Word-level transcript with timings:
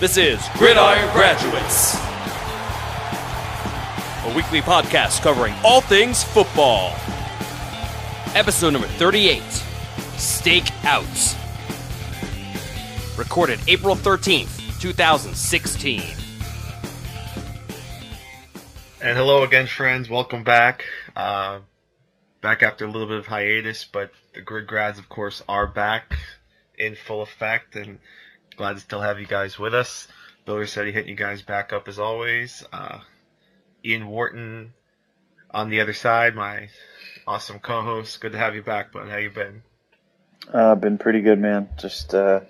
This 0.00 0.16
is 0.16 0.42
Gridiron 0.54 1.12
Graduates, 1.12 1.94
a 4.24 4.32
weekly 4.34 4.62
podcast 4.62 5.20
covering 5.20 5.52
all 5.62 5.82
things 5.82 6.24
football. 6.24 6.94
Episode 8.34 8.70
number 8.70 8.88
38 8.88 9.42
Stake 10.16 10.72
Out. 10.86 11.04
Recorded 13.18 13.60
April 13.68 13.94
13th, 13.94 14.80
2016. 14.80 16.00
And 19.02 19.18
hello 19.18 19.42
again, 19.42 19.66
friends. 19.66 20.08
Welcome 20.08 20.44
back. 20.44 20.86
Uh, 21.14 21.58
back 22.40 22.62
after 22.62 22.86
a 22.86 22.90
little 22.90 23.06
bit 23.06 23.18
of 23.18 23.26
hiatus, 23.26 23.84
but 23.84 24.12
the 24.32 24.40
Grid 24.40 24.66
Grads, 24.66 24.98
of 24.98 25.10
course, 25.10 25.42
are 25.46 25.66
back 25.66 26.16
in 26.78 26.94
full 26.94 27.20
effect, 27.20 27.76
and 27.76 27.98
glad 28.60 28.74
to 28.74 28.80
still 28.80 29.00
have 29.00 29.18
you 29.18 29.26
guys 29.26 29.58
with 29.58 29.72
us. 29.74 30.06
Bill 30.44 30.66
said 30.66 30.84
he 30.84 30.92
hitting 30.92 31.08
you 31.08 31.14
guys 31.14 31.40
back 31.40 31.72
up 31.72 31.88
as 31.88 31.98
always. 31.98 32.62
Uh, 32.70 32.98
Ian 33.82 34.06
Wharton 34.06 34.74
on 35.50 35.70
the 35.70 35.80
other 35.80 35.94
side, 35.94 36.34
my 36.34 36.68
awesome 37.26 37.58
co-host. 37.58 38.20
Good 38.20 38.32
to 38.32 38.38
have 38.38 38.54
you 38.54 38.62
back, 38.62 38.92
bud. 38.92 39.08
How 39.08 39.16
you 39.16 39.30
been? 39.30 39.62
Uh, 40.52 40.72
I've 40.72 40.80
been 40.82 40.98
pretty 40.98 41.22
good, 41.22 41.38
man. 41.38 41.70
Just 41.78 42.12
uh, 42.12 42.40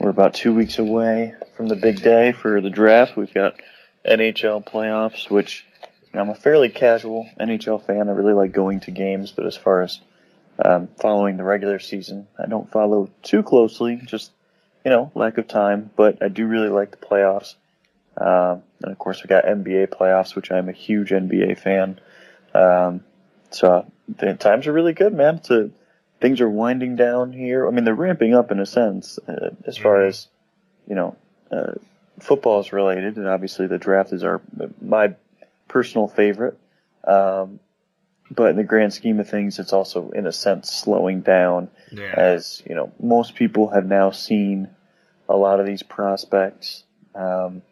we're 0.00 0.08
about 0.08 0.32
two 0.32 0.54
weeks 0.54 0.78
away 0.78 1.34
from 1.58 1.68
the 1.68 1.76
big 1.76 2.00
day 2.00 2.32
for 2.32 2.62
the 2.62 2.70
draft. 2.70 3.14
We've 3.14 3.34
got 3.34 3.60
NHL 4.08 4.66
playoffs, 4.66 5.28
which 5.28 5.66
I'm 6.14 6.30
a 6.30 6.34
fairly 6.34 6.70
casual 6.70 7.28
NHL 7.38 7.84
fan. 7.84 8.08
I 8.08 8.12
really 8.12 8.32
like 8.32 8.52
going 8.52 8.80
to 8.80 8.90
games, 8.90 9.30
but 9.30 9.44
as 9.44 9.58
far 9.58 9.82
as 9.82 10.00
um, 10.64 10.88
following 10.98 11.36
the 11.36 11.44
regular 11.44 11.80
season, 11.80 12.28
I 12.42 12.46
don't 12.46 12.72
follow 12.72 13.10
too 13.22 13.42
closely. 13.42 14.00
Just 14.06 14.30
you 14.84 14.90
know, 14.90 15.10
lack 15.14 15.38
of 15.38 15.48
time, 15.48 15.90
but 15.96 16.22
I 16.22 16.28
do 16.28 16.46
really 16.46 16.68
like 16.68 16.90
the 16.90 16.96
playoffs. 16.96 17.54
Um, 18.16 18.62
and 18.82 18.92
of 18.92 18.98
course, 18.98 19.22
we 19.22 19.28
got 19.28 19.44
NBA 19.44 19.88
playoffs, 19.88 20.36
which 20.36 20.52
I'm 20.52 20.68
a 20.68 20.72
huge 20.72 21.10
NBA 21.10 21.58
fan. 21.58 21.98
Um, 22.54 23.02
so 23.50 23.90
the 24.08 24.34
times 24.34 24.66
are 24.66 24.72
really 24.72 24.92
good, 24.92 25.14
man. 25.14 25.42
So 25.42 25.70
things 26.20 26.40
are 26.40 26.48
winding 26.48 26.96
down 26.96 27.32
here. 27.32 27.66
I 27.66 27.70
mean, 27.70 27.84
they're 27.84 27.94
ramping 27.94 28.34
up 28.34 28.50
in 28.50 28.60
a 28.60 28.66
sense, 28.66 29.18
uh, 29.26 29.50
as 29.66 29.76
far 29.76 29.98
mm-hmm. 29.98 30.08
as 30.08 30.28
you 30.86 30.94
know, 30.94 31.16
uh, 31.50 31.72
football 32.20 32.60
is 32.60 32.72
related, 32.72 33.16
and 33.16 33.26
obviously 33.26 33.66
the 33.66 33.78
draft 33.78 34.12
is 34.12 34.22
our 34.22 34.40
my 34.80 35.14
personal 35.68 36.08
favorite. 36.08 36.58
Um, 37.06 37.60
but 38.30 38.50
in 38.50 38.56
the 38.56 38.64
grand 38.64 38.92
scheme 38.92 39.20
of 39.20 39.28
things, 39.28 39.58
it's 39.58 39.72
also 39.72 40.10
in 40.10 40.26
a 40.26 40.32
sense 40.32 40.70
slowing 40.70 41.20
down, 41.20 41.68
yeah. 41.92 42.14
as 42.16 42.62
you 42.68 42.74
know 42.74 42.92
most 43.00 43.34
people 43.34 43.68
have 43.70 43.86
now 43.86 44.10
seen 44.10 44.68
a 45.28 45.36
lot 45.36 45.60
of 45.60 45.66
these 45.66 45.82
prospects. 45.82 46.84
Um, 47.14 47.62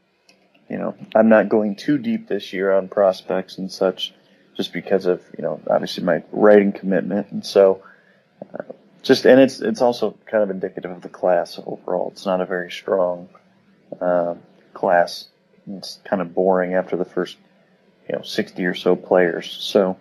you 0.68 0.78
know, 0.78 0.94
I'm 1.14 1.28
not 1.28 1.48
going 1.48 1.76
too 1.76 1.98
deep 1.98 2.28
this 2.28 2.52
year 2.52 2.72
on 2.72 2.88
prospects 2.88 3.58
and 3.58 3.70
such, 3.70 4.14
just 4.56 4.72
because 4.72 5.06
of 5.06 5.22
you 5.36 5.42
know 5.42 5.60
obviously 5.68 6.04
my 6.04 6.22
writing 6.32 6.72
commitment, 6.72 7.30
and 7.30 7.44
so 7.44 7.82
uh, 8.54 8.72
just 9.02 9.24
and 9.24 9.40
it's 9.40 9.60
it's 9.60 9.80
also 9.80 10.16
kind 10.26 10.42
of 10.42 10.50
indicative 10.50 10.90
of 10.90 11.02
the 11.02 11.08
class 11.08 11.58
overall. 11.64 12.10
It's 12.12 12.26
not 12.26 12.40
a 12.40 12.46
very 12.46 12.70
strong 12.70 13.28
uh, 14.00 14.34
class. 14.74 15.28
It's 15.66 15.98
kind 16.04 16.20
of 16.20 16.34
boring 16.34 16.74
after 16.74 16.96
the 16.96 17.04
first 17.04 17.36
you 18.08 18.16
know 18.16 18.22
60 18.22 18.64
or 18.66 18.74
so 18.74 18.96
players. 18.96 19.50
So 19.50 19.96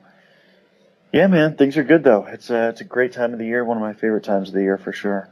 yeah, 1.11 1.27
man, 1.27 1.55
things 1.55 1.77
are 1.77 1.83
good 1.83 2.03
though. 2.03 2.25
It's 2.25 2.49
a, 2.49 2.69
it's 2.69 2.81
a 2.81 2.85
great 2.85 3.11
time 3.13 3.33
of 3.33 3.39
the 3.39 3.45
year. 3.45 3.63
One 3.63 3.77
of 3.77 3.81
my 3.81 3.93
favorite 3.93 4.23
times 4.23 4.49
of 4.49 4.53
the 4.53 4.61
year 4.61 4.77
for 4.77 4.93
sure. 4.93 5.29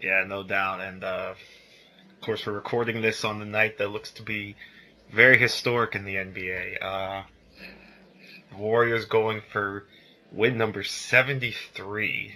Yeah, 0.00 0.24
no 0.26 0.42
doubt. 0.42 0.80
And 0.80 1.04
uh, 1.04 1.34
of 1.34 2.20
course, 2.20 2.46
we're 2.46 2.52
recording 2.52 3.02
this 3.02 3.24
on 3.24 3.38
the 3.38 3.44
night 3.44 3.78
that 3.78 3.88
looks 3.88 4.10
to 4.12 4.22
be 4.22 4.56
very 5.12 5.38
historic 5.38 5.94
in 5.94 6.04
the 6.04 6.16
NBA. 6.16 6.82
Uh, 6.82 7.22
Warriors 8.56 9.04
going 9.04 9.42
for 9.52 9.86
win 10.32 10.58
number 10.58 10.82
73. 10.82 12.34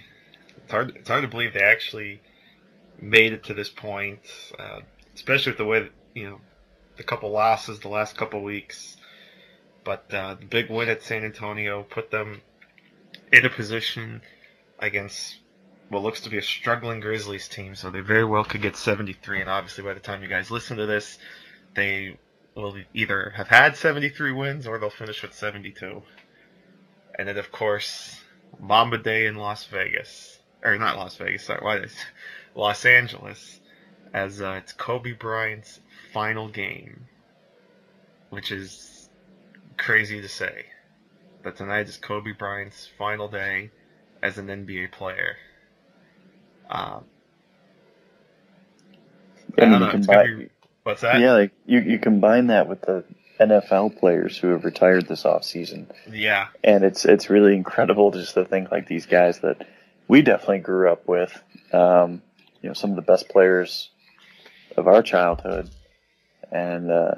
It's 0.57 0.71
hard, 0.71 0.95
it's 0.95 1.09
hard 1.09 1.21
to 1.23 1.27
believe 1.27 1.53
they 1.53 1.61
actually 1.61 2.21
made 2.99 3.33
it 3.33 3.43
to 3.45 3.53
this 3.53 3.69
point, 3.69 4.19
uh, 4.57 4.79
especially 5.13 5.51
with 5.51 5.57
the 5.57 5.65
way 5.65 5.79
that, 5.81 5.91
you 6.13 6.29
know, 6.29 6.39
the 6.97 7.03
couple 7.03 7.29
losses 7.29 7.79
the 7.79 7.89
last 7.89 8.17
couple 8.17 8.41
weeks. 8.41 8.97
But 9.85 10.11
uh, 10.11 10.33
the 10.33 10.45
big 10.45 10.69
win 10.69 10.89
at 10.89 11.03
San 11.03 11.23
Antonio 11.23 11.83
put 11.83 12.11
them 12.11 12.41
in 13.31 13.45
a 13.45 13.49
position 13.49 14.21
against 14.79 15.37
what 15.89 16.01
looks 16.01 16.21
to 16.21 16.29
be 16.29 16.39
a 16.39 16.41
struggling 16.41 16.99
Grizzlies 16.99 17.47
team. 17.47 17.75
So 17.75 17.91
they 17.91 18.01
very 18.01 18.25
well 18.25 18.43
could 18.43 18.63
get 18.63 18.75
73. 18.75 19.41
And 19.41 19.49
obviously, 19.49 19.83
by 19.83 19.93
the 19.93 19.99
time 19.99 20.23
you 20.23 20.27
guys 20.27 20.49
listen 20.49 20.77
to 20.77 20.87
this, 20.87 21.19
they 21.75 22.17
will 22.55 22.75
either 22.93 23.31
have 23.35 23.47
had 23.47 23.77
73 23.77 24.31
wins 24.31 24.65
or 24.65 24.79
they'll 24.79 24.89
finish 24.89 25.21
with 25.21 25.33
72. 25.33 26.01
And 27.17 27.27
then, 27.27 27.37
of 27.37 27.51
course, 27.51 28.19
Mamba 28.59 28.97
Day 28.97 29.27
in 29.27 29.35
Las 29.35 29.65
Vegas. 29.65 30.39
Or 30.63 30.75
not 30.77 30.97
Las 30.97 31.15
Vegas, 31.17 31.43
sorry, 31.43 31.63
why 31.63 31.77
is 31.77 31.95
Los 32.55 32.85
Angeles. 32.85 33.59
As 34.13 34.41
uh, 34.41 34.59
it's 34.63 34.73
Kobe 34.73 35.11
Bryant's 35.11 35.79
final 36.11 36.49
game. 36.49 37.05
Which 38.31 38.51
is 38.51 38.94
crazy 39.77 40.21
to 40.21 40.29
say, 40.29 40.65
but 41.43 41.55
tonight 41.55 41.87
is 41.87 41.97
Kobe 41.97 42.31
Bryant's 42.31 42.89
final 42.97 43.27
day 43.27 43.71
as 44.21 44.37
an 44.37 44.47
NBA 44.47 44.91
player. 44.91 45.37
Um, 46.69 47.05
I 49.59 49.65
mean, 49.65 49.89
combine, 49.91 50.39
be, 50.39 50.49
what's 50.83 51.01
that? 51.01 51.19
Yeah, 51.19 51.33
like 51.33 51.51
you, 51.65 51.79
you 51.79 51.99
combine 51.99 52.47
that 52.47 52.67
with 52.67 52.81
the 52.81 53.05
NFL 53.39 53.99
players 53.99 54.37
who 54.37 54.47
have 54.49 54.65
retired 54.65 55.07
this 55.07 55.25
off 55.25 55.43
season. 55.43 55.89
Yeah, 56.09 56.47
and 56.63 56.83
it's 56.83 57.05
it's 57.05 57.29
really 57.29 57.55
incredible 57.55 58.11
just 58.11 58.33
to 58.33 58.45
think 58.45 58.71
like 58.71 58.87
these 58.87 59.05
guys 59.05 59.39
that 59.39 59.67
we 60.07 60.21
definitely 60.21 60.59
grew 60.59 60.91
up 60.91 61.07
with. 61.07 61.31
Um, 61.71 62.21
you 62.61 62.69
know, 62.69 62.73
some 62.73 62.89
of 62.89 62.95
the 62.95 63.01
best 63.01 63.29
players 63.29 63.89
of 64.75 64.87
our 64.87 65.03
childhood, 65.03 65.69
and 66.51 66.91
uh, 66.91 67.15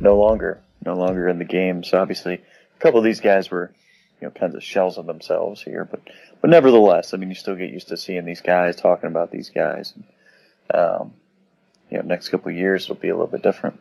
no 0.00 0.18
longer 0.18 0.60
no 0.84 0.94
longer 0.94 1.28
in 1.28 1.38
the 1.38 1.44
game. 1.44 1.84
So 1.84 2.00
obviously, 2.00 2.34
a 2.34 2.80
couple 2.80 2.98
of 2.98 3.04
these 3.04 3.20
guys 3.20 3.50
were, 3.50 3.72
you 4.20 4.26
know, 4.26 4.32
kinds 4.32 4.54
of 4.54 4.62
shells 4.62 4.98
of 4.98 5.06
themselves 5.06 5.62
here. 5.62 5.84
But 5.84 6.00
but 6.40 6.50
nevertheless, 6.50 7.14
I 7.14 7.16
mean, 7.16 7.28
you 7.28 7.34
still 7.34 7.56
get 7.56 7.70
used 7.70 7.88
to 7.88 7.96
seeing 7.96 8.24
these 8.24 8.40
guys 8.40 8.76
talking 8.76 9.08
about 9.08 9.30
these 9.30 9.50
guys. 9.50 9.94
Um, 10.72 11.14
you 11.90 11.98
know, 11.98 12.04
next 12.04 12.30
couple 12.30 12.50
of 12.50 12.56
years 12.56 12.88
will 12.88 12.96
be 12.96 13.08
a 13.08 13.14
little 13.14 13.26
bit 13.26 13.42
different. 13.42 13.78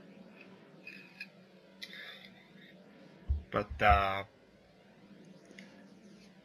But 3.51 3.81
uh, 3.81 4.23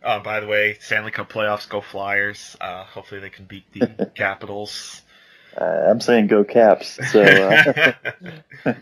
oh, 0.03 0.21
by 0.21 0.41
the 0.41 0.47
way, 0.47 0.77
Stanley 0.81 1.13
Cup 1.13 1.31
playoffs, 1.31 1.69
go 1.69 1.81
Flyers. 1.81 2.57
Uh, 2.61 2.85
hopefully, 2.85 3.21
they 3.21 3.31
can 3.31 3.45
beat 3.45 3.65
the 3.73 4.07
Capitals. 4.15 5.03
Uh, 5.59 5.65
I'm 5.65 6.01
saying 6.01 6.27
go 6.27 6.45
Caps. 6.45 6.99
So. 7.11 7.25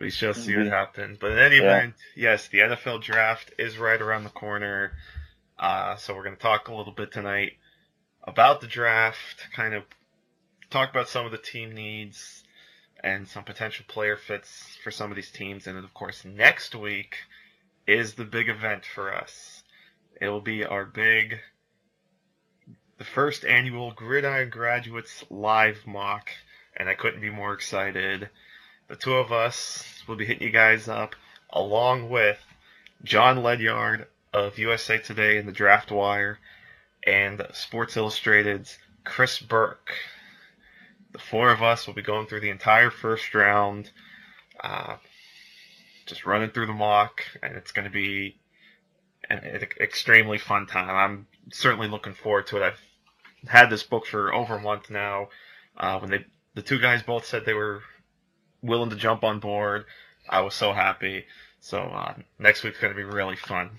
We 0.00 0.10
shall 0.10 0.32
see 0.32 0.56
what 0.56 0.66
happens. 0.66 1.18
But 1.20 1.32
in 1.32 1.38
any 1.38 1.56
yeah. 1.56 1.76
event, 1.76 1.94
yes, 2.16 2.48
the 2.48 2.60
NFL 2.60 3.02
draft 3.02 3.52
is 3.58 3.76
right 3.76 4.00
around 4.00 4.24
the 4.24 4.30
corner. 4.30 4.92
Uh, 5.58 5.96
so 5.96 6.14
we're 6.14 6.24
going 6.24 6.36
to 6.36 6.42
talk 6.42 6.68
a 6.68 6.74
little 6.74 6.94
bit 6.94 7.12
tonight 7.12 7.52
about 8.24 8.62
the 8.62 8.66
draft, 8.66 9.46
kind 9.54 9.74
of 9.74 9.84
talk 10.70 10.88
about 10.90 11.10
some 11.10 11.26
of 11.26 11.32
the 11.32 11.38
team 11.38 11.74
needs 11.74 12.42
and 13.04 13.28
some 13.28 13.44
potential 13.44 13.84
player 13.88 14.16
fits 14.16 14.78
for 14.82 14.90
some 14.90 15.10
of 15.10 15.16
these 15.16 15.30
teams. 15.30 15.66
And 15.66 15.76
then, 15.76 15.84
of 15.84 15.92
course, 15.92 16.24
next 16.24 16.74
week 16.74 17.16
is 17.86 18.14
the 18.14 18.24
big 18.24 18.48
event 18.48 18.86
for 18.86 19.14
us. 19.14 19.62
It 20.18 20.28
will 20.28 20.40
be 20.40 20.64
our 20.64 20.86
big, 20.86 21.40
the 22.96 23.04
first 23.04 23.44
annual 23.44 23.92
Gridiron 23.92 24.48
Graduates 24.48 25.24
live 25.28 25.86
mock, 25.86 26.30
and 26.74 26.88
I 26.88 26.94
couldn't 26.94 27.20
be 27.20 27.30
more 27.30 27.52
excited 27.52 28.30
the 28.90 28.96
two 28.96 29.14
of 29.14 29.30
us 29.30 30.02
will 30.08 30.16
be 30.16 30.26
hitting 30.26 30.42
you 30.42 30.52
guys 30.52 30.88
up 30.88 31.14
along 31.50 32.10
with 32.10 32.44
Jon 33.04 33.40
Ledyard 33.40 34.08
of 34.32 34.58
USA 34.58 34.98
Today 34.98 35.38
and 35.38 35.46
the 35.46 35.52
Draft 35.52 35.92
Wire 35.92 36.40
and 37.06 37.40
Sports 37.52 37.96
Illustrated's 37.96 38.78
Chris 39.04 39.38
Burke. 39.38 39.92
The 41.12 41.20
four 41.20 41.52
of 41.52 41.62
us 41.62 41.86
will 41.86 41.94
be 41.94 42.02
going 42.02 42.26
through 42.26 42.40
the 42.40 42.50
entire 42.50 42.90
first 42.90 43.32
round, 43.32 43.92
uh, 44.58 44.96
just 46.06 46.26
running 46.26 46.50
through 46.50 46.66
the 46.66 46.72
mock, 46.72 47.22
and 47.44 47.56
it's 47.56 47.70
going 47.70 47.86
to 47.86 47.92
be 47.92 48.40
an 49.28 49.38
extremely 49.80 50.38
fun 50.38 50.66
time. 50.66 50.96
I'm 50.96 51.26
certainly 51.52 51.86
looking 51.86 52.14
forward 52.14 52.48
to 52.48 52.56
it. 52.56 52.62
I've 52.64 53.48
had 53.48 53.70
this 53.70 53.84
book 53.84 54.04
for 54.04 54.34
over 54.34 54.56
a 54.56 54.60
month 54.60 54.90
now. 54.90 55.28
Uh, 55.76 56.00
when 56.00 56.10
they, 56.10 56.24
the 56.54 56.62
two 56.62 56.80
guys 56.80 57.04
both 57.04 57.24
said 57.24 57.44
they 57.44 57.54
were 57.54 57.82
willing 58.62 58.90
to 58.90 58.96
jump 58.96 59.24
on 59.24 59.40
board. 59.40 59.84
I 60.28 60.42
was 60.42 60.54
so 60.54 60.72
happy. 60.72 61.24
So 61.60 61.78
uh, 61.78 62.14
next 62.38 62.62
week's 62.62 62.80
going 62.80 62.92
to 62.92 62.96
be 62.96 63.04
really 63.04 63.36
fun. 63.36 63.78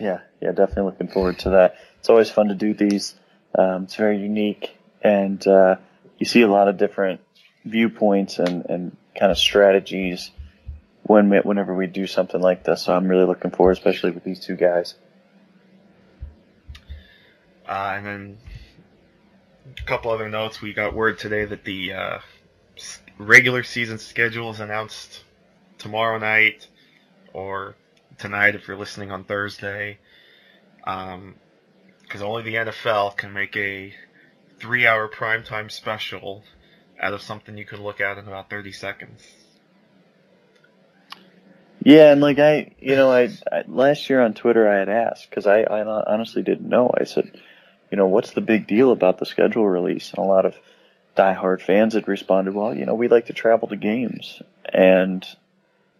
Yeah, 0.00 0.20
yeah, 0.40 0.50
definitely 0.50 0.84
looking 0.84 1.08
forward 1.08 1.38
to 1.40 1.50
that. 1.50 1.76
It's 1.98 2.08
always 2.08 2.30
fun 2.30 2.48
to 2.48 2.54
do 2.54 2.74
these. 2.74 3.14
Um, 3.58 3.84
it's 3.84 3.94
very 3.94 4.18
unique, 4.18 4.76
and 5.02 5.44
uh, 5.46 5.76
you 6.18 6.26
see 6.26 6.42
a 6.42 6.48
lot 6.48 6.68
of 6.68 6.76
different 6.76 7.20
viewpoints 7.64 8.38
and, 8.38 8.66
and 8.66 8.96
kind 9.18 9.32
of 9.32 9.38
strategies 9.38 10.30
when 11.04 11.30
we, 11.30 11.38
whenever 11.38 11.74
we 11.74 11.86
do 11.86 12.06
something 12.06 12.40
like 12.40 12.64
this. 12.64 12.82
So 12.82 12.94
I'm 12.94 13.08
really 13.08 13.24
looking 13.24 13.50
forward, 13.50 13.72
especially 13.72 14.10
with 14.10 14.24
these 14.24 14.40
two 14.40 14.56
guys. 14.56 14.94
Uh, 17.66 17.94
and 17.96 18.06
then 18.06 18.38
a 19.78 19.82
couple 19.82 20.10
other 20.10 20.28
notes. 20.28 20.60
We 20.60 20.72
got 20.72 20.94
word 20.94 21.18
today 21.18 21.44
that 21.44 21.64
the 21.64 21.92
uh, 21.92 22.18
regular 23.18 23.62
season 23.62 23.98
schedule 23.98 24.50
is 24.50 24.60
announced 24.60 25.22
tomorrow 25.78 26.18
night 26.18 26.66
or 27.32 27.76
tonight 28.18 28.54
if 28.54 28.68
you're 28.68 28.76
listening 28.76 29.10
on 29.10 29.24
Thursday. 29.24 29.98
Because 30.78 31.14
um, 31.14 31.34
only 32.22 32.42
the 32.42 32.54
NFL 32.54 33.16
can 33.16 33.32
make 33.32 33.56
a 33.56 33.94
three 34.58 34.86
hour 34.86 35.08
primetime 35.08 35.70
special 35.70 36.42
out 37.00 37.12
of 37.12 37.22
something 37.22 37.58
you 37.58 37.64
can 37.64 37.82
look 37.82 38.00
at 38.00 38.18
in 38.18 38.26
about 38.26 38.48
30 38.48 38.72
seconds. 38.72 39.22
Yeah, 41.82 42.10
and 42.10 42.20
like 42.20 42.38
I, 42.38 42.72
you 42.80 42.96
know, 42.96 43.12
I, 43.12 43.30
I 43.52 43.62
last 43.68 44.10
year 44.10 44.20
on 44.20 44.34
Twitter 44.34 44.68
I 44.68 44.78
had 44.78 44.88
asked 44.88 45.30
because 45.30 45.46
I, 45.46 45.60
I 45.60 45.82
honestly 45.82 46.42
didn't 46.42 46.68
know. 46.68 46.90
I 46.98 47.04
said, 47.04 47.30
you 47.90 47.96
know, 47.96 48.06
what's 48.06 48.32
the 48.32 48.40
big 48.40 48.66
deal 48.66 48.90
about 48.90 49.18
the 49.18 49.26
schedule 49.26 49.68
release? 49.68 50.10
And 50.10 50.18
a 50.18 50.26
lot 50.26 50.46
of 50.46 50.56
diehard 51.16 51.62
fans 51.62 51.94
had 51.94 52.08
responded, 52.08 52.54
well, 52.54 52.74
you 52.74 52.86
know, 52.86 52.94
we 52.94 53.08
like 53.08 53.26
to 53.26 53.32
travel 53.32 53.68
to 53.68 53.76
games, 53.76 54.40
and 54.64 55.26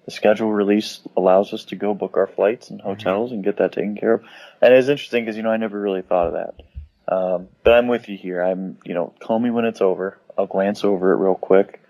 the 0.04 0.10
schedule 0.10 0.52
release 0.52 1.00
allows 1.16 1.52
us 1.52 1.64
to 1.66 1.76
go 1.76 1.92
book 1.92 2.16
our 2.16 2.26
flights 2.26 2.70
and 2.70 2.78
mm-hmm. 2.78 2.88
hotels 2.88 3.32
and 3.32 3.44
get 3.44 3.58
that 3.58 3.72
taken 3.72 3.96
care 3.96 4.14
of. 4.14 4.24
And 4.62 4.72
it's 4.72 4.88
interesting 4.88 5.24
because 5.24 5.36
you 5.36 5.42
know 5.42 5.50
I 5.50 5.56
never 5.56 5.78
really 5.78 6.02
thought 6.02 6.28
of 6.28 6.32
that. 6.34 6.62
Um, 7.08 7.48
but 7.62 7.72
I'm 7.74 7.88
with 7.88 8.08
you 8.08 8.16
here. 8.16 8.42
I'm, 8.42 8.78
you 8.84 8.94
know, 8.94 9.12
call 9.20 9.38
me 9.38 9.50
when 9.50 9.64
it's 9.64 9.80
over. 9.80 10.18
I'll 10.36 10.46
glance 10.46 10.84
over 10.84 11.12
it 11.12 11.16
real 11.16 11.34
quick. 11.34 11.80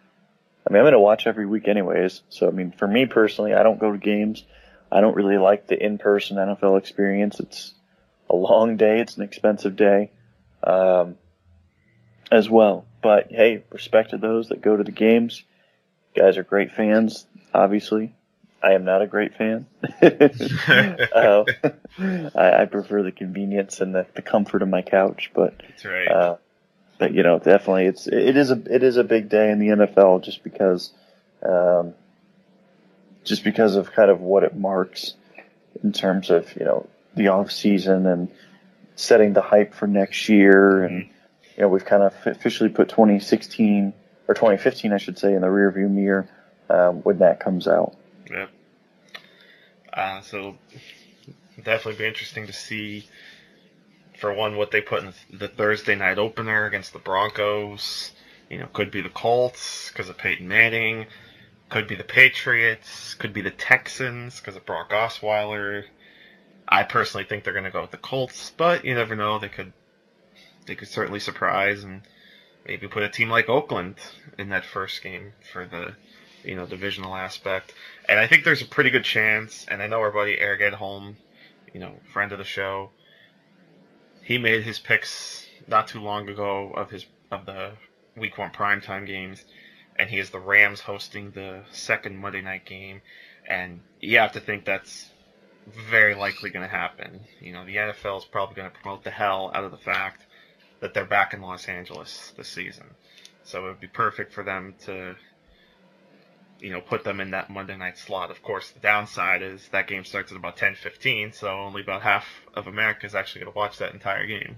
I 0.66 0.72
mean, 0.72 0.80
I'm 0.80 0.84
going 0.84 0.92
to 0.92 1.00
watch 1.00 1.26
every 1.26 1.46
week 1.46 1.68
anyways. 1.68 2.22
So, 2.28 2.48
I 2.48 2.50
mean, 2.50 2.72
for 2.72 2.88
me 2.88 3.06
personally, 3.06 3.54
I 3.54 3.62
don't 3.62 3.78
go 3.78 3.92
to 3.92 3.98
games. 3.98 4.44
I 4.90 5.00
don't 5.00 5.16
really 5.16 5.38
like 5.38 5.66
the 5.66 5.82
in-person 5.82 6.36
NFL 6.36 6.78
experience. 6.78 7.40
It's 7.40 7.72
a 8.28 8.36
long 8.36 8.76
day. 8.76 9.00
It's 9.00 9.16
an 9.16 9.22
expensive 9.22 9.76
day, 9.76 10.10
um, 10.62 11.16
as 12.30 12.48
well. 12.48 12.86
But 13.02 13.28
hey, 13.30 13.64
respect 13.70 14.10
to 14.10 14.18
those 14.18 14.48
that 14.48 14.60
go 14.60 14.76
to 14.76 14.84
the 14.84 14.92
games. 14.92 15.42
You 16.14 16.22
guys 16.22 16.38
are 16.38 16.42
great 16.42 16.72
fans, 16.72 17.26
obviously. 17.52 18.14
I 18.62 18.72
am 18.72 18.84
not 18.84 19.02
a 19.02 19.06
great 19.06 19.34
fan. 19.34 19.66
uh, 20.02 21.44
I, 22.34 22.62
I, 22.62 22.64
prefer 22.64 23.02
the 23.02 23.12
convenience 23.12 23.80
and 23.80 23.94
the, 23.94 24.06
the, 24.14 24.22
comfort 24.22 24.62
of 24.62 24.68
my 24.68 24.82
couch, 24.82 25.30
but 25.34 25.62
that's 25.68 25.84
right. 25.84 26.08
Uh, 26.08 26.36
but 26.98 27.12
you 27.12 27.22
know, 27.22 27.38
definitely, 27.38 27.84
it's 27.84 28.06
it 28.06 28.36
is 28.36 28.50
a 28.50 28.62
it 28.74 28.82
is 28.82 28.96
a 28.96 29.04
big 29.04 29.28
day 29.28 29.50
in 29.50 29.58
the 29.58 29.68
NFL 29.68 30.24
just 30.24 30.42
because, 30.42 30.90
um, 31.42 31.92
just 33.24 33.44
because 33.44 33.76
of 33.76 33.92
kind 33.92 34.10
of 34.10 34.20
what 34.20 34.42
it 34.42 34.56
marks 34.56 35.14
in 35.84 35.92
terms 35.92 36.30
of 36.30 36.48
you 36.56 36.64
know 36.64 36.88
the 37.14 37.28
off 37.28 37.52
season 37.52 38.06
and 38.06 38.28
setting 38.96 39.34
the 39.34 39.42
hype 39.42 39.74
for 39.74 39.86
next 39.86 40.28
year, 40.30 40.84
and 40.84 41.02
mm-hmm. 41.02 41.12
you 41.56 41.62
know 41.62 41.68
we've 41.68 41.75
kind 41.86 42.02
of 42.02 42.14
officially 42.26 42.68
put 42.70 42.88
2016 42.88 43.92
or 44.28 44.34
2015, 44.34 44.92
I 44.92 44.98
should 44.98 45.18
say, 45.18 45.34
in 45.34 45.40
the 45.40 45.46
rearview 45.46 45.90
mirror 45.90 46.28
um, 46.68 46.96
when 47.02 47.18
that 47.18 47.40
comes 47.40 47.68
out. 47.68 47.96
Yeah. 48.30 48.46
Uh, 49.92 50.20
so 50.20 50.56
definitely 51.62 51.98
be 51.98 52.06
interesting 52.06 52.46
to 52.46 52.52
see, 52.52 53.06
for 54.18 54.32
one, 54.32 54.56
what 54.56 54.70
they 54.70 54.80
put 54.80 55.02
in 55.02 55.12
the 55.32 55.48
Thursday 55.48 55.94
night 55.94 56.18
opener 56.18 56.66
against 56.66 56.92
the 56.92 56.98
Broncos. 56.98 58.12
You 58.50 58.58
know, 58.58 58.66
could 58.72 58.90
be 58.90 59.00
the 59.00 59.08
Colts 59.08 59.90
because 59.90 60.08
of 60.08 60.18
Peyton 60.18 60.46
Manning. 60.46 61.06
Could 61.68 61.88
be 61.88 61.96
the 61.96 62.04
Patriots. 62.04 63.14
Could 63.14 63.32
be 63.32 63.42
the 63.42 63.50
Texans 63.50 64.38
because 64.38 64.56
of 64.56 64.64
Brock 64.66 64.90
Osweiler. 64.90 65.84
I 66.68 66.82
personally 66.82 67.24
think 67.24 67.44
they're 67.44 67.52
going 67.52 67.64
to 67.64 67.70
go 67.70 67.82
with 67.82 67.90
the 67.90 67.96
Colts, 67.96 68.52
but 68.56 68.84
you 68.84 68.94
never 68.94 69.16
know. 69.16 69.38
They 69.38 69.48
could, 69.48 69.72
they 70.66 70.74
could 70.74 70.88
certainly 70.88 71.20
surprise 71.20 71.84
and 71.84 72.02
maybe 72.66 72.88
put 72.88 73.02
a 73.02 73.08
team 73.08 73.30
like 73.30 73.48
Oakland 73.48 73.96
in 74.38 74.48
that 74.50 74.64
first 74.64 75.02
game 75.02 75.32
for 75.52 75.66
the 75.66 75.94
you 76.46 76.54
know, 76.54 76.64
divisional 76.64 77.14
aspect. 77.14 77.74
And 78.08 78.18
I 78.18 78.26
think 78.26 78.44
there's 78.44 78.62
a 78.62 78.66
pretty 78.66 78.90
good 78.90 79.04
chance, 79.04 79.66
and 79.68 79.82
I 79.82 79.88
know 79.88 80.00
our 80.00 80.12
buddy 80.12 80.38
Eric 80.38 80.60
Edholm, 80.60 81.16
you 81.74 81.80
know, 81.80 81.98
friend 82.12 82.32
of 82.32 82.38
the 82.38 82.44
show, 82.44 82.90
he 84.22 84.38
made 84.38 84.62
his 84.62 84.78
picks 84.78 85.46
not 85.66 85.88
too 85.88 86.00
long 86.00 86.28
ago 86.28 86.72
of 86.74 86.90
his 86.90 87.04
of 87.30 87.44
the 87.44 87.72
week 88.16 88.38
one 88.38 88.50
primetime 88.50 89.06
games, 89.06 89.44
and 89.96 90.08
he 90.08 90.18
has 90.18 90.30
the 90.30 90.38
Rams 90.38 90.80
hosting 90.80 91.32
the 91.32 91.62
second 91.72 92.16
Monday 92.16 92.40
night 92.40 92.64
game, 92.64 93.02
and 93.48 93.80
you 94.00 94.18
have 94.18 94.32
to 94.32 94.40
think 94.40 94.64
that's 94.64 95.10
very 95.66 96.14
likely 96.14 96.50
going 96.50 96.64
to 96.64 96.74
happen. 96.74 97.20
You 97.40 97.52
know, 97.52 97.64
the 97.66 97.76
NFL 97.76 98.18
is 98.18 98.24
probably 98.24 98.54
going 98.54 98.70
to 98.70 98.78
promote 98.78 99.02
the 99.02 99.10
hell 99.10 99.50
out 99.52 99.64
of 99.64 99.72
the 99.72 99.76
fact 99.76 100.25
that 100.80 100.94
they're 100.94 101.04
back 101.04 101.34
in 101.34 101.40
Los 101.40 101.68
Angeles 101.68 102.32
this 102.36 102.48
season. 102.48 102.86
So 103.44 103.66
it 103.66 103.68
would 103.68 103.80
be 103.80 103.86
perfect 103.86 104.32
for 104.32 104.42
them 104.42 104.74
to 104.86 105.16
you 106.60 106.70
know, 106.70 106.80
put 106.80 107.04
them 107.04 107.20
in 107.20 107.30
that 107.32 107.50
Monday 107.50 107.76
night 107.76 107.98
slot. 107.98 108.30
Of 108.30 108.42
course, 108.42 108.70
the 108.70 108.80
downside 108.80 109.42
is 109.42 109.68
that 109.68 109.86
game 109.86 110.04
starts 110.04 110.32
at 110.32 110.38
about 110.38 110.56
10:15, 110.56 111.34
so 111.34 111.48
only 111.48 111.82
about 111.82 112.02
half 112.02 112.26
of 112.54 112.66
America 112.66 113.06
is 113.06 113.14
actually 113.14 113.42
going 113.42 113.52
to 113.52 113.58
watch 113.58 113.78
that 113.78 113.92
entire 113.92 114.26
game. 114.26 114.56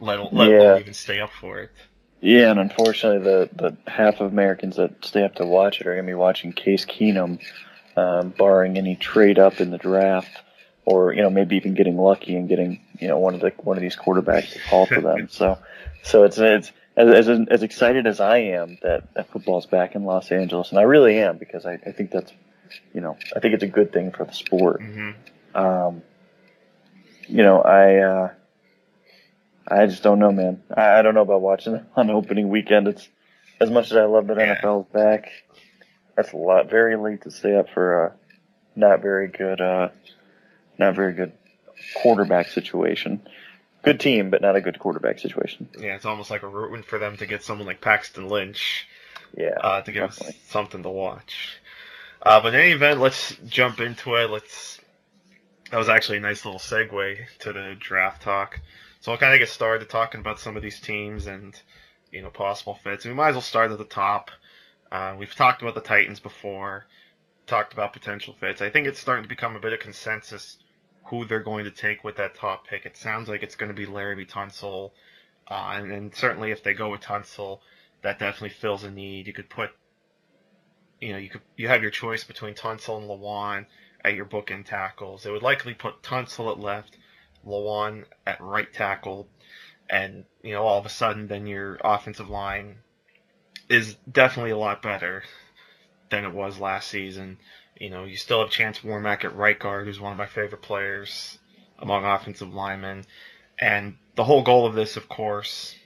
Let, 0.00 0.32
let 0.32 0.50
yeah. 0.50 0.56
alone 0.58 0.80
even 0.80 0.94
stay 0.94 1.20
up 1.20 1.30
for 1.32 1.60
it. 1.60 1.70
Yeah, 2.20 2.50
and 2.50 2.60
unfortunately, 2.60 3.24
the 3.24 3.48
the 3.52 3.90
half 3.90 4.20
of 4.20 4.32
Americans 4.32 4.76
that 4.76 5.04
stay 5.04 5.24
up 5.24 5.36
to 5.36 5.46
watch 5.46 5.80
it 5.80 5.86
are 5.86 5.94
going 5.94 6.06
to 6.06 6.10
be 6.10 6.14
watching 6.14 6.52
Case 6.52 6.84
Keenum, 6.84 7.40
um, 7.96 8.34
barring 8.36 8.76
any 8.76 8.96
trade 8.96 9.38
up 9.38 9.60
in 9.60 9.70
the 9.70 9.78
draft, 9.78 10.42
or 10.84 11.12
you 11.12 11.22
know 11.22 11.30
maybe 11.30 11.56
even 11.56 11.74
getting 11.74 11.96
lucky 11.96 12.36
and 12.36 12.48
getting 12.48 12.80
you 13.00 13.08
know 13.08 13.18
one 13.18 13.34
of 13.34 13.40
the 13.40 13.52
one 13.58 13.76
of 13.76 13.82
these 13.82 13.96
quarterbacks 13.96 14.52
to 14.52 14.60
call 14.68 14.86
for 14.86 15.00
them. 15.00 15.28
so, 15.30 15.58
so 16.02 16.24
it's 16.24 16.38
it's 16.38 16.72
as, 16.98 17.28
as, 17.28 17.48
as 17.48 17.62
excited 17.62 18.06
as 18.06 18.20
I 18.20 18.38
am 18.38 18.76
that, 18.82 19.14
that 19.14 19.30
football's 19.30 19.66
back 19.66 19.94
in 19.94 20.04
Los 20.04 20.32
Angeles, 20.32 20.70
and 20.70 20.80
I 20.80 20.82
really 20.82 21.20
am 21.20 21.38
because 21.38 21.64
I, 21.64 21.74
I 21.74 21.92
think 21.92 22.10
that's, 22.10 22.32
you 22.92 23.00
know, 23.00 23.16
I 23.34 23.38
think 23.38 23.54
it's 23.54 23.62
a 23.62 23.68
good 23.68 23.92
thing 23.92 24.10
for 24.10 24.24
the 24.24 24.32
sport. 24.32 24.80
Mm-hmm. 24.80 25.56
Um, 25.56 26.02
you 27.28 27.44
know, 27.44 27.62
I, 27.62 27.96
uh, 27.98 28.30
I 29.68 29.86
just 29.86 30.02
don't 30.02 30.18
know, 30.18 30.32
man. 30.32 30.60
I, 30.76 30.98
I 30.98 31.02
don't 31.02 31.14
know 31.14 31.22
about 31.22 31.40
watching 31.40 31.86
on 31.96 32.10
opening 32.10 32.48
weekend. 32.48 32.88
It's 32.88 33.08
as 33.60 33.70
much 33.70 33.92
as 33.92 33.96
I 33.96 34.04
love 34.04 34.26
that 34.26 34.38
yeah. 34.38 34.60
NFL's 34.60 34.90
back. 34.92 35.30
That's 36.16 36.32
a 36.32 36.36
lot. 36.36 36.68
Very 36.68 36.96
late 36.96 37.22
to 37.22 37.30
stay 37.30 37.54
up 37.54 37.70
for 37.70 38.06
a 38.06 38.12
not 38.74 39.02
very 39.02 39.28
good, 39.28 39.60
uh, 39.60 39.90
not 40.78 40.96
very 40.96 41.12
good 41.12 41.32
quarterback 41.94 42.48
situation 42.48 43.22
good 43.82 44.00
team, 44.00 44.30
but 44.30 44.42
not 44.42 44.56
a 44.56 44.60
good 44.60 44.78
quarterback 44.78 45.18
situation. 45.18 45.68
Yeah, 45.78 45.94
it's 45.94 46.04
almost 46.04 46.30
like 46.30 46.42
a 46.42 46.48
rooting 46.48 46.82
for 46.82 46.98
them 46.98 47.16
to 47.18 47.26
get 47.26 47.42
someone 47.42 47.66
like 47.66 47.80
Paxton 47.80 48.28
Lynch. 48.28 48.86
Yeah, 49.36 49.56
uh, 49.60 49.82
to 49.82 49.92
give 49.92 50.08
definitely. 50.08 50.34
us 50.34 50.40
something 50.48 50.82
to 50.82 50.88
watch. 50.88 51.58
Uh, 52.22 52.40
but 52.40 52.54
in 52.54 52.60
any 52.60 52.72
event, 52.72 53.00
let's 53.00 53.36
jump 53.46 53.80
into 53.80 54.14
it. 54.16 54.30
Let's. 54.30 54.80
That 55.70 55.76
was 55.76 55.90
actually 55.90 56.18
a 56.18 56.22
nice 56.22 56.46
little 56.46 56.60
segue 56.60 57.18
to 57.40 57.52
the 57.52 57.76
draft 57.78 58.22
talk. 58.22 58.58
So 59.00 59.12
I'll 59.12 59.18
kind 59.18 59.34
of 59.34 59.38
get 59.38 59.50
started 59.50 59.88
talking 59.88 60.20
about 60.20 60.40
some 60.40 60.56
of 60.56 60.62
these 60.62 60.80
teams 60.80 61.26
and 61.26 61.60
you 62.10 62.22
know 62.22 62.30
possible 62.30 62.74
fits. 62.74 63.04
we 63.04 63.12
might 63.12 63.30
as 63.30 63.34
well 63.34 63.42
start 63.42 63.70
at 63.70 63.78
the 63.78 63.84
top. 63.84 64.30
Uh, 64.90 65.14
we've 65.18 65.34
talked 65.34 65.60
about 65.60 65.74
the 65.74 65.82
Titans 65.82 66.20
before, 66.20 66.86
talked 67.46 67.74
about 67.74 67.92
potential 67.92 68.34
fits. 68.40 68.62
I 68.62 68.70
think 68.70 68.86
it's 68.86 68.98
starting 68.98 69.24
to 69.24 69.28
become 69.28 69.54
a 69.54 69.60
bit 69.60 69.74
of 69.74 69.80
consensus 69.80 70.56
who 71.08 71.24
they're 71.24 71.40
going 71.40 71.64
to 71.64 71.70
take 71.70 72.04
with 72.04 72.16
that 72.16 72.34
top 72.34 72.66
pick. 72.66 72.84
It 72.84 72.96
sounds 72.96 73.28
like 73.28 73.42
it's 73.42 73.56
going 73.56 73.68
to 73.68 73.74
be 73.74 73.86
Laremy 73.86 74.28
Tunsil, 74.28 74.92
uh, 75.50 75.72
and, 75.74 75.90
and, 75.90 76.14
certainly 76.14 76.50
if 76.50 76.62
they 76.62 76.74
go 76.74 76.90
with 76.90 77.00
Tunsil, 77.00 77.60
that 78.02 78.18
definitely 78.18 78.50
fills 78.50 78.84
a 78.84 78.90
need. 78.90 79.26
You 79.26 79.32
could 79.32 79.48
put, 79.48 79.70
you 81.00 81.12
know, 81.12 81.18
you 81.18 81.30
could 81.30 81.40
you 81.56 81.68
have 81.68 81.82
your 81.82 81.90
choice 81.90 82.24
between 82.24 82.54
Tunsil 82.54 82.98
and 82.98 83.08
Lewan 83.08 83.66
at 84.04 84.14
your 84.14 84.26
bookend 84.26 84.66
tackles. 84.66 85.22
They 85.22 85.30
would 85.30 85.42
likely 85.42 85.74
put 85.74 86.02
Tunsil 86.02 86.52
at 86.52 86.60
left, 86.60 86.96
Lewan 87.46 88.04
at 88.26 88.40
right 88.40 88.72
tackle, 88.72 89.28
and 89.88 90.24
you 90.42 90.52
know 90.52 90.64
all 90.64 90.78
of 90.78 90.86
a 90.86 90.90
sudden 90.90 91.26
then 91.28 91.46
your 91.46 91.78
offensive 91.82 92.28
line 92.28 92.76
is 93.68 93.96
definitely 94.10 94.52
a 94.52 94.58
lot 94.58 94.82
better 94.82 95.22
than 96.10 96.24
it 96.24 96.32
was 96.32 96.58
last 96.58 96.88
season. 96.88 97.38
You 97.78 97.90
know, 97.90 98.04
you 98.04 98.16
still 98.16 98.40
have 98.40 98.50
Chance 98.50 98.80
Warmack 98.80 99.24
at 99.24 99.36
right 99.36 99.58
guard, 99.58 99.86
who's 99.86 100.00
one 100.00 100.12
of 100.12 100.18
my 100.18 100.26
favorite 100.26 100.62
players 100.62 101.38
among 101.78 102.04
offensive 102.04 102.52
linemen. 102.52 103.04
And 103.60 103.96
the 104.16 104.24
whole 104.24 104.42
goal 104.42 104.66
of 104.66 104.74
this, 104.74 104.96
of 104.96 105.08
course, 105.08 105.76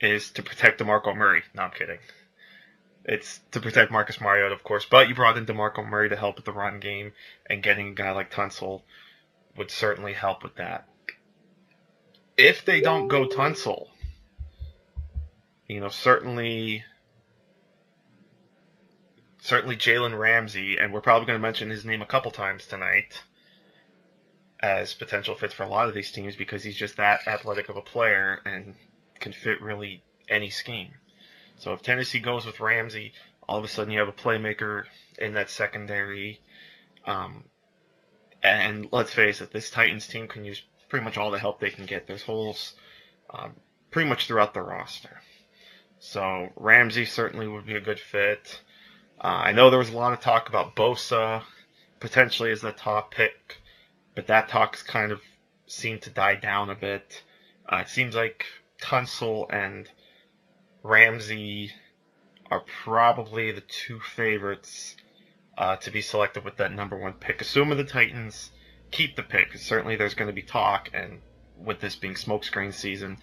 is 0.00 0.30
to 0.32 0.42
protect 0.42 0.80
DeMarco 0.80 1.16
Murray. 1.16 1.42
No, 1.54 1.62
I'm 1.62 1.70
kidding. 1.70 1.98
It's 3.04 3.40
to 3.52 3.60
protect 3.60 3.90
Marcus 3.90 4.20
Mariota, 4.20 4.54
of 4.54 4.62
course, 4.62 4.84
but 4.84 5.08
you 5.08 5.14
brought 5.14 5.38
in 5.38 5.46
DeMarco 5.46 5.88
Murray 5.88 6.10
to 6.10 6.16
help 6.16 6.36
with 6.36 6.44
the 6.44 6.52
run 6.52 6.80
game, 6.80 7.12
and 7.48 7.62
getting 7.62 7.88
a 7.88 7.94
guy 7.94 8.10
like 8.10 8.30
Tunsil 8.30 8.82
would 9.56 9.70
certainly 9.70 10.12
help 10.12 10.42
with 10.42 10.56
that. 10.56 10.86
If 12.36 12.66
they 12.66 12.82
don't 12.82 13.08
go 13.08 13.26
Tunsil, 13.26 13.86
you 15.66 15.80
know, 15.80 15.88
certainly, 15.88 16.84
certainly 19.48 19.76
Jalen 19.76 20.18
Ramsey, 20.18 20.76
and 20.76 20.92
we're 20.92 21.00
probably 21.00 21.24
going 21.24 21.38
to 21.38 21.42
mention 21.42 21.70
his 21.70 21.86
name 21.86 22.02
a 22.02 22.06
couple 22.06 22.30
times 22.30 22.66
tonight 22.66 23.22
as 24.60 24.92
potential 24.92 25.34
fits 25.34 25.54
for 25.54 25.62
a 25.62 25.68
lot 25.68 25.88
of 25.88 25.94
these 25.94 26.12
teams 26.12 26.36
because 26.36 26.62
he's 26.62 26.76
just 26.76 26.98
that 26.98 27.26
athletic 27.26 27.70
of 27.70 27.76
a 27.76 27.80
player 27.80 28.40
and 28.44 28.74
can 29.20 29.32
fit 29.32 29.62
really 29.62 30.02
any 30.28 30.50
scheme. 30.50 30.90
So 31.56 31.72
if 31.72 31.80
Tennessee 31.80 32.20
goes 32.20 32.44
with 32.44 32.60
Ramsey, 32.60 33.14
all 33.48 33.56
of 33.56 33.64
a 33.64 33.68
sudden 33.68 33.90
you 33.90 34.00
have 34.00 34.08
a 34.08 34.12
playmaker 34.12 34.84
in 35.18 35.32
that 35.32 35.48
secondary. 35.48 36.42
Um, 37.06 37.44
and 38.42 38.86
let's 38.92 39.14
face 39.14 39.40
it, 39.40 39.50
this 39.50 39.70
Titans 39.70 40.06
team 40.06 40.28
can 40.28 40.44
use 40.44 40.62
pretty 40.90 41.06
much 41.06 41.16
all 41.16 41.30
the 41.30 41.38
help 41.38 41.58
they 41.58 41.70
can 41.70 41.86
get. 41.86 42.06
There's 42.06 42.22
holes 42.22 42.74
um, 43.30 43.54
pretty 43.90 44.10
much 44.10 44.26
throughout 44.26 44.52
the 44.52 44.60
roster. 44.60 45.22
So 46.00 46.50
Ramsey 46.54 47.06
certainly 47.06 47.48
would 47.48 47.64
be 47.64 47.76
a 47.76 47.80
good 47.80 47.98
fit. 47.98 48.60
Uh, 49.20 49.26
I 49.46 49.52
know 49.52 49.68
there 49.68 49.78
was 49.78 49.90
a 49.90 49.96
lot 49.96 50.12
of 50.12 50.20
talk 50.20 50.48
about 50.48 50.76
Bosa 50.76 51.42
potentially 51.98 52.52
as 52.52 52.60
the 52.60 52.70
top 52.72 53.12
pick, 53.12 53.60
but 54.14 54.28
that 54.28 54.48
talk's 54.48 54.82
kind 54.82 55.10
of 55.10 55.20
seemed 55.66 56.02
to 56.02 56.10
die 56.10 56.36
down 56.36 56.70
a 56.70 56.74
bit. 56.74 57.22
Uh, 57.70 57.78
it 57.78 57.88
seems 57.88 58.14
like 58.14 58.46
Tunsil 58.80 59.52
and 59.52 59.90
Ramsey 60.84 61.72
are 62.50 62.62
probably 62.84 63.50
the 63.50 63.60
two 63.60 63.98
favorites 63.98 64.96
uh, 65.58 65.76
to 65.76 65.90
be 65.90 66.00
selected 66.00 66.44
with 66.44 66.56
that 66.58 66.72
number 66.72 66.96
one 66.96 67.14
pick. 67.14 67.40
Assuming 67.40 67.76
the 67.76 67.84
Titans 67.84 68.50
keep 68.92 69.16
the 69.16 69.22
pick, 69.24 69.56
certainly 69.58 69.96
there's 69.96 70.14
going 70.14 70.28
to 70.28 70.32
be 70.32 70.42
talk, 70.42 70.90
and 70.94 71.20
with 71.56 71.80
this 71.80 71.96
being 71.96 72.14
smokescreen 72.14 72.72
season, 72.72 73.18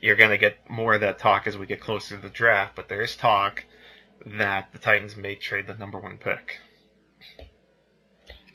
you're 0.00 0.16
going 0.16 0.30
to 0.30 0.38
get 0.38 0.68
more 0.68 0.94
of 0.94 1.00
that 1.02 1.20
talk 1.20 1.46
as 1.46 1.56
we 1.56 1.66
get 1.66 1.80
closer 1.80 2.16
to 2.16 2.22
the 2.22 2.28
draft. 2.28 2.74
But 2.74 2.88
there 2.88 3.02
is 3.02 3.16
talk 3.16 3.64
that 4.24 4.72
the 4.72 4.78
Titans 4.78 5.16
may 5.16 5.34
trade 5.34 5.66
the 5.66 5.74
number 5.74 5.98
one 5.98 6.18
pick. 6.18 6.60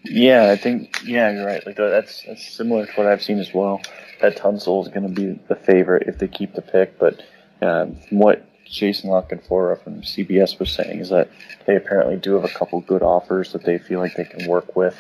Yeah, 0.04 0.50
I 0.52 0.56
think 0.56 1.02
yeah, 1.06 1.32
you're 1.32 1.46
right. 1.46 1.66
Like 1.66 1.78
that's 1.78 2.24
that's 2.24 2.54
similar 2.54 2.86
to 2.86 2.92
what 2.94 3.08
I've 3.08 3.22
seen 3.22 3.40
as 3.40 3.54
well. 3.54 3.82
That 4.22 4.38
Tunsil 4.38 4.82
is 4.82 4.88
going 4.88 5.08
to 5.08 5.14
be 5.14 5.40
the 5.48 5.56
favorite 5.56 6.08
if 6.08 6.18
they 6.18 6.28
keep 6.28 6.54
the 6.54 6.62
pick, 6.62 6.98
but 6.98 7.22
um, 7.62 7.98
what 8.10 8.48
Jason 8.66 9.10
La 9.10 9.22
Canfora 9.22 9.82
from 9.82 10.02
CBS 10.02 10.60
was 10.60 10.72
saying 10.72 11.00
is 11.00 11.10
that 11.10 11.30
they 11.68 11.76
apparently 11.76 12.16
do 12.16 12.34
have 12.34 12.46
a 12.46 12.54
couple 12.54 12.82
good 12.82 13.04
offers 13.04 13.54
that 13.54 13.64
they 13.64 13.78
feel 13.78 14.00
like 14.00 14.16
they 14.16 14.26
can 14.26 14.48
work 14.48 14.76
with, 14.76 14.98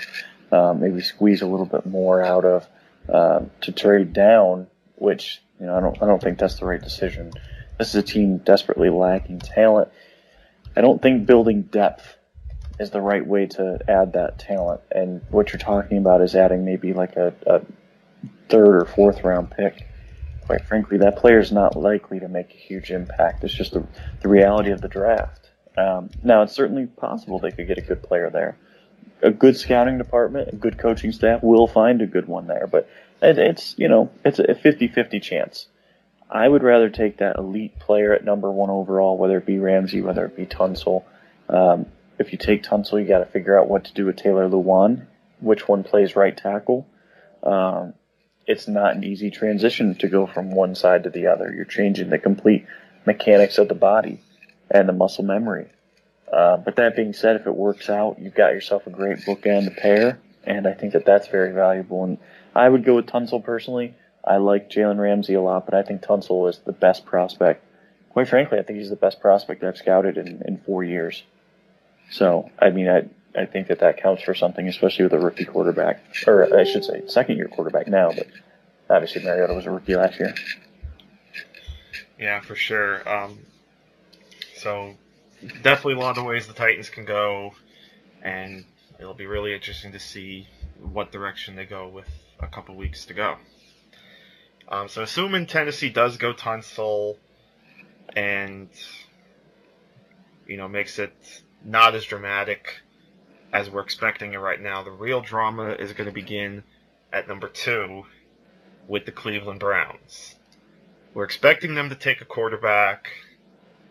um, 0.52 0.82
maybe 0.82 1.02
squeeze 1.02 1.42
a 1.42 1.48
little 1.48 1.66
bit 1.66 1.86
more 1.86 2.22
out 2.22 2.46
of 2.46 2.68
um, 3.10 3.50
to 3.62 3.72
trade 3.72 4.14
down. 4.14 4.68
Which 4.96 5.42
you 5.60 5.66
know 5.66 5.76
I 5.76 5.80
don't 5.80 6.02
I 6.04 6.06
don't 6.06 6.22
think 6.22 6.38
that's 6.38 6.60
the 6.60 6.66
right 6.66 6.82
decision. 6.82 7.32
This 7.80 7.90
is 7.90 7.96
a 7.96 8.04
team 8.04 8.38
desperately 8.38 8.92
lacking 8.92 9.40
talent. 9.40 9.90
I 10.76 10.82
don't 10.82 11.02
think 11.02 11.26
building 11.26 11.64
depth 11.64 12.18
is 12.80 12.92
the 12.92 13.02
right 13.02 13.26
way 13.26 13.46
to 13.46 13.80
add 13.88 14.14
that 14.14 14.40
talent. 14.40 14.82
And 14.92 15.22
what 15.30 15.52
you're 15.52 15.60
talking 15.60 15.98
about 15.98 16.22
is 16.22 16.36
adding 16.36 16.66
maybe 16.66 16.94
like 16.94 17.16
a, 17.16 17.34
a 17.46 17.62
third 18.50 18.82
or 18.82 18.86
fourth 18.86 19.24
round 19.24 19.52
pick 19.52 19.86
quite 20.52 20.66
frankly, 20.66 20.98
that 20.98 21.16
player 21.16 21.40
is 21.40 21.52
not 21.52 21.78
likely 21.78 22.20
to 22.20 22.28
make 22.28 22.54
a 22.54 22.58
huge 22.58 22.92
impact. 22.92 23.42
It's 23.46 23.54
just 23.54 23.72
the, 23.72 23.86
the 24.22 24.28
reality 24.28 24.72
of 24.72 24.82
the 24.82 24.90
draft. 24.90 25.50
Um, 25.78 26.10
now, 26.24 26.42
it's 26.42 26.52
certainly 26.52 26.88
possible 26.88 27.40
they 27.40 27.52
could 27.52 27.68
get 27.70 27.78
a 27.78 27.82
good 27.82 28.04
player 28.04 28.30
there. 28.30 28.58
A 29.22 29.32
good 29.32 29.56
scouting 29.56 29.98
department, 29.98 30.50
a 30.52 30.58
good 30.58 30.78
coaching 30.78 31.14
staff 31.14 31.42
will 31.42 31.68
find 31.68 32.02
a 32.02 32.06
good 32.06 32.28
one 32.28 32.48
there, 32.48 32.68
but 32.68 32.90
it, 33.22 33.38
it's, 33.38 33.76
you 33.78 33.88
know, 33.88 34.12
it's 34.26 34.40
a 34.40 34.44
50-50 34.44 35.22
chance. 35.22 35.68
I 36.32 36.48
would 36.48 36.64
rather 36.64 36.90
take 36.90 37.18
that 37.18 37.38
elite 37.38 37.78
player 37.78 38.14
at 38.14 38.24
number 38.24 38.50
one 38.50 38.70
overall, 38.70 39.18
whether 39.18 39.38
it 39.38 39.46
be 39.46 39.60
Ramsey, 39.60 40.02
whether 40.02 40.26
it 40.26 40.38
be 40.38 40.46
Tunsil. 40.46 41.04
Um, 41.50 41.88
if 42.18 42.32
you 42.32 42.38
take 42.38 42.64
Tunsil, 42.64 43.02
you 43.02 43.08
got 43.08 43.20
to 43.20 43.26
figure 43.26 43.60
out 43.60 43.68
what 43.68 43.86
to 43.86 43.94
do 43.94 44.06
with 44.06 44.16
Taylor 44.16 44.48
Lewan, 44.48 45.08
which 45.42 45.68
one 45.68 45.84
plays 45.84 46.16
right 46.16 46.36
tackle. 46.36 46.88
Um, 47.44 47.94
it's 48.48 48.68
not 48.68 48.96
an 48.96 49.04
easy 49.04 49.30
transition 49.30 49.96
to 49.96 50.08
go 50.08 50.26
from 50.26 50.52
one 50.52 50.74
side 50.76 51.04
to 51.04 51.10
the 51.10 51.28
other. 51.28 51.52
You're 51.54 51.66
changing 51.66 52.10
the 52.10 52.18
complete 52.18 52.66
mechanics 53.06 53.58
of 53.58 53.68
the 53.68 53.76
body 53.76 54.22
and 54.70 54.88
the 54.88 54.94
muscle 54.94 55.26
memory. 55.26 55.68
Uh, 56.32 56.58
but 56.58 56.78
that 56.78 56.96
being 56.96 57.14
said, 57.14 57.36
if 57.36 57.46
it 57.46 57.56
works 57.56 57.90
out, 57.90 58.18
you've 58.20 58.36
got 58.36 58.54
yourself 58.54 58.88
a 58.88 58.90
great 58.90 59.18
bookend 59.20 59.76
pair, 59.78 60.20
and 60.46 60.66
I 60.66 60.74
think 60.74 60.94
that 60.94 61.06
that's 61.06 61.28
very 61.28 61.52
valuable. 61.52 62.06
And 62.06 62.18
I 62.56 62.70
would 62.70 62.86
go 62.86 62.96
with 62.96 63.08
Tunsil 63.08 63.44
personally. 63.44 63.96
I 64.24 64.38
like 64.38 64.70
Jalen 64.70 65.00
Ramsey 65.00 65.34
a 65.34 65.42
lot, 65.42 65.66
but 65.66 65.74
I 65.74 65.84
think 65.84 66.02
Tunsil 66.02 66.50
is 66.50 66.60
the 66.60 66.72
best 66.72 67.06
prospect. 67.06 67.66
Quite 68.10 68.28
frankly, 68.28 68.60
I 68.60 68.64
think 68.64 68.80
he's 68.80 68.90
the 68.90 68.96
best 68.96 69.20
prospect 69.20 69.64
I've 69.64 69.78
scouted 69.78 70.18
in, 70.18 70.42
in 70.46 70.58
four 70.58 70.84
years. 70.84 71.24
So, 72.12 72.50
I 72.60 72.70
mean, 72.70 72.90
I, 72.90 73.08
I 73.40 73.46
think 73.46 73.68
that 73.68 73.80
that 73.80 74.02
counts 74.02 74.24
for 74.24 74.36
something, 74.36 74.68
especially 74.68 75.04
with 75.04 75.14
a 75.14 75.20
rookie 75.20 75.46
quarterback, 75.46 76.04
or 76.28 76.54
I 76.54 76.66
should 76.66 76.84
say, 76.84 77.04
second 77.08 77.38
year 77.38 77.48
quarterback 77.48 77.88
now. 77.88 78.12
But 78.12 78.28
obviously, 78.90 79.24
Mariota 79.24 79.54
was 79.54 79.66
a 79.66 79.72
rookie 79.72 79.96
last 79.96 80.20
year. 80.20 80.36
Yeah, 82.20 82.42
for 82.42 82.56
sure. 82.56 83.08
Um, 83.10 83.40
so 84.58 84.96
definitely 85.64 85.96
a 85.96 86.00
lot 86.00 86.18
of 86.18 86.26
ways 86.26 86.48
the 86.48 86.54
Titans 86.54 86.90
can 86.90 87.06
go, 87.06 87.54
and 88.22 88.66
it'll 89.00 89.14
be 89.14 89.26
really 89.26 89.56
interesting 89.56 89.94
to 89.94 90.00
see 90.00 90.48
what 90.80 91.12
direction 91.12 91.56
they 91.56 91.66
go 91.66 91.88
with 91.88 92.08
a 92.40 92.48
couple 92.48 92.76
weeks 92.76 93.06
to 93.06 93.14
go. 93.14 93.38
Um, 94.72 94.88
so 94.88 95.04
assuming 95.04 95.48
Tennessee 95.48 95.90
does 95.90 96.16
go 96.16 96.34
Tunsil 96.34 97.18
and 98.16 98.70
you 100.48 100.56
know 100.56 100.70
makes 100.70 100.98
it 100.98 101.14
not 101.64 101.94
as 101.94 102.06
dramatic 102.06 102.82
as 103.52 103.70
we're 103.70 103.82
expecting 103.82 104.34
it 104.34 104.38
right 104.38 104.62
now. 104.62 104.82
The 104.82 104.92
real 104.92 105.20
drama 105.20 105.72
is 105.72 105.92
going 105.92 106.08
to 106.08 106.14
begin 106.14 106.64
at 107.12 107.28
number 107.28 107.50
two 107.50 108.06
with 108.88 109.06
the 109.06 109.12
Cleveland 109.12 109.60
Browns. 109.60 110.36
We're 111.14 111.26
expecting 111.26 111.76
them 111.76 111.90
to 111.90 111.96
take 111.96 112.22
a 112.22 112.26
quarterback. 112.26 113.12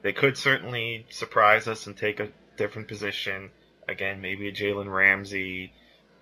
They 0.00 0.14
could 0.14 0.38
certainly 0.38 1.04
surprise 1.10 1.68
us 1.68 1.86
and 1.86 1.94
take 1.94 2.20
a 2.20 2.28
different 2.56 2.88
position. 2.88 3.50
Again, 3.86 4.22
maybe 4.22 4.48
a 4.48 4.52
Jalen 4.52 4.90
Ramsey, 4.90 5.74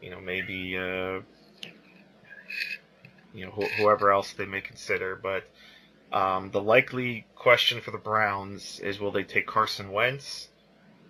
you 0.02 0.10
know, 0.10 0.20
maybe 0.20 0.76
uh, 0.76 1.20
you 3.34 3.46
know 3.46 3.52
wh- 3.52 3.76
whoever 3.78 4.10
else 4.10 4.32
they 4.32 4.46
may 4.46 4.60
consider. 4.60 5.16
But 5.16 5.44
um, 6.12 6.50
the 6.50 6.62
likely 6.62 7.26
question 7.34 7.80
for 7.80 7.90
the 7.90 7.98
Browns 7.98 8.80
is: 8.80 9.00
Will 9.00 9.12
they 9.12 9.24
take 9.24 9.46
Carson 9.46 9.92
Wentz, 9.92 10.48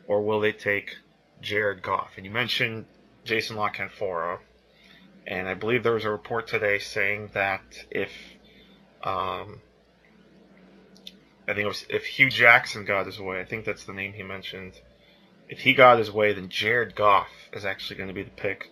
or 0.06 0.22
will 0.22 0.40
they 0.40 0.52
take 0.52 0.96
Jared 1.40 1.82
Goff. 1.82 2.12
And 2.16 2.24
you 2.24 2.32
mentioned 2.32 2.86
Jason 3.24 3.56
La 3.56 3.70
Canfora, 3.70 4.38
and 5.26 5.48
I 5.48 5.54
believe 5.54 5.82
there 5.82 5.94
was 5.94 6.04
a 6.04 6.10
report 6.10 6.48
today 6.48 6.78
saying 6.78 7.30
that 7.34 7.62
if 7.90 8.10
um, 9.02 9.60
I 11.46 11.54
think 11.54 11.64
it 11.64 11.68
was 11.68 11.86
if 11.88 12.04
Hue 12.06 12.30
Jackson 12.30 12.84
got 12.84 13.06
his 13.06 13.20
way, 13.20 13.40
I 13.40 13.44
think 13.44 13.64
that's 13.64 13.84
the 13.84 13.92
name 13.92 14.12
he 14.12 14.22
mentioned. 14.22 14.74
If 15.48 15.60
he 15.60 15.72
got 15.72 15.98
his 15.98 16.10
way, 16.10 16.32
then 16.32 16.48
Jared 16.48 16.94
Goff 16.94 17.30
is 17.52 17.64
actually 17.64 17.96
going 17.96 18.08
to 18.08 18.14
be 18.14 18.22
the 18.22 18.30
pick 18.30 18.70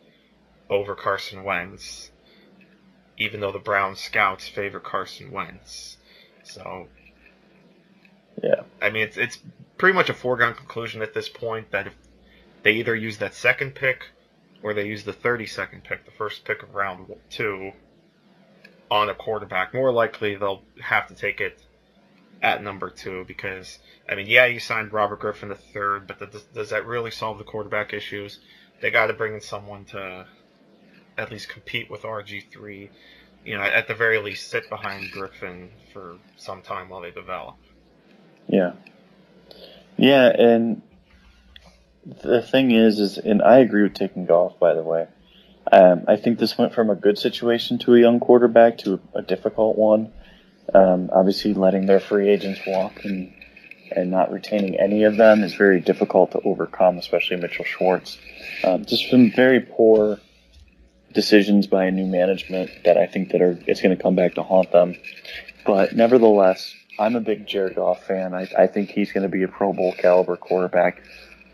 over 0.69 0.95
Carson 0.95 1.43
Wentz, 1.43 2.11
even 3.19 3.41
though 3.41 3.53
the 3.53 3.59
Brown 3.59 3.97
scouts 3.97 4.49
favor 4.49 4.81
Carson 4.81 5.31
Wentz. 5.31 5.97
So, 6.43 6.89
yeah, 8.43 8.63
I 8.81 8.91
mean 8.91 9.03
it's 9.03 9.17
it's 9.17 9.39
pretty 9.79 9.95
much 9.95 10.11
a 10.11 10.15
foregone 10.15 10.55
conclusion 10.55 11.03
at 11.03 11.15
this 11.15 11.29
point 11.29 11.71
that 11.71 11.87
if 11.87 11.95
they 12.63 12.73
either 12.73 12.95
use 12.95 13.19
that 13.19 13.35
second 13.35 13.75
pick 13.75 14.07
or 14.63 14.75
they 14.75 14.87
use 14.87 15.05
the 15.05 15.13
32nd 15.13 15.85
pick, 15.85 16.05
the 16.05 16.11
first 16.11 16.45
pick 16.45 16.63
of 16.63 16.75
round 16.75 17.15
two, 17.31 17.73
on 18.91 19.09
a 19.09 19.15
quarterback. 19.15 19.75
More 19.75 19.93
likely, 19.93 20.35
they'll 20.35 20.63
have 20.81 21.09
to 21.09 21.15
take 21.15 21.41
it 21.41 21.63
at 22.43 22.63
number 22.63 22.91
two 22.91 23.25
because, 23.27 23.79
I 24.09 24.15
mean, 24.15 24.27
yeah, 24.27 24.47
you 24.47 24.61
signed 24.61 24.93
Robert 24.93 25.21
Griffin 25.21 25.49
the 25.49 25.55
third, 25.55 26.07
but 26.07 26.19
the, 26.19 26.43
does 26.55 26.71
that 26.71 26.87
really 26.87 27.11
solve 27.11 27.39
the 27.39 27.45
quarterback 27.45 27.93
issues? 27.93 28.41
They 28.81 28.91
got 28.91 29.07
to 29.07 29.13
bring 29.15 29.35
in 29.35 29.41
someone 29.41 29.85
to 29.87 30.27
at 31.19 31.31
least 31.31 31.49
compete 31.49 31.91
with 31.91 32.03
RG3. 32.03 32.89
You 33.45 33.57
know, 33.57 33.63
at 33.63 33.87
the 33.89 33.95
very 33.95 34.19
least, 34.21 34.51
sit 34.51 34.69
behind 34.69 35.11
Griffin 35.13 35.71
for 35.93 36.17
some 36.37 36.63
time 36.63 36.89
while 36.89 37.01
they 37.01 37.11
develop. 37.11 37.57
Yeah. 38.49 38.73
Yeah, 39.97 40.29
and 40.29 40.83
the 42.05 42.43
thing 42.43 42.71
is, 42.71 42.99
is, 42.99 43.19
and 43.19 43.43
I 43.43 43.59
agree 43.59 43.83
with 43.83 43.95
taking 43.95 44.27
Goff. 44.27 44.59
by 44.59 44.75
the 44.75 44.83
way. 44.83 45.07
Um, 45.71 46.05
I 46.07 46.17
think 46.17 46.39
this 46.39 46.57
went 46.57 46.75
from 46.75 46.91
a 46.91 46.95
good 46.95 47.19
situation 47.19 47.79
to 47.81 47.95
a 47.95 47.99
young 47.99 48.21
quarterback 48.21 48.79
to 48.79 49.01
a, 49.15 49.23
difficult 49.23 49.77
one. 49.77 50.13
Um, 50.73 51.11
obviously, 51.13 51.55
letting 51.55 51.87
their 51.87 51.99
free 51.99 52.29
agents 52.29 52.61
walk 52.67 53.05
and 53.05 53.33
and 53.91 54.11
not 54.11 54.33
retaining 54.33 54.79
any 54.79 55.05
of 55.05 55.17
them 55.17 55.43
is 55.43 55.55
very 55.55 55.81
difficult 55.81 56.33
to 56.33 56.41
overcome, 56.41 56.99
especially 56.99 57.37
Mitchell 57.37 57.65
Schwartz. 57.65 58.19
Um, 58.65 58.85
just 58.85 59.11
some 59.11 59.31
very 59.31 59.61
poor 59.61 60.19
decisions 61.17 61.67
by 61.67 61.87
a 61.87 61.91
new 61.91 62.07
management 62.07 62.71
that 62.85 62.99
I 62.99 63.07
think 63.07 63.33
that 63.33 63.41
are 63.43 63.59
it's 63.67 63.81
going 63.81 63.97
to 63.97 64.01
come 64.01 64.15
back 64.15 64.35
to 64.35 64.43
haunt 64.43 64.71
them. 64.71 64.95
But 65.65 65.97
nevertheless, 65.97 66.75
I'm 66.99 67.17
a 67.17 67.21
big 67.21 67.47
Jared 67.47 67.75
Goff 67.75 68.05
fan. 68.05 68.35
I, 68.35 68.49
I 68.57 68.67
think 68.69 68.91
he's 68.91 69.13
going 69.13 69.23
to 69.23 69.29
be 69.29 69.43
a 69.43 69.49
Pro 69.49 69.73
Bowl 69.73 69.95
caliber 69.95 70.37
quarterback, 70.37 71.03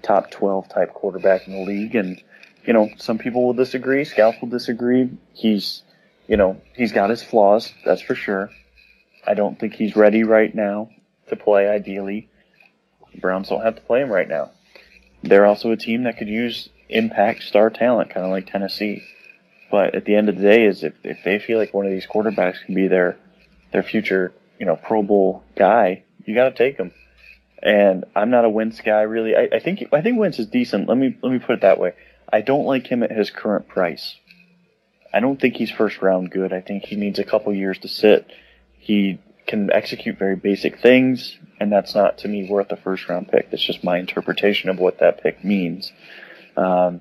top 0.02 0.30
12 0.32 0.68
type 0.68 0.92
quarterback 0.92 1.46
in 1.46 1.54
the 1.54 1.64
league. 1.64 1.94
And, 1.94 2.20
you 2.66 2.72
know, 2.72 2.90
some 2.98 3.18
people 3.18 3.46
will 3.46 3.54
disagree. 3.54 4.04
Scouts 4.04 4.38
will 4.42 4.48
disagree. 4.48 5.08
He's, 5.32 5.82
you 6.26 6.36
know, 6.36 6.60
he's 6.74 6.92
got 6.92 7.08
his 7.08 7.22
flaws, 7.22 7.72
that's 7.84 8.02
for 8.02 8.16
sure. 8.16 8.50
I 9.24 9.34
don't 9.34 9.58
think 9.58 9.74
he's 9.74 9.94
ready 9.94 10.24
right 10.24 10.52
now 10.52 10.90
to 11.28 11.36
play 11.36 11.68
ideally. 11.68 12.28
The 13.14 13.20
Browns 13.20 13.48
don't 13.48 13.62
have 13.62 13.76
to 13.76 13.82
play 13.82 14.02
him 14.02 14.10
right 14.10 14.28
now. 14.28 14.50
They're 15.22 15.46
also 15.46 15.70
a 15.70 15.76
team 15.76 16.02
that 16.02 16.18
could 16.18 16.28
use 16.28 16.68
impact 16.88 17.44
star 17.44 17.70
talent, 17.70 18.10
kind 18.10 18.26
of 18.26 18.32
like 18.32 18.50
Tennessee. 18.50 19.02
But 19.72 19.94
at 19.94 20.04
the 20.04 20.14
end 20.14 20.28
of 20.28 20.36
the 20.36 20.42
day, 20.42 20.66
is 20.66 20.84
if, 20.84 20.92
if 21.02 21.24
they 21.24 21.38
feel 21.38 21.58
like 21.58 21.72
one 21.72 21.86
of 21.86 21.92
these 21.92 22.06
quarterbacks 22.06 22.62
can 22.62 22.74
be 22.74 22.88
their 22.88 23.16
their 23.72 23.82
future, 23.82 24.34
you 24.60 24.66
know, 24.66 24.76
Pro 24.76 25.02
Bowl 25.02 25.42
guy, 25.56 26.04
you 26.26 26.34
got 26.34 26.50
to 26.50 26.54
take 26.54 26.76
him. 26.76 26.92
And 27.62 28.04
I'm 28.14 28.28
not 28.28 28.44
a 28.44 28.50
Wentz 28.50 28.82
guy, 28.82 29.00
really. 29.00 29.34
I, 29.34 29.48
I 29.56 29.60
think 29.60 29.82
I 29.90 30.02
think 30.02 30.18
Wentz 30.18 30.38
is 30.38 30.46
decent. 30.46 30.90
Let 30.90 30.98
me 30.98 31.16
let 31.22 31.32
me 31.32 31.38
put 31.38 31.54
it 31.54 31.60
that 31.62 31.80
way. 31.80 31.94
I 32.30 32.42
don't 32.42 32.66
like 32.66 32.86
him 32.86 33.02
at 33.02 33.10
his 33.10 33.30
current 33.30 33.66
price. 33.66 34.16
I 35.14 35.20
don't 35.20 35.40
think 35.40 35.56
he's 35.56 35.70
first 35.70 36.02
round 36.02 36.30
good. 36.30 36.52
I 36.52 36.60
think 36.60 36.84
he 36.84 36.96
needs 36.96 37.18
a 37.18 37.24
couple 37.24 37.54
years 37.54 37.78
to 37.78 37.88
sit. 37.88 38.30
He 38.78 39.20
can 39.46 39.72
execute 39.72 40.18
very 40.18 40.36
basic 40.36 40.80
things, 40.80 41.38
and 41.58 41.72
that's 41.72 41.94
not 41.94 42.18
to 42.18 42.28
me 42.28 42.46
worth 42.46 42.70
a 42.72 42.76
first 42.76 43.08
round 43.08 43.28
pick. 43.28 43.50
That's 43.50 43.64
just 43.64 43.82
my 43.82 43.96
interpretation 43.98 44.68
of 44.68 44.78
what 44.78 44.98
that 44.98 45.22
pick 45.22 45.42
means. 45.42 45.92
Um, 46.58 47.00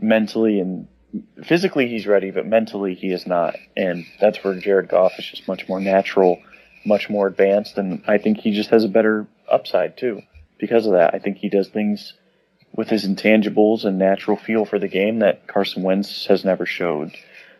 mentally 0.00 0.58
and 0.58 0.88
physically, 1.44 1.88
he's 1.88 2.06
ready, 2.06 2.30
but 2.30 2.46
mentally, 2.46 2.94
he 2.94 3.12
is 3.12 3.26
not. 3.26 3.56
And 3.76 4.06
that's 4.20 4.42
where 4.42 4.54
Jared 4.54 4.88
Goff 4.88 5.18
is 5.18 5.26
just 5.26 5.48
much 5.48 5.68
more 5.68 5.80
natural, 5.80 6.40
much 6.84 7.10
more 7.10 7.26
advanced, 7.26 7.78
and 7.78 8.02
I 8.06 8.18
think 8.18 8.38
he 8.38 8.52
just 8.52 8.70
has 8.70 8.84
a 8.84 8.88
better 8.88 9.26
upside 9.50 9.96
too 9.96 10.22
because 10.58 10.86
of 10.86 10.92
that. 10.92 11.14
I 11.14 11.18
think 11.18 11.38
he 11.38 11.48
does 11.48 11.68
things 11.68 12.14
with 12.74 12.88
his 12.88 13.06
intangibles 13.06 13.84
and 13.84 13.98
natural 13.98 14.36
feel 14.36 14.64
for 14.64 14.78
the 14.78 14.88
game 14.88 15.18
that 15.18 15.46
Carson 15.46 15.82
Wentz 15.82 16.26
has 16.26 16.44
never 16.44 16.64
showed. 16.64 17.12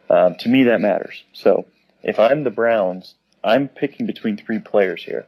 Um, 0.08 0.36
to 0.36 0.48
me, 0.48 0.64
that 0.64 0.80
matters. 0.80 1.22
So 1.32 1.66
if 2.02 2.18
I'm 2.18 2.44
the 2.44 2.50
Browns, 2.50 3.14
I'm 3.44 3.68
picking 3.68 4.06
between 4.06 4.36
three 4.36 4.58
players 4.58 5.02
here. 5.04 5.26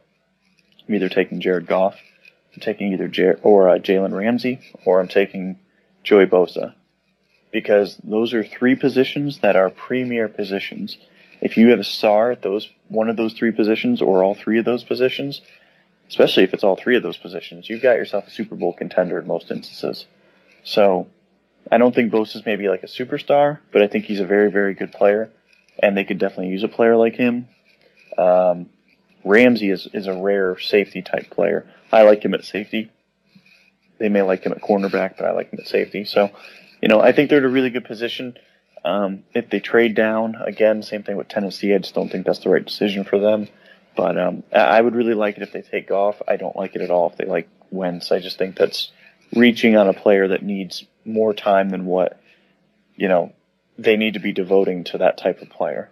I'm 0.87 0.95
either 0.95 1.09
taking 1.09 1.41
Jared 1.41 1.67
Goff, 1.67 1.97
I'm 2.53 2.61
taking 2.61 2.93
either 2.93 3.07
Jer- 3.07 3.39
or 3.43 3.69
uh, 3.69 3.77
Jalen 3.77 4.15
Ramsey, 4.15 4.59
or 4.85 4.99
I'm 4.99 5.07
taking 5.07 5.59
Joey 6.03 6.25
Bosa, 6.25 6.73
because 7.55 7.95
those 8.03 8.33
are 8.33 8.43
three 8.43 8.75
positions 8.75 9.39
that 9.39 9.55
are 9.55 9.69
premier 9.69 10.27
positions. 10.27 10.97
If 11.39 11.55
you 11.55 11.69
have 11.69 11.79
a 11.79 11.85
star 11.85 12.31
at 12.31 12.41
those 12.41 12.69
one 12.89 13.09
of 13.09 13.15
those 13.15 13.31
three 13.31 13.53
positions 13.53 14.01
or 14.01 14.25
all 14.25 14.35
three 14.35 14.59
of 14.59 14.65
those 14.65 14.83
positions, 14.83 15.39
especially 16.09 16.43
if 16.43 16.53
it's 16.53 16.65
all 16.65 16.75
three 16.75 16.97
of 16.97 17.03
those 17.03 17.15
positions, 17.15 17.69
you've 17.69 17.81
got 17.81 17.93
yourself 17.95 18.27
a 18.27 18.29
Super 18.29 18.55
Bowl 18.55 18.73
contender 18.73 19.17
in 19.17 19.25
most 19.25 19.49
instances. 19.51 20.05
So 20.65 21.07
I 21.71 21.77
don't 21.77 21.95
think 21.95 22.11
Bosa's 22.11 22.45
maybe 22.45 22.67
like 22.67 22.83
a 22.83 22.87
superstar, 22.87 23.59
but 23.71 23.81
I 23.81 23.87
think 23.87 24.03
he's 24.03 24.19
a 24.19 24.25
very, 24.25 24.51
very 24.51 24.73
good 24.73 24.91
player, 24.91 25.31
and 25.81 25.95
they 25.95 26.03
could 26.03 26.17
definitely 26.17 26.49
use 26.49 26.63
a 26.63 26.67
player 26.67 26.97
like 26.97 27.15
him. 27.15 27.47
Um, 28.17 28.69
Ramsey 29.23 29.69
is, 29.69 29.87
is 29.93 30.07
a 30.07 30.13
rare 30.13 30.59
safety 30.59 31.01
type 31.01 31.29
player. 31.29 31.65
I 31.89 32.01
like 32.01 32.21
him 32.21 32.33
at 32.33 32.43
safety. 32.43 32.91
They 33.97 34.09
may 34.09 34.23
like 34.23 34.43
him 34.43 34.51
at 34.51 34.61
cornerback, 34.61 35.15
but 35.15 35.25
I 35.25 35.31
like 35.31 35.51
him 35.51 35.59
at 35.61 35.69
safety. 35.69 36.03
So, 36.03 36.31
you 36.81 36.87
know, 36.87 37.01
I 37.01 37.11
think 37.11 37.29
they're 37.29 37.39
in 37.39 37.45
a 37.45 37.49
really 37.49 37.69
good 37.69 37.85
position. 37.85 38.37
Um, 38.83 39.23
if 39.33 39.49
they 39.49 39.59
trade 39.59 39.95
down, 39.95 40.35
again, 40.35 40.83
same 40.83 41.03
thing 41.03 41.17
with 41.17 41.27
Tennessee. 41.27 41.73
I 41.73 41.79
just 41.79 41.95
don't 41.95 42.09
think 42.09 42.25
that's 42.25 42.39
the 42.39 42.49
right 42.49 42.63
decision 42.63 43.03
for 43.03 43.19
them. 43.19 43.47
But 43.95 44.19
um, 44.19 44.43
I 44.53 44.79
would 44.81 44.93
really 44.93 45.13
like 45.13 45.37
it 45.37 45.43
if 45.43 45.53
they 45.53 45.61
take 45.61 45.87
Goff. 45.87 46.21
I 46.27 46.35
don't 46.35 46.55
like 46.55 46.75
it 46.75 46.81
at 46.81 46.91
all 46.91 47.09
if 47.09 47.17
they 47.17 47.25
like 47.25 47.49
Wentz. 47.71 48.11
I 48.11 48.19
just 48.19 48.37
think 48.37 48.57
that's 48.57 48.91
reaching 49.33 49.75
on 49.75 49.87
a 49.87 49.93
player 49.93 50.27
that 50.27 50.43
needs 50.43 50.85
more 51.05 51.33
time 51.33 51.69
than 51.69 51.85
what 51.85 52.19
you 52.95 53.07
know 53.07 53.33
they 53.77 53.95
need 53.95 54.13
to 54.13 54.19
be 54.19 54.33
devoting 54.33 54.83
to 54.85 54.97
that 54.99 55.17
type 55.17 55.41
of 55.41 55.49
player. 55.49 55.89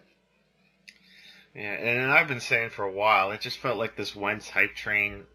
Yeah, 1.55 1.73
and 1.73 2.11
I've 2.11 2.27
been 2.27 2.39
saying 2.39 2.71
for 2.71 2.83
a 2.83 2.91
while, 2.91 3.31
it 3.31 3.41
just 3.41 3.59
felt 3.59 3.77
like 3.77 3.95
this 3.95 4.15
Wentz 4.15 4.49
hype 4.49 4.75
train, 4.75 5.25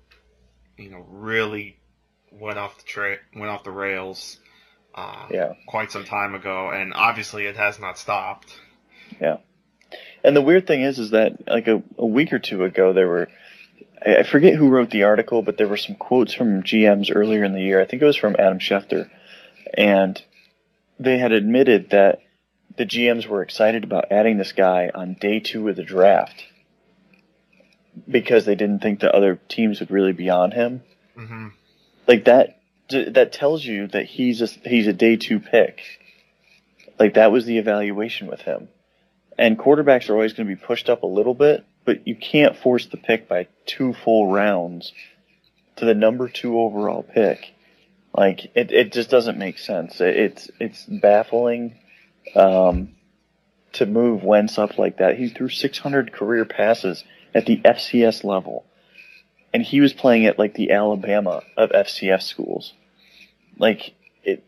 you 0.77 0.90
know, 0.90 1.07
really 1.09 1.79
went 2.33 2.59
off 2.59 2.79
the 2.79 2.85
tra- 2.85 3.18
went 3.35 3.51
off 3.51 3.64
the 3.64 3.70
rails. 3.70 4.38
Uh, 4.99 5.27
yeah. 5.31 5.53
Quite 5.67 5.93
some 5.93 6.05
time 6.05 6.35
ago, 6.35 6.71
and 6.71 6.93
obviously 6.93 7.47
it 7.47 7.57
has 7.57 7.79
not 7.79 7.99
stopped. 7.99 8.59
Yeah. 9.21 9.37
And 10.25 10.35
the 10.35 10.43
weird 10.43 10.67
thing 10.67 10.83
is, 10.83 10.99
is 10.99 11.11
that 11.11 11.47
like 11.47 11.69
a, 11.69 11.83
a 11.97 12.07
week 12.07 12.33
or 12.33 12.41
two 12.41 12.65
ago, 12.65 12.93
there 12.93 13.07
were 13.07 13.29
I 14.05 14.23
forget 14.23 14.55
who 14.55 14.69
wrote 14.69 14.91
the 14.91 15.05
article, 15.05 15.43
but 15.43 15.57
there 15.57 15.69
were 15.69 15.77
some 15.77 15.97
quotes 15.97 16.33
from 16.33 16.63
GMs 16.63 17.15
earlier 17.15 17.45
in 17.45 17.53
the 17.53 17.63
year. 17.63 17.81
I 17.81 17.85
think 17.85 18.03
it 18.03 18.07
was 18.07 18.17
from 18.17 18.37
Adam 18.39 18.59
Schefter, 18.59 19.09
and 19.77 20.21
they 20.99 21.19
had 21.19 21.33
admitted 21.33 21.91
that 21.91 22.21
the 22.77 22.87
GMs 22.87 23.27
were 23.27 23.43
excited 23.43 23.85
about 23.85 24.11
adding 24.11 24.39
this 24.39 24.53
guy 24.53 24.91
on 24.95 25.15
day 25.15 25.41
two 25.41 25.69
of 25.69 25.77
the 25.77 25.83
draft 25.83 26.45
because 28.09 28.45
they 28.45 28.55
didn't 28.55 28.81
think 28.81 29.01
the 29.01 29.15
other 29.15 29.41
teams 29.49 29.81
would 29.81 29.91
really 29.91 30.13
be 30.13 30.31
on 30.31 30.53
him. 30.53 30.83
Mm-hmm. 31.17 31.49
Like 32.07 32.25
that, 32.27 32.58
that 32.90 33.33
tells 33.33 33.64
you 33.64 33.87
that 33.88 34.07
he's 34.07 34.42
a 34.42 34.46
he's 34.46 34.87
a 34.87 34.92
day 34.92 35.16
two 35.16 35.40
pick. 35.40 35.81
Like 36.98 37.14
that 37.14 37.33
was 37.33 37.44
the 37.44 37.59
evaluation 37.59 38.27
with 38.27 38.40
him. 38.40 38.68
And 39.38 39.59
quarterbacks 39.59 40.09
are 40.09 40.14
always 40.14 40.33
going 40.33 40.48
to 40.48 40.55
be 40.55 40.61
pushed 40.61 40.90
up 40.90 41.05
a 41.05 41.07
little 41.07 41.35
bit, 41.35 41.64
but 41.85 42.07
you 42.09 42.16
can't 42.16 42.57
force 42.57 42.87
the 42.87 42.96
pick 42.96 43.29
by 43.29 43.46
two 43.66 43.92
full 43.92 44.33
rounds 44.33 44.92
to 45.77 45.85
the 45.85 45.94
number 45.94 46.29
two 46.29 46.59
overall 46.59 47.05
pick. 47.05 47.55
Like 48.16 48.51
it, 48.55 48.72
it 48.72 48.92
just 48.92 49.11
doesn't 49.11 49.38
make 49.38 49.59
sense. 49.59 50.01
It, 50.01 50.16
it's 50.16 50.51
it's 50.59 50.85
baffling 50.85 51.77
um, 52.35 52.94
to 53.74 53.87
move 53.87 54.24
Wentz 54.24 54.59
up 54.59 54.79
like 54.79 54.98
that. 54.98 55.18
He 55.18 55.29
threw 55.29 55.48
600 55.48 56.12
career 56.12 56.44
passes 56.44 57.05
at 57.35 57.46
the 57.46 57.59
FCS 57.59 58.24
level, 58.24 58.64
and 59.53 59.62
he 59.62 59.81
was 59.81 59.92
playing 59.92 60.27
at 60.27 60.38
like 60.38 60.55
the 60.55 60.72
Alabama 60.72 61.42
of 61.57 61.70
FCS 61.70 62.22
schools. 62.22 62.72
Like 63.59 63.94
it, 64.23 64.44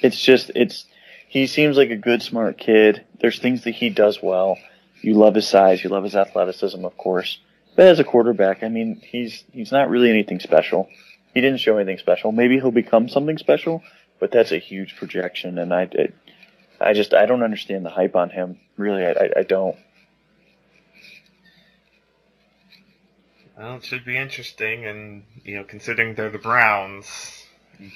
it's 0.00 0.20
just 0.20 0.50
it's. 0.54 0.86
He 1.28 1.46
seems 1.46 1.78
like 1.78 1.88
a 1.88 1.96
good, 1.96 2.22
smart 2.22 2.58
kid. 2.58 3.06
There's 3.20 3.38
things 3.38 3.64
that 3.64 3.70
he 3.70 3.88
does 3.88 4.22
well. 4.22 4.58
You 5.00 5.14
love 5.14 5.34
his 5.34 5.48
size, 5.48 5.82
you 5.82 5.88
love 5.88 6.04
his 6.04 6.14
athleticism, 6.14 6.84
of 6.84 6.96
course. 6.98 7.38
But 7.74 7.86
as 7.86 7.98
a 7.98 8.04
quarterback, 8.04 8.62
I 8.62 8.68
mean, 8.68 9.00
he's 9.02 9.44
he's 9.52 9.72
not 9.72 9.88
really 9.88 10.10
anything 10.10 10.40
special. 10.40 10.88
He 11.32 11.40
didn't 11.40 11.60
show 11.60 11.76
anything 11.76 11.98
special. 11.98 12.32
Maybe 12.32 12.56
he'll 12.56 12.70
become 12.70 13.08
something 13.08 13.38
special, 13.38 13.82
but 14.20 14.30
that's 14.30 14.52
a 14.52 14.58
huge 14.58 14.96
projection, 14.96 15.58
and 15.58 15.72
I, 15.72 15.88
it, 15.90 16.14
I 16.80 16.92
just 16.92 17.14
I 17.14 17.26
don't 17.26 17.42
understand 17.42 17.86
the 17.86 17.90
hype 17.90 18.14
on 18.14 18.30
him. 18.30 18.60
Really, 18.76 19.04
I, 19.04 19.30
I 19.38 19.42
don't. 19.42 19.76
Well, 23.56 23.76
it 23.76 23.84
should 23.84 24.04
be 24.04 24.18
interesting, 24.18 24.84
and 24.84 25.24
you 25.44 25.56
know, 25.56 25.64
considering 25.64 26.14
they're 26.14 26.30
the 26.30 26.38
Browns, 26.38 27.41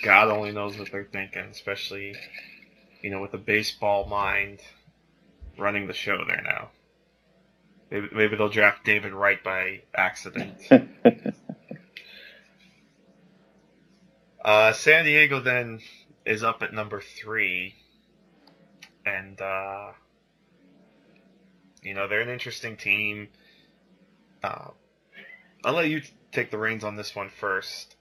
God 0.02 0.28
only 0.28 0.52
knows 0.52 0.78
what 0.78 0.90
they're 0.90 1.04
thinking, 1.04 1.44
especially 1.50 2.14
you 3.02 3.10
know 3.10 3.20
with 3.20 3.34
a 3.34 3.38
baseball 3.38 4.06
mind 4.06 4.60
running 5.58 5.86
the 5.86 5.92
show 5.92 6.24
there 6.26 6.42
now. 6.42 6.70
Maybe, 7.90 8.08
maybe 8.12 8.36
they'll 8.36 8.48
draft 8.48 8.84
David 8.84 9.12
Wright 9.12 9.42
by 9.42 9.82
accident. 9.94 10.56
uh, 14.44 14.72
San 14.72 15.04
Diego 15.04 15.40
then 15.40 15.80
is 16.24 16.42
up 16.42 16.62
at 16.62 16.74
number 16.74 17.00
three 17.00 17.76
and 19.06 19.40
uh, 19.40 19.92
you 21.82 21.94
know 21.94 22.08
they're 22.08 22.20
an 22.20 22.28
interesting 22.28 22.76
team. 22.76 23.28
Uh, 24.42 24.68
I'll 25.64 25.72
let 25.72 25.88
you 25.88 26.02
take 26.32 26.50
the 26.50 26.58
reins 26.58 26.84
on 26.84 26.96
this 26.96 27.14
one 27.14 27.30
first. 27.30 27.95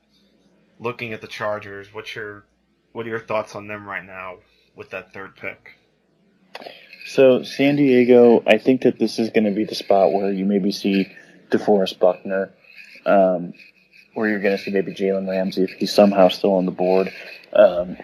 Looking 0.80 1.14
at 1.14 1.22
the 1.22 1.28
Chargers, 1.28 1.94
what's 1.94 2.16
your 2.16 2.46
what 2.92 3.06
are 3.06 3.10
your 3.10 3.20
thoughts 3.20 3.56
on 3.56 3.68
them 3.68 3.88
right 3.88 4.06
now 4.06 4.38
with 4.76 4.90
that 4.92 5.14
third 5.14 5.36
pick? 5.36 5.78
So 7.06 7.44
San 7.44 7.76
Diego, 7.76 8.44
I 8.48 8.58
think 8.58 8.82
that 8.82 9.00
this 9.00 9.20
is 9.20 9.30
going 9.30 9.44
to 9.44 9.52
be 9.52 9.64
the 9.64 9.76
spot 9.76 10.12
where 10.12 10.32
you 10.32 10.46
maybe 10.46 10.72
see 10.72 11.08
DeForest 11.50 12.00
Buckner, 12.00 12.52
um, 13.06 13.54
where 14.14 14.30
you're 14.30 14.40
going 14.40 14.58
to 14.58 14.64
see 14.64 14.72
maybe 14.72 14.94
Jalen 14.94 15.30
Ramsey 15.30 15.64
if 15.64 15.72
he's 15.72 15.94
somehow 15.94 16.30
still 16.30 16.54
on 16.54 16.66
the 16.66 16.72
board, 16.72 17.12
um, 17.54 17.98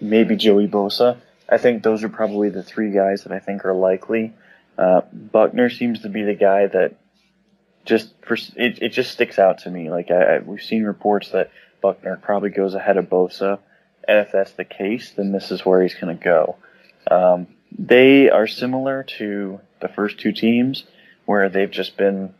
maybe 0.00 0.36
Joey 0.36 0.66
Bosa. 0.66 1.18
I 1.48 1.58
think 1.58 1.82
those 1.82 2.02
are 2.04 2.08
probably 2.08 2.48
the 2.48 2.62
three 2.62 2.90
guys 2.90 3.24
that 3.24 3.32
I 3.32 3.38
think 3.38 3.64
are 3.64 3.74
likely. 3.74 4.32
Uh, 4.78 5.02
Buckner 5.12 5.68
seems 5.68 6.00
to 6.00 6.08
be 6.08 6.22
the 6.22 6.34
guy 6.34 6.66
that 6.66 6.96
just 7.84 8.14
it, 8.56 8.82
it 8.82 8.88
just 8.90 9.10
sticks 9.12 9.38
out 9.38 9.58
to 9.58 9.70
me. 9.70 9.90
Like 9.90 10.10
I, 10.10 10.36
I, 10.36 10.38
we've 10.38 10.62
seen 10.62 10.84
reports 10.84 11.30
that 11.30 11.50
Buckner 11.80 12.16
probably 12.16 12.50
goes 12.50 12.74
ahead 12.74 12.96
of 12.96 13.06
Bosa, 13.06 13.58
and 14.06 14.18
if 14.18 14.32
that's 14.32 14.52
the 14.52 14.64
case, 14.64 15.12
then 15.16 15.32
this 15.32 15.50
is 15.50 15.64
where 15.64 15.82
he's 15.82 15.94
going 15.94 16.16
to 16.16 16.24
go. 16.24 16.56
Um, 17.10 17.46
they 17.76 18.28
are 18.28 18.46
similar 18.46 19.04
to 19.18 19.60
the 19.80 19.88
first 19.88 20.18
two 20.18 20.32
teams, 20.32 20.84
where 21.26 21.48
they've 21.48 21.70
just 21.70 21.96
been 21.96 22.34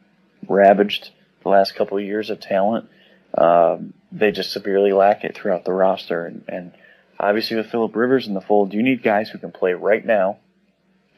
ravaged 0.49 1.11
the 1.43 1.49
last 1.49 1.75
couple 1.75 1.97
of 1.97 2.05
years 2.05 2.31
of 2.31 2.41
talent. 2.41 2.89
Um, 3.37 3.95
they 4.11 4.33
just 4.33 4.53
severely 4.53 4.93
lack 4.93 5.25
it 5.25 5.35
throughout 5.35 5.65
the 5.65 5.73
roster. 5.73 6.27
And, 6.27 6.45
and 6.49 6.73
obviously, 7.19 7.57
with 7.57 7.71
Philip 7.71 7.95
Rivers 7.95 8.27
in 8.27 8.35
the 8.35 8.41
fold, 8.41 8.75
you 8.75 8.83
need 8.83 9.03
guys 9.03 9.31
who 9.31 9.39
can 9.39 9.53
play 9.53 9.73
right 9.73 10.05
now, 10.05 10.39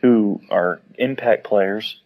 who 0.02 0.40
are 0.50 0.80
impact 0.98 1.44
players. 1.44 2.00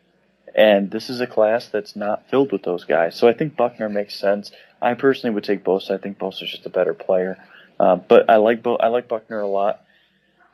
And 0.55 0.91
this 0.91 1.11
is 1.11 1.21
a 1.21 1.27
class 1.27 1.69
that's 1.69 1.97
not 1.97 2.31
filled 2.31 2.53
with 2.53 2.63
those 2.63 2.85
guys. 2.85 3.15
So 3.17 3.29
I 3.29 3.35
think 3.35 3.57
Buckner 3.57 3.89
makes 3.89 4.15
sense. 4.19 4.53
I 4.87 4.94
personally 4.94 5.35
would 5.35 5.44
take 5.44 5.64
Bosa. 5.64 5.92
I 5.92 5.99
think 5.99 6.18
Bosa's 6.18 6.51
just 6.51 6.64
a 6.66 6.70
better 6.70 6.94
player. 6.94 7.37
Uh, 7.79 7.96
but 7.96 8.31
I 8.31 8.37
like 8.37 8.62
Bo- 8.62 8.77
I 8.77 8.88
like 8.88 9.09
Buckner 9.09 9.40
a 9.40 9.46
lot. 9.46 9.85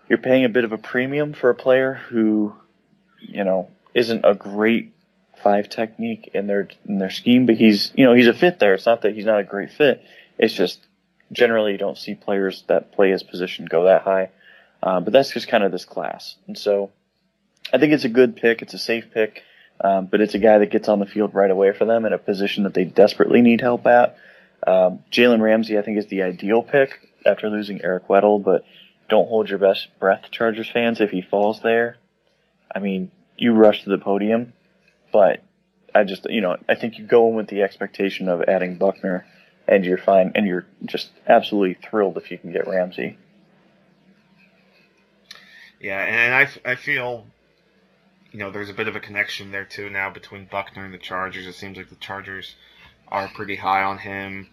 You're 0.09 0.19
paying 0.19 0.45
a 0.45 0.49
bit 0.49 0.65
of 0.65 0.73
a 0.73 0.79
premium 0.79 1.35
for 1.35 1.51
a 1.51 1.55
player 1.55 1.95
who, 1.95 2.55
you 3.21 3.45
know, 3.45 3.69
isn't 3.95 4.25
a 4.25 4.35
great 4.35 4.95
five 5.43 5.69
technique 5.69 6.31
in 6.33 6.47
their 6.47 6.69
in 6.89 6.99
their 6.99 7.11
scheme, 7.11 7.45
but 7.45 7.57
he's 7.57 7.93
you 7.95 8.05
know 8.05 8.15
he's 8.15 8.27
a 8.27 8.33
fit 8.33 8.59
there. 8.59 8.73
It's 8.75 8.87
not 8.87 9.03
that 9.03 9.15
he's 9.15 9.27
not 9.27 9.41
a 9.41 9.45
great 9.45 9.71
fit. 9.71 10.03
It's 10.39 10.55
just 10.55 10.81
generally 11.31 11.73
you 11.73 11.79
don't 11.79 11.99
see 11.99 12.15
players 12.15 12.65
that 12.69 12.93
play 12.93 13.11
his 13.11 13.23
position 13.23 13.67
go 13.67 13.85
that 13.85 14.03
high. 14.03 14.31
Uh, 14.83 15.01
but 15.01 15.13
that's 15.13 15.31
just 15.31 15.47
kind 15.47 15.63
of 15.63 15.71
this 15.71 15.85
class, 15.85 16.37
and 16.47 16.59
so 16.59 16.91
I 17.73 17.79
think 17.79 17.93
it's 17.93 18.05
a 18.05 18.09
good 18.09 18.35
pick. 18.37 18.63
It's 18.63 18.75
a 18.75 18.79
safe 18.79 19.13
pick, 19.13 19.43
um, 19.83 20.07
but 20.07 20.21
it's 20.21 20.35
a 20.35 20.39
guy 20.39 20.59
that 20.59 20.71
gets 20.71 20.89
on 20.89 20.99
the 20.99 21.07
field 21.07 21.35
right 21.35 21.51
away 21.51 21.73
for 21.73 21.85
them 21.85 22.05
in 22.05 22.13
a 22.13 22.19
position 22.19 22.65
that 22.65 22.75
they 22.75 22.85
desperately 22.85 23.43
need 23.43 23.61
help 23.61 23.87
at. 23.87 24.17
Um, 24.67 25.01
Jalen 25.11 25.41
Ramsey, 25.41 25.79
I 25.79 25.83
think, 25.83 25.99
is 25.99 26.07
the 26.07 26.23
ideal 26.23 26.63
pick 26.63 27.11
after 27.27 27.51
losing 27.51 27.83
Eric 27.83 28.09
Weddle, 28.09 28.43
but 28.43 28.65
don't 29.09 29.29
hold 29.29 29.49
your 29.49 29.59
best 29.59 29.89
breath, 29.99 30.31
Chargers 30.31 30.71
fans. 30.71 31.01
If 31.01 31.11
he 31.11 31.21
falls 31.21 31.61
there, 31.61 31.97
I 32.75 32.79
mean, 32.79 33.11
you 33.37 33.53
rush 33.53 33.83
to 33.85 33.91
the 33.91 33.99
podium 33.99 34.53
but 35.13 35.43
I 35.95 36.05
just, 36.05 36.29
you 36.29 36.41
know, 36.41 36.57
I 36.69 36.75
think 36.75 36.99
you 36.99 37.05
go 37.05 37.29
in 37.29 37.35
with 37.35 37.49
the 37.49 37.63
expectation 37.63 38.29
of 38.29 38.43
adding 38.43 38.77
Buckner, 38.77 39.27
and 39.69 39.85
you're 39.85 39.99
fine, 39.99 40.33
and 40.35 40.47
you're 40.47 40.67
just 40.85 41.11
absolutely 41.29 41.75
thrilled 41.75 42.17
if 42.17 42.31
you 42.31 42.39
can 42.39 42.51
get 42.51 42.67
Ramsey. 42.67 43.19
Yeah, 45.79 45.99
and 45.99 46.35
I, 46.35 46.73
I 46.73 46.75
feel, 46.77 47.27
you 48.33 48.39
know, 48.39 48.51
there's 48.51 48.71
a 48.71 48.75
bit 48.75 48.89
of 48.89 48.97
a 48.97 49.01
connection 49.01 49.53
there 49.53 49.65
too 49.65 49.91
now 49.91 50.11
between 50.11 50.47
Buckner 50.47 50.85
and 50.85 50.93
the 50.93 50.99
Chargers. 50.99 51.47
It 51.47 51.55
seems 51.55 51.77
like 51.77 51.91
the 51.91 51.97
Chargers 51.97 52.55
are 53.09 53.29
pretty 53.29 53.57
high 53.57 53.83
on 53.83 53.99
him, 53.99 54.49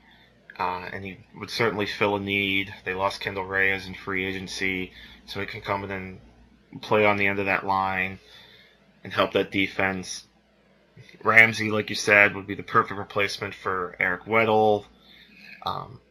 uh, 0.60 0.90
and 0.92 1.06
he 1.06 1.18
would 1.36 1.50
certainly 1.50 1.86
fill 1.86 2.18
a 2.18 2.20
need. 2.20 2.74
They 2.84 2.94
lost 2.94 3.22
Kendall 3.22 3.46
Reyes 3.46 3.88
in 3.88 3.96
free 3.96 4.26
agency, 4.26 4.92
so 5.26 5.40
he 5.40 5.46
can 5.46 5.62
come 5.62 5.86
in 5.86 5.92
and 5.92 6.20
play 6.82 7.06
on 7.06 7.16
the 7.16 7.28
end 7.28 7.40
of 7.40 7.46
that 7.46 7.66
line 7.66 8.20
and 9.04 9.14
help 9.14 9.32
that 9.32 9.50
defense. 9.50 10.26
Ramsey, 11.24 11.72
like 11.72 11.90
you 11.90 11.96
said, 11.96 12.36
would 12.36 12.48
be 12.48 12.56
the 12.56 12.64
perfect 12.64 13.00
replacement 13.00 13.56
for 13.56 13.96
Eric 13.98 14.26
Weddle. 14.26 14.86
Um, 15.66 16.02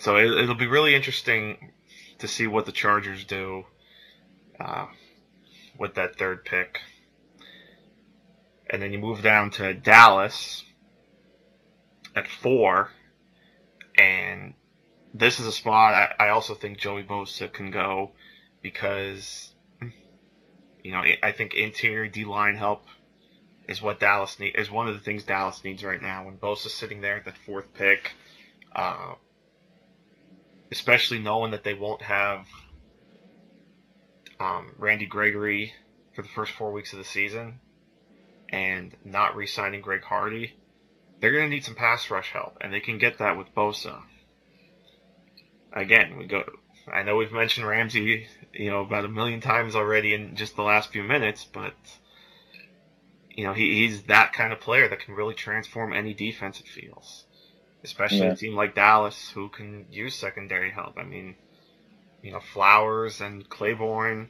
so 0.00 0.16
it, 0.16 0.48
will 0.48 0.54
be 0.54 0.66
really 0.66 0.94
interesting 0.94 1.72
to 2.18 2.26
see 2.26 2.48
what 2.48 2.66
the 2.66 2.72
Chargers 2.72 3.24
do 3.24 3.64
uh, 4.58 4.86
with 5.78 5.94
that 5.94 6.18
third 6.18 6.44
pick. 6.44 6.80
And 8.68 8.82
then 8.82 8.92
you 8.92 8.98
move 8.98 9.22
down 9.22 9.50
to 9.52 9.74
Dallas 9.74 10.64
at 12.14 12.26
four. 12.26 12.90
And 13.98 14.54
this 15.14 15.40
is 15.40 15.46
a 15.46 15.52
spot 15.52 15.94
I, 15.94 16.26
I 16.26 16.28
also 16.30 16.54
think 16.54 16.78
Joey 16.78 17.02
Bosa 17.02 17.52
can 17.52 17.70
go 17.70 18.12
because, 18.62 19.54
you 20.82 20.92
know, 20.92 21.02
I 21.22 21.32
think 21.32 21.54
interior 21.54 22.08
D 22.08 22.24
line 22.24 22.56
help 22.56 22.84
is 23.68 23.82
what 23.82 24.00
Dallas 24.00 24.38
need 24.38 24.54
is 24.56 24.70
one 24.70 24.88
of 24.88 24.94
the 24.94 25.00
things 25.00 25.24
Dallas 25.24 25.62
needs 25.64 25.82
right 25.82 26.02
now. 26.02 26.24
When 26.26 26.36
Bosa's 26.36 26.74
sitting 26.74 27.00
there 27.00 27.16
at 27.16 27.24
that 27.24 27.38
fourth 27.38 27.72
pick, 27.74 28.12
uh, 28.74 29.14
especially 30.70 31.18
knowing 31.18 31.52
that 31.52 31.64
they 31.64 31.74
won't 31.74 32.02
have 32.02 32.46
um, 34.40 34.74
Randy 34.78 35.06
Gregory 35.06 35.72
for 36.14 36.22
the 36.22 36.28
first 36.28 36.52
four 36.52 36.72
weeks 36.72 36.92
of 36.92 36.98
the 36.98 37.04
season, 37.04 37.60
and 38.50 38.94
not 39.04 39.36
re-signing 39.36 39.80
Greg 39.80 40.02
Hardy, 40.02 40.54
they're 41.20 41.32
going 41.32 41.44
to 41.44 41.50
need 41.50 41.64
some 41.64 41.74
pass 41.74 42.10
rush 42.10 42.32
help, 42.32 42.58
and 42.60 42.72
they 42.72 42.80
can 42.80 42.98
get 42.98 43.18
that 43.18 43.36
with 43.36 43.54
Bosa. 43.54 44.02
Again, 45.72 46.16
we 46.16 46.26
go. 46.26 46.44
I 46.92 47.02
know 47.02 47.16
we've 47.16 47.32
mentioned 47.32 47.66
Ramsey, 47.66 48.28
you 48.52 48.70
know, 48.70 48.80
about 48.82 49.04
a 49.04 49.08
million 49.08 49.40
times 49.40 49.74
already 49.74 50.14
in 50.14 50.36
just 50.36 50.56
the 50.56 50.62
last 50.62 50.92
few 50.92 51.02
minutes, 51.02 51.44
but 51.44 51.74
you 53.36 53.44
know, 53.44 53.52
he, 53.52 53.86
he's 53.86 54.04
that 54.04 54.32
kind 54.32 54.52
of 54.52 54.60
player 54.60 54.88
that 54.88 55.00
can 55.00 55.14
really 55.14 55.34
transform 55.34 55.92
any 55.92 56.14
defense 56.14 56.58
it 56.60 56.66
feels. 56.66 57.24
Especially 57.84 58.18
yeah. 58.18 58.32
a 58.32 58.36
team 58.36 58.56
like 58.56 58.74
Dallas 58.74 59.30
who 59.30 59.48
can 59.48 59.86
use 59.90 60.14
secondary 60.14 60.70
help. 60.70 60.96
I 60.98 61.04
mean, 61.04 61.36
you 62.26 62.32
know, 62.32 62.40
Flowers 62.40 63.20
and 63.20 63.48
Claiborne 63.48 64.28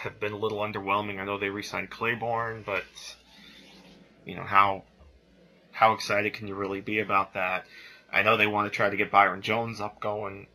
have 0.00 0.18
been 0.18 0.32
a 0.32 0.36
little 0.36 0.58
underwhelming. 0.58 1.20
I 1.20 1.24
know 1.24 1.38
they 1.38 1.50
re-signed 1.50 1.88
Claiborne, 1.88 2.64
but 2.66 2.82
you 4.26 4.34
know, 4.34 4.42
how 4.42 4.82
how 5.70 5.92
excited 5.92 6.34
can 6.34 6.48
you 6.48 6.56
really 6.56 6.80
be 6.80 6.98
about 6.98 7.34
that? 7.34 7.64
I 8.12 8.24
know 8.24 8.36
they 8.36 8.48
want 8.48 8.70
to 8.70 8.76
try 8.76 8.90
to 8.90 8.96
get 8.96 9.12
Byron 9.12 9.40
Jones 9.40 9.80
up 9.80 10.00
going, 10.00 10.48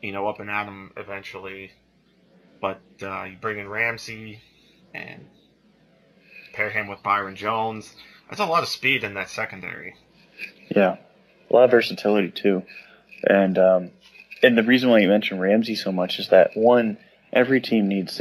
you 0.00 0.12
know, 0.12 0.28
up 0.28 0.38
and 0.38 0.48
at 0.48 0.66
him 0.66 0.92
eventually. 0.96 1.72
But 2.60 2.80
uh, 3.02 3.24
you 3.24 3.36
bring 3.36 3.58
in 3.58 3.68
Ramsey 3.68 4.40
and 4.94 5.26
pair 6.52 6.70
him 6.70 6.86
with 6.86 7.02
Byron 7.02 7.34
Jones. 7.34 7.92
That's 8.28 8.40
a 8.40 8.46
lot 8.46 8.62
of 8.62 8.68
speed 8.68 9.02
in 9.02 9.14
that 9.14 9.30
secondary. 9.30 9.96
Yeah, 10.68 10.98
a 11.50 11.52
lot 11.52 11.64
of 11.64 11.72
versatility 11.72 12.30
too, 12.30 12.62
and 13.24 13.58
um, 13.58 13.90
and 14.42 14.56
the 14.56 14.62
reason 14.62 14.90
why 14.90 14.98
you 14.98 15.08
mentioned 15.08 15.40
Ramsey 15.40 15.74
so 15.74 15.92
much 15.92 16.18
is 16.18 16.28
that 16.28 16.56
one, 16.56 16.98
every 17.32 17.60
team 17.60 17.88
needs 17.88 18.20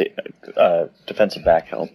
uh, 0.55 0.88
defensive 1.08 1.45
back 1.45 1.67
help. 1.67 1.89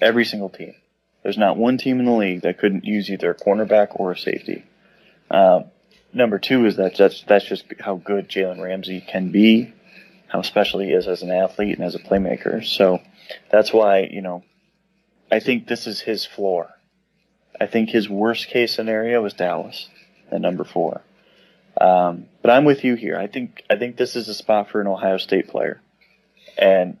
Every 0.00 0.24
single 0.24 0.48
team. 0.48 0.74
There's 1.22 1.38
not 1.38 1.56
one 1.56 1.78
team 1.78 1.98
in 1.98 2.06
the 2.06 2.12
league 2.12 2.42
that 2.42 2.58
couldn't 2.58 2.84
use 2.84 3.10
either 3.10 3.30
a 3.30 3.34
cornerback 3.34 3.88
or 3.98 4.12
a 4.12 4.18
safety. 4.18 4.64
Um, 5.30 5.64
number 6.12 6.38
two 6.38 6.64
is 6.66 6.76
that 6.76 6.96
that's 6.96 7.22
that's 7.24 7.44
just 7.44 7.64
how 7.80 7.96
good 7.96 8.28
Jalen 8.28 8.62
Ramsey 8.62 9.00
can 9.00 9.30
be, 9.30 9.72
how 10.28 10.42
special 10.42 10.80
he 10.80 10.90
is 10.90 11.08
as 11.08 11.22
an 11.22 11.30
athlete 11.30 11.76
and 11.76 11.84
as 11.84 11.94
a 11.94 11.98
playmaker. 11.98 12.64
So 12.64 13.00
that's 13.50 13.72
why 13.72 14.08
you 14.10 14.22
know 14.22 14.44
I 15.30 15.40
think 15.40 15.66
this 15.66 15.86
is 15.86 16.00
his 16.00 16.24
floor. 16.24 16.70
I 17.60 17.66
think 17.66 17.90
his 17.90 18.08
worst 18.08 18.48
case 18.48 18.74
scenario 18.74 19.24
is 19.24 19.34
Dallas 19.34 19.88
at 20.30 20.40
number 20.40 20.64
four. 20.64 21.02
Um, 21.80 22.26
but 22.42 22.50
I'm 22.50 22.64
with 22.64 22.84
you 22.84 22.94
here. 22.94 23.16
I 23.16 23.26
think 23.26 23.62
I 23.70 23.76
think 23.76 23.96
this 23.96 24.16
is 24.16 24.28
a 24.28 24.34
spot 24.34 24.70
for 24.70 24.80
an 24.80 24.86
Ohio 24.86 25.18
State 25.18 25.48
player, 25.48 25.80
and 26.56 26.98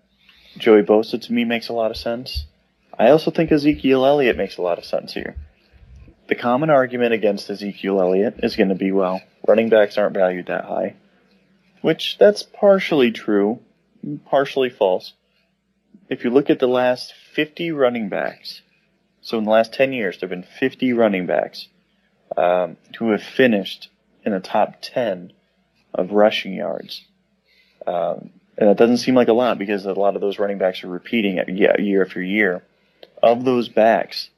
Joey 0.56 0.82
Bosa 0.82 1.20
to 1.20 1.32
me 1.32 1.44
makes 1.44 1.68
a 1.68 1.72
lot 1.72 1.90
of 1.90 1.96
sense. 1.96 2.46
I 2.98 3.10
also 3.10 3.30
think 3.30 3.52
Ezekiel 3.52 4.04
Elliott 4.04 4.36
makes 4.36 4.56
a 4.56 4.62
lot 4.62 4.78
of 4.78 4.84
sense 4.84 5.14
here. 5.14 5.36
The 6.28 6.34
common 6.34 6.68
argument 6.68 7.12
against 7.14 7.48
Ezekiel 7.48 8.00
Elliott 8.00 8.40
is 8.42 8.56
going 8.56 8.68
to 8.68 8.74
be, 8.74 8.92
well, 8.92 9.22
running 9.46 9.68
backs 9.68 9.96
aren't 9.96 10.14
valued 10.14 10.46
that 10.46 10.64
high, 10.64 10.94
which 11.80 12.18
that's 12.18 12.42
partially 12.42 13.12
true, 13.12 13.60
partially 14.26 14.68
false. 14.68 15.14
If 16.08 16.24
you 16.24 16.30
look 16.30 16.50
at 16.50 16.58
the 16.58 16.66
last 16.66 17.14
50 17.38 17.70
running 17.70 18.08
backs. 18.08 18.62
So 19.20 19.38
in 19.38 19.44
the 19.44 19.50
last 19.50 19.72
10 19.72 19.92
years, 19.92 20.18
there 20.18 20.28
have 20.28 20.36
been 20.36 20.42
50 20.58 20.92
running 20.92 21.26
backs 21.26 21.68
um, 22.36 22.76
who 22.98 23.12
have 23.12 23.22
finished 23.22 23.90
in 24.24 24.32
the 24.32 24.40
top 24.40 24.76
10 24.80 25.32
of 25.94 26.12
rushing 26.12 26.52
yards. 26.52 27.04
Um, 27.86 28.30
and 28.56 28.68
that 28.68 28.76
doesn't 28.76 28.98
seem 28.98 29.14
like 29.14 29.28
a 29.28 29.32
lot 29.32 29.58
because 29.58 29.84
a 29.86 29.92
lot 29.92 30.14
of 30.14 30.20
those 30.20 30.38
running 30.38 30.58
backs 30.58 30.82
are 30.84 30.88
repeating 30.88 31.38
year 31.48 32.04
after 32.04 32.22
year. 32.22 32.62
Of 33.22 33.44
those 33.44 33.68
backs, 33.68 34.30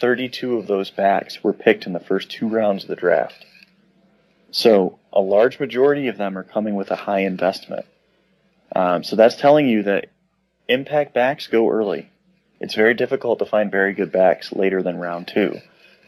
32 0.00 0.58
of 0.58 0.66
those 0.66 0.90
backs 0.90 1.42
were 1.42 1.52
picked 1.52 1.86
in 1.86 1.92
the 1.92 2.00
first 2.00 2.30
two 2.30 2.48
rounds 2.48 2.84
of 2.84 2.88
the 2.88 2.96
draft. 2.96 3.44
So 4.50 4.98
a 5.12 5.20
large 5.20 5.60
majority 5.60 6.08
of 6.08 6.18
them 6.18 6.36
are 6.36 6.42
coming 6.42 6.74
with 6.74 6.90
a 6.90 6.96
high 6.96 7.20
investment. 7.20 7.86
Um, 8.74 9.04
so 9.04 9.16
that's 9.16 9.36
telling 9.36 9.68
you 9.68 9.84
that 9.84 10.10
impact 10.68 11.14
backs 11.14 11.46
go 11.46 11.68
early 11.68 12.10
it's 12.62 12.76
very 12.76 12.94
difficult 12.94 13.40
to 13.40 13.44
find 13.44 13.72
very 13.72 13.92
good 13.92 14.12
backs 14.12 14.52
later 14.52 14.84
than 14.84 14.96
round 14.96 15.26
two. 15.26 15.56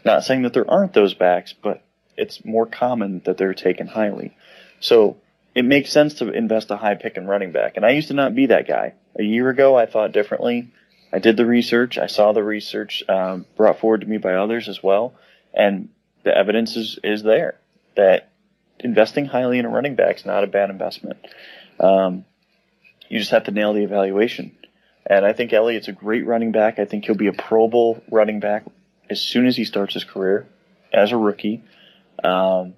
Not 0.04 0.22
saying 0.22 0.42
that 0.42 0.52
there 0.52 0.70
aren't 0.70 0.92
those 0.92 1.12
backs, 1.12 1.52
but 1.52 1.82
it's 2.16 2.44
more 2.44 2.66
common 2.66 3.22
that 3.24 3.36
they're 3.36 3.54
taken 3.54 3.86
highly. 3.86 4.36
So 4.80 5.16
it 5.54 5.64
makes 5.64 5.90
sense 5.90 6.14
to 6.14 6.30
invest 6.30 6.70
a 6.70 6.76
high 6.76 6.94
pick 6.94 7.16
in 7.16 7.26
running 7.26 7.52
back. 7.52 7.76
And 7.76 7.86
I 7.86 7.90
used 7.90 8.08
to 8.08 8.14
not 8.14 8.34
be 8.34 8.46
that 8.46 8.66
guy. 8.66 8.94
A 9.18 9.22
year 9.22 9.48
ago, 9.48 9.76
I 9.76 9.86
thought 9.86 10.12
differently. 10.12 10.72
I 11.12 11.20
did 11.20 11.36
the 11.36 11.46
research. 11.46 11.96
I 11.96 12.06
saw 12.06 12.32
the 12.32 12.42
research 12.42 13.04
um, 13.08 13.46
brought 13.56 13.78
forward 13.78 14.00
to 14.00 14.06
me 14.06 14.18
by 14.18 14.34
others 14.34 14.68
as 14.68 14.82
well. 14.82 15.14
And 15.52 15.90
the 16.24 16.36
evidence 16.36 16.76
is, 16.76 16.98
is 17.04 17.22
there 17.22 17.60
that 17.96 18.30
investing 18.80 19.26
highly 19.26 19.58
in 19.58 19.64
a 19.64 19.68
running 19.68 19.94
back 19.94 20.16
is 20.16 20.26
not 20.26 20.42
a 20.42 20.48
bad 20.48 20.70
investment. 20.70 21.18
Um, 21.78 22.24
you 23.08 23.18
just 23.18 23.30
have 23.30 23.44
to 23.44 23.52
nail 23.52 23.72
the 23.72 23.84
evaluation. 23.84 24.56
And 25.06 25.24
I 25.24 25.32
think 25.32 25.52
Elliott's 25.52 25.88
a 25.88 25.92
great 25.92 26.26
running 26.26 26.50
back. 26.50 26.78
I 26.78 26.84
think 26.84 27.04
he'll 27.04 27.14
be 27.14 27.28
a 27.28 27.32
Pro 27.32 27.68
Bowl 27.68 28.02
running 28.10 28.40
back 28.40 28.64
as 29.08 29.20
soon 29.20 29.46
as 29.46 29.56
he 29.56 29.64
starts 29.64 29.94
his 29.94 30.04
career 30.04 30.46
as 30.92 31.12
a 31.12 31.16
rookie. 31.16 31.62
Um, 32.22 32.74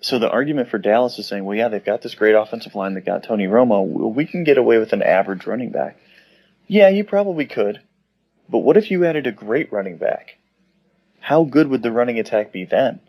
so 0.00 0.18
the 0.18 0.30
argument 0.30 0.68
for 0.68 0.78
Dallas 0.78 1.18
is 1.18 1.28
saying, 1.28 1.44
well, 1.44 1.56
yeah, 1.56 1.68
they've 1.68 1.84
got 1.84 2.02
this 2.02 2.14
great 2.14 2.34
offensive 2.34 2.74
line. 2.74 2.94
They've 2.94 3.04
got 3.04 3.22
Tony 3.22 3.46
Romo. 3.46 4.12
We 4.12 4.26
can 4.26 4.44
get 4.44 4.58
away 4.58 4.78
with 4.78 4.92
an 4.92 5.02
average 5.02 5.46
running 5.46 5.70
back. 5.70 5.96
Yeah, 6.66 6.88
you 6.88 7.04
probably 7.04 7.46
could. 7.46 7.80
But 8.48 8.58
what 8.58 8.76
if 8.76 8.90
you 8.90 9.04
added 9.04 9.26
a 9.26 9.32
great 9.32 9.72
running 9.72 9.98
back? 9.98 10.38
How 11.20 11.44
good 11.44 11.68
would 11.68 11.82
the 11.82 11.92
running 11.92 12.18
attack 12.18 12.52
be 12.52 12.64
then? 12.64 13.00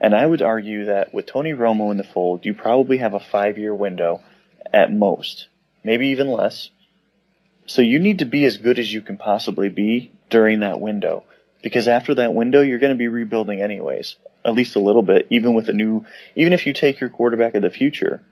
And 0.00 0.14
I 0.14 0.26
would 0.26 0.42
argue 0.42 0.86
that 0.86 1.14
with 1.14 1.26
Tony 1.26 1.52
Romo 1.52 1.90
in 1.90 1.96
the 1.96 2.04
fold, 2.04 2.44
you 2.44 2.54
probably 2.54 2.98
have 2.98 3.14
a 3.14 3.20
five 3.20 3.58
year 3.58 3.74
window 3.74 4.20
at 4.72 4.92
most, 4.92 5.48
maybe 5.84 6.08
even 6.08 6.28
less. 6.28 6.70
So 7.66 7.82
you 7.82 7.98
need 7.98 8.20
to 8.20 8.24
be 8.24 8.44
as 8.44 8.56
good 8.56 8.78
as 8.78 8.92
you 8.92 9.02
can 9.02 9.18
possibly 9.18 9.68
be 9.68 10.12
during 10.30 10.60
that 10.60 10.80
window. 10.80 11.24
Because 11.62 11.88
after 11.88 12.14
that 12.16 12.34
window, 12.34 12.60
you're 12.60 12.78
going 12.78 12.92
to 12.92 12.98
be 12.98 13.08
rebuilding 13.08 13.60
anyways, 13.60 14.16
at 14.44 14.54
least 14.54 14.76
a 14.76 14.80
little 14.80 15.02
bit, 15.02 15.26
even 15.30 15.54
with 15.54 15.68
a 15.68 15.72
new, 15.72 16.04
even 16.34 16.52
if 16.52 16.66
you 16.66 16.72
take 16.72 17.00
your 17.00 17.10
quarterback 17.10 17.54
of 17.54 17.62
the 17.62 17.70
future, 17.70 18.22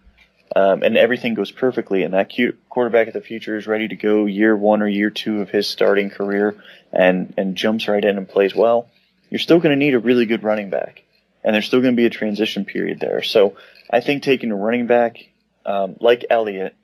um, 0.55 0.83
and 0.83 0.97
everything 0.97 1.35
goes 1.35 1.51
perfectly, 1.51 2.03
and 2.03 2.15
that 2.15 2.33
quarterback 2.69 3.09
of 3.09 3.15
the 3.15 3.21
future 3.21 3.57
is 3.57 3.67
ready 3.67 3.89
to 3.89 3.97
go 3.97 4.27
year 4.27 4.57
one 4.57 4.83
or 4.83 4.89
year 4.89 5.11
two 5.11 5.41
of 5.41 5.51
his 5.51 5.67
starting 5.67 6.11
career, 6.11 6.57
and 6.93 7.35
and 7.37 7.57
jumps 7.57 7.89
right 7.89 8.05
in 8.05 8.17
and 8.17 8.29
plays 8.29 8.55
well, 8.55 8.89
you're 9.31 9.39
still 9.39 9.59
going 9.59 9.77
to 9.79 9.85
need 9.85 9.95
a 9.95 9.99
really 9.99 10.27
good 10.27 10.43
running 10.43 10.71
back 10.71 11.03
and 11.47 11.55
there's 11.55 11.67
still 11.67 11.81
going 11.81 11.95
to 11.95 11.97
be 11.97 12.07
a 12.07 12.11
transition 12.11 12.65
period 12.65 12.99
there. 12.99 13.23
So 13.23 13.57
I 13.89 14.01
think 14.01 14.25
taking 14.25 14.51
a 14.51 14.57
running 14.57 14.89
back 14.89 15.31
um, 15.65 15.97
like 16.01 16.27
Elliott 16.29 16.75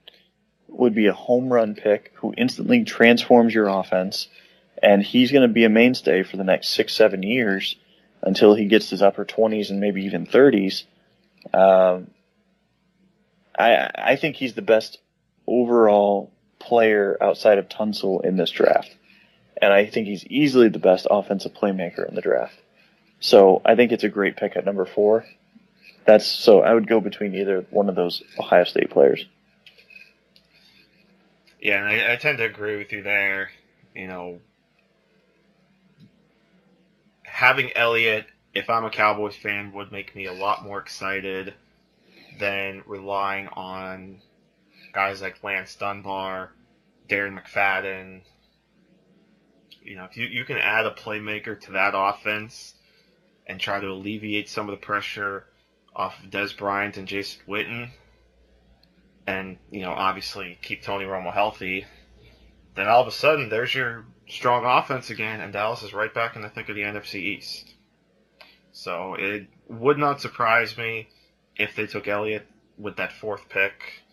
would 0.68 0.94
be 0.94 1.06
a 1.08 1.12
home 1.12 1.52
run 1.52 1.74
pick 1.74 2.12
who 2.14 2.32
instantly 2.37 2.85
transforms 2.85 3.52
your 3.52 3.66
offense, 3.66 4.28
and 4.80 5.02
he's 5.02 5.32
going 5.32 5.46
to 5.46 5.52
be 5.52 5.64
a 5.64 5.68
mainstay 5.68 6.22
for 6.22 6.37
the 6.37 6.44
next 6.44 6.68
six, 6.68 6.94
seven 6.94 7.24
years 7.24 7.74
until 8.22 8.54
he 8.54 8.66
gets 8.66 8.90
his 8.90 9.02
upper 9.02 9.24
20s 9.24 9.70
and 9.70 9.80
maybe 9.80 10.04
even 10.04 10.26
30s. 10.26 10.85
Um, 11.52 12.08
I 13.58 13.90
I 13.94 14.16
think 14.16 14.37
he's 14.37 14.54
the 14.54 14.62
best 14.62 14.98
overall 15.46 16.32
player 16.58 17.16
outside 17.20 17.58
of 17.58 17.68
Tunsil 17.68 18.24
in 18.24 18.37
this 18.37 18.50
draft, 18.50 18.94
and 19.61 19.72
I 19.72 19.87
think 19.87 20.06
he's 20.06 20.24
easily 20.26 20.68
the 20.68 20.78
best 20.78 21.06
offensive 21.11 21.52
playmaker 21.52 22.08
in 22.08 22.14
the 22.14 22.20
draft. 22.20 22.54
So 23.20 23.61
I 23.64 23.74
think 23.74 23.92
it's 23.92 24.04
a 24.04 24.08
great 24.08 24.37
pick 24.37 24.56
at 24.56 24.64
number 24.64 24.85
four. 24.85 25.24
That's 26.04 26.26
so 26.26 26.62
I 26.62 26.74
would 26.74 26.88
go 26.88 27.00
between 27.00 27.35
either 27.35 27.66
one 27.70 27.88
of 27.88 27.94
those 27.94 28.22
Ohio 28.38 28.64
State 28.64 28.90
players. 28.90 29.24
Yeah, 31.61 31.85
I, 31.85 32.14
I 32.14 32.16
tend 32.16 32.38
to 32.38 32.44
agree 32.44 32.76
with 32.76 32.90
you 32.90 33.02
there. 33.02 33.50
You 33.94 34.08
know, 34.08 34.40
having 37.42 37.76
Elliott, 37.76 38.24
if 38.55 38.70
I'm 38.70 38.85
a 38.85 38.90
Cowboys 38.90 39.35
fan, 39.35 39.72
would 39.72 39.90
make 39.90 40.14
me 40.14 40.26
a 40.26 40.33
lot 40.33 40.62
more 40.62 40.78
excited 40.78 41.52
than 42.38 42.85
relying 42.87 43.48
on 43.48 44.22
guys 44.92 45.20
like 45.20 45.42
Lance 45.42 45.74
Dunbar, 45.74 46.52
Darren 47.09 47.37
McFadden. 47.37 48.20
You 49.83 49.96
know, 49.96 50.05
if 50.05 50.16
you, 50.16 50.26
you 50.26 50.44
can 50.44 50.57
add 50.57 50.87
a 50.87 50.92
playmaker 50.92 51.61
to 51.62 51.72
that 51.72 51.94
offense 51.96 52.74
and 53.48 53.59
try 53.59 53.81
to 53.81 53.88
alleviate 53.88 54.48
some 54.48 54.68
of 54.68 54.81
the 54.81 54.87
pressure 54.87 55.46
off 55.96 56.22
of 56.22 56.31
Dez 56.31 56.57
Bryant 56.57 56.96
and 56.96 57.09
Jason 57.09 57.42
Witten, 57.48 57.90
and 59.26 59.59
you 59.72 59.81
know 59.81 59.90
obviously 59.90 60.59
keep 60.62 60.85
Tony 60.85 61.07
Romo 61.07 61.33
healthy, 61.33 61.87
then 62.76 62.87
all 62.87 63.02
of 63.02 63.09
a 63.09 63.11
sudden 63.11 63.48
there's 63.48 63.74
your 63.74 64.05
strong 64.28 64.64
offense 64.64 65.11
again, 65.11 65.40
and 65.40 65.52
Dallas 65.52 65.82
is 65.82 65.92
right 65.92 66.12
back 66.12 66.37
in 66.37 66.42
the 66.42 66.48
thick 66.48 66.68
of 66.68 66.76
the 66.76 66.82
NFC 66.82 67.16
East. 67.16 67.74
So 68.72 69.14
it 69.14 69.48
would 69.68 69.98
not 69.98 70.20
surprise 70.20 70.76
me 70.78 71.08
if 71.56 71.76
they 71.76 71.87
took 71.87 72.08
Elliott 72.08 72.46
with 72.78 72.96
that 72.96 73.12
fourth 73.12 73.48
pick, 73.48 74.04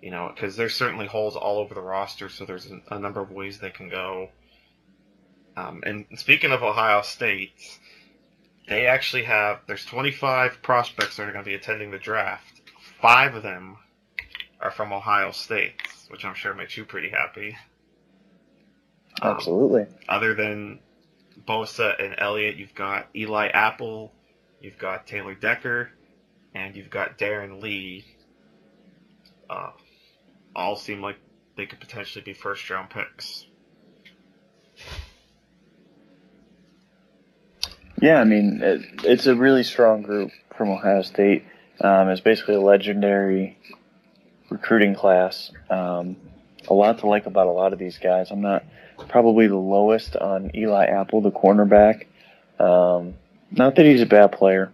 you 0.00 0.10
know, 0.10 0.30
because 0.34 0.56
there's 0.56 0.74
certainly 0.74 1.06
holes 1.06 1.36
all 1.36 1.58
over 1.58 1.74
the 1.74 1.82
roster, 1.82 2.28
so 2.28 2.44
there's 2.44 2.70
a, 2.90 2.98
number 2.98 3.20
of 3.20 3.30
ways 3.30 3.58
they 3.58 3.70
can 3.70 3.88
go. 3.88 4.30
Um, 5.56 5.82
and 5.84 6.06
speaking 6.16 6.52
of 6.52 6.62
Ohio 6.62 7.02
State, 7.02 7.78
they 8.68 8.86
actually 8.86 9.24
have 9.24 9.60
there's 9.66 9.84
25 9.84 10.62
prospects 10.62 11.16
that 11.16 11.28
are 11.28 11.32
going 11.32 11.44
to 11.44 11.48
be 11.48 11.54
attending 11.54 11.90
the 11.90 11.98
draft. 11.98 12.62
Five 13.00 13.34
of 13.34 13.42
them 13.42 13.76
are 14.60 14.70
from 14.70 14.92
Ohio 14.92 15.32
State, 15.32 15.74
which 16.08 16.24
I'm 16.24 16.34
sure 16.34 16.54
makes 16.54 16.76
you 16.76 16.84
pretty 16.84 17.10
happy. 17.10 17.56
Um, 19.20 19.32
Absolutely. 19.32 19.86
Other 20.08 20.34
than 20.34 20.78
Bosa 21.46 22.02
and 22.02 22.14
Elliott, 22.18 22.56
you've 22.56 22.74
got 22.74 23.08
Eli 23.14 23.48
Apple, 23.48 24.12
you've 24.60 24.78
got 24.78 25.06
Taylor 25.06 25.34
Decker, 25.34 25.90
and 26.54 26.76
you've 26.76 26.90
got 26.90 27.18
Darron 27.18 27.62
Lee. 27.62 28.04
Uh, 29.48 29.70
all 30.54 30.76
seem 30.76 31.00
like 31.00 31.16
they 31.56 31.66
could 31.66 31.80
potentially 31.80 32.22
be 32.22 32.32
first 32.32 32.68
round 32.70 32.90
picks. 32.90 33.46
Yeah, 38.00 38.20
I 38.20 38.24
mean, 38.24 38.60
it, 38.62 38.82
it's 39.04 39.26
a 39.26 39.34
really 39.34 39.64
strong 39.64 40.02
group 40.02 40.30
from 40.56 40.70
Ohio 40.70 41.02
State. 41.02 41.44
Um, 41.80 42.08
it's 42.08 42.20
basically 42.20 42.54
a 42.54 42.60
legendary 42.60 43.58
recruiting 44.50 44.94
class. 44.94 45.50
Um, 45.68 46.16
a 46.68 46.74
lot 46.74 46.98
to 47.00 47.06
like 47.06 47.26
about 47.26 47.46
a 47.46 47.50
lot 47.52 47.72
of 47.72 47.78
these 47.78 47.98
guys. 47.98 48.30
I'm 48.30 48.40
not 48.40 48.64
probably 49.08 49.46
the 49.46 49.56
lowest 49.56 50.16
on 50.16 50.50
Eli 50.54 50.86
Apple, 50.86 51.20
the 51.20 51.30
cornerback. 51.30 52.06
Um, 52.58 53.14
not 53.50 53.76
that 53.76 53.86
he's 53.86 54.02
a 54.02 54.06
bad 54.06 54.32
player, 54.32 54.72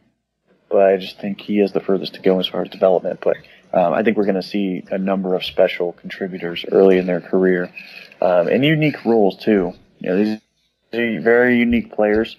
but 0.70 0.86
I 0.86 0.96
just 0.96 1.20
think 1.20 1.40
he 1.40 1.60
is 1.60 1.72
the 1.72 1.80
furthest 1.80 2.14
to 2.14 2.20
go 2.20 2.38
as 2.40 2.46
far 2.46 2.62
as 2.62 2.68
development. 2.68 3.20
But 3.20 3.36
um, 3.72 3.92
I 3.92 4.02
think 4.02 4.16
we're 4.16 4.24
going 4.24 4.34
to 4.36 4.42
see 4.42 4.84
a 4.90 4.98
number 4.98 5.34
of 5.34 5.44
special 5.44 5.92
contributors 5.92 6.64
early 6.70 6.98
in 6.98 7.06
their 7.06 7.20
career, 7.20 7.72
um, 8.20 8.48
and 8.48 8.64
unique 8.64 9.04
roles 9.04 9.36
too. 9.36 9.74
You 9.98 10.08
know, 10.08 10.16
these 10.16 10.38
are 10.94 11.20
very 11.20 11.58
unique 11.58 11.92
players 11.92 12.36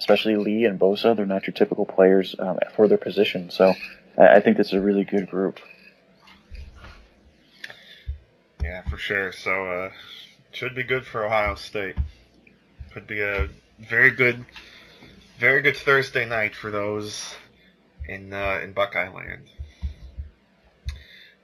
especially 0.00 0.36
Lee 0.36 0.64
and 0.64 0.80
Bosa. 0.80 1.14
They're 1.14 1.26
not 1.26 1.46
your 1.46 1.52
typical 1.52 1.84
players 1.84 2.34
um, 2.38 2.58
for 2.74 2.88
their 2.88 2.98
position. 2.98 3.50
So 3.50 3.74
I 4.18 4.40
think 4.40 4.56
this 4.56 4.68
is 4.68 4.72
a 4.72 4.80
really 4.80 5.04
good 5.04 5.30
group. 5.30 5.60
Yeah, 8.62 8.82
for 8.88 8.96
sure. 8.96 9.32
So 9.32 9.66
uh, 9.66 9.90
should 10.52 10.74
be 10.74 10.82
good 10.82 11.06
for 11.06 11.24
Ohio 11.24 11.54
State. 11.54 11.96
Could 12.92 13.06
be 13.06 13.20
a 13.20 13.48
very 13.78 14.10
good, 14.10 14.44
very 15.38 15.62
good 15.62 15.76
Thursday 15.76 16.26
night 16.26 16.54
for 16.54 16.70
those 16.70 17.34
in 18.08 18.32
uh, 18.32 18.60
in 18.62 18.72
Buckeye 18.72 19.08
Land. 19.08 19.48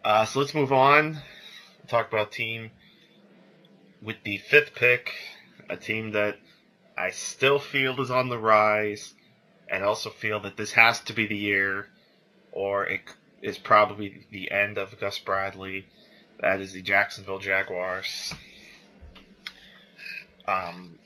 Uh, 0.05 0.25
so 0.25 0.41
let's 0.41 0.55
move 0.55 0.73
on. 0.73 1.19
talk 1.89 2.09
about 2.09 2.33
team 2.33 2.71
with 4.03 4.17
the 4.25 4.39
fifth 4.39 4.75
pick, 4.75 5.13
a 5.69 5.77
team 5.77 6.13
that 6.13 6.39
I 6.97 7.11
still 7.11 7.59
feel 7.59 8.01
is 8.01 8.11
on 8.11 8.29
the 8.29 8.39
rise, 8.39 9.15
and 9.69 9.83
also 9.83 10.11
feel 10.11 10.41
that 10.41 10.57
this 10.57 10.73
has 10.73 11.01
to 11.01 11.13
be 11.13 11.27
the 11.27 11.37
year, 11.37 11.89
or 12.53 12.87
it 12.87 13.01
is 13.43 13.59
probably 13.59 14.27
the 14.31 14.51
end 14.51 14.79
of 14.79 14.99
Gus 15.01 15.19
Bradley. 15.19 15.87
That 16.41 16.61
is 16.61 16.73
the 16.73 16.83
Jacksonville 16.83 17.39
Jaguars. 17.39 18.35
Um, 20.47 20.99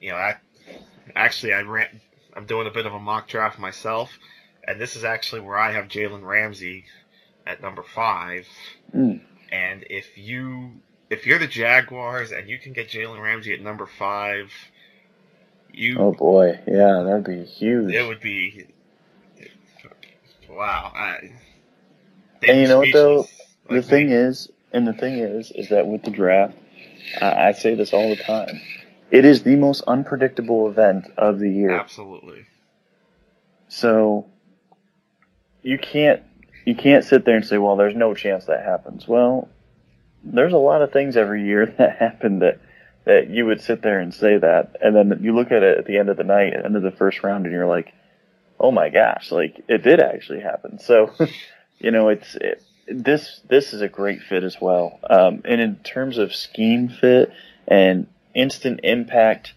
you 0.00 0.10
know, 0.10 0.16
I 0.16 0.36
actually 1.14 1.54
I 1.54 1.62
ran. 1.62 2.00
I'm 2.34 2.46
doing 2.46 2.66
a 2.66 2.70
bit 2.70 2.86
of 2.86 2.92
a 2.92 2.98
mock 2.98 3.28
draft 3.28 3.58
myself, 3.58 4.10
and 4.64 4.80
this 4.80 4.96
is 4.96 5.04
actually 5.04 5.40
where 5.40 5.56
I 5.56 5.72
have 5.72 5.86
Jalen 5.86 6.22
Ramsey 6.22 6.84
at 7.46 7.62
number 7.62 7.82
five. 7.82 8.46
Mm. 8.94 9.20
And 9.50 9.84
if 9.88 10.18
you 10.18 10.72
if 11.10 11.26
you're 11.26 11.38
the 11.38 11.46
Jaguars 11.46 12.32
and 12.32 12.48
you 12.48 12.58
can 12.58 12.72
get 12.72 12.88
Jalen 12.88 13.22
Ramsey 13.22 13.54
at 13.54 13.60
number 13.60 13.86
five, 13.86 14.52
you 15.72 15.96
oh 15.98 16.12
boy, 16.12 16.58
yeah, 16.66 17.02
that'd 17.04 17.24
be 17.24 17.44
huge. 17.44 17.94
It 17.94 18.06
would 18.06 18.20
be 18.20 18.66
wow. 20.48 20.92
I, 20.94 21.32
and 22.46 22.60
you 22.60 22.68
know 22.68 22.78
what 22.78 22.92
though, 22.92 23.18
like 23.18 23.28
the 23.68 23.82
thing 23.82 24.10
is, 24.10 24.50
and 24.72 24.86
the 24.86 24.92
thing 24.92 25.18
is, 25.18 25.50
is 25.52 25.68
that 25.68 25.86
with 25.86 26.02
the 26.02 26.10
draft, 26.10 26.56
I, 27.20 27.48
I 27.48 27.52
say 27.52 27.74
this 27.74 27.92
all 27.92 28.08
the 28.08 28.16
time. 28.16 28.60
It 29.10 29.24
is 29.24 29.42
the 29.42 29.56
most 29.56 29.82
unpredictable 29.86 30.68
event 30.68 31.06
of 31.16 31.38
the 31.38 31.50
year. 31.50 31.70
Absolutely. 31.70 32.46
So 33.68 34.26
you 35.62 35.78
can't 35.78 36.22
you 36.64 36.74
can't 36.74 37.04
sit 37.04 37.24
there 37.24 37.36
and 37.36 37.46
say, 37.46 37.58
well, 37.58 37.76
there's 37.76 37.94
no 37.94 38.14
chance 38.14 38.46
that 38.46 38.64
happens. 38.64 39.06
Well, 39.06 39.48
there's 40.24 40.52
a 40.52 40.58
lot 40.58 40.82
of 40.82 40.92
things 40.92 41.16
every 41.16 41.44
year 41.44 41.66
that 41.78 41.96
happen 41.96 42.40
that 42.40 42.60
that 43.04 43.30
you 43.30 43.46
would 43.46 43.60
sit 43.60 43.82
there 43.82 44.00
and 44.00 44.12
say 44.12 44.36
that, 44.36 44.76
and 44.80 44.96
then 44.96 45.20
you 45.22 45.32
look 45.34 45.52
at 45.52 45.62
it 45.62 45.78
at 45.78 45.86
the 45.86 45.96
end 45.96 46.08
of 46.08 46.16
the 46.16 46.24
night, 46.24 46.54
at 46.54 46.60
the 46.60 46.64
end 46.64 46.76
of 46.76 46.82
the 46.82 46.90
first 46.90 47.22
round, 47.22 47.46
and 47.46 47.54
you're 47.54 47.68
like, 47.68 47.92
oh 48.58 48.72
my 48.72 48.88
gosh, 48.88 49.30
like 49.30 49.64
it 49.68 49.84
did 49.84 50.00
actually 50.00 50.40
happen. 50.40 50.80
So, 50.80 51.12
you 51.78 51.92
know, 51.92 52.08
it's 52.08 52.34
it, 52.34 52.62
this 52.88 53.40
this 53.48 53.72
is 53.72 53.80
a 53.80 53.88
great 53.88 54.22
fit 54.22 54.44
as 54.44 54.60
well. 54.60 54.98
Um, 55.08 55.42
and 55.44 55.60
in 55.60 55.76
terms 55.76 56.18
of 56.18 56.34
scheme 56.34 56.88
fit 56.88 57.32
and 57.66 58.06
instant 58.34 58.80
impact 58.84 59.54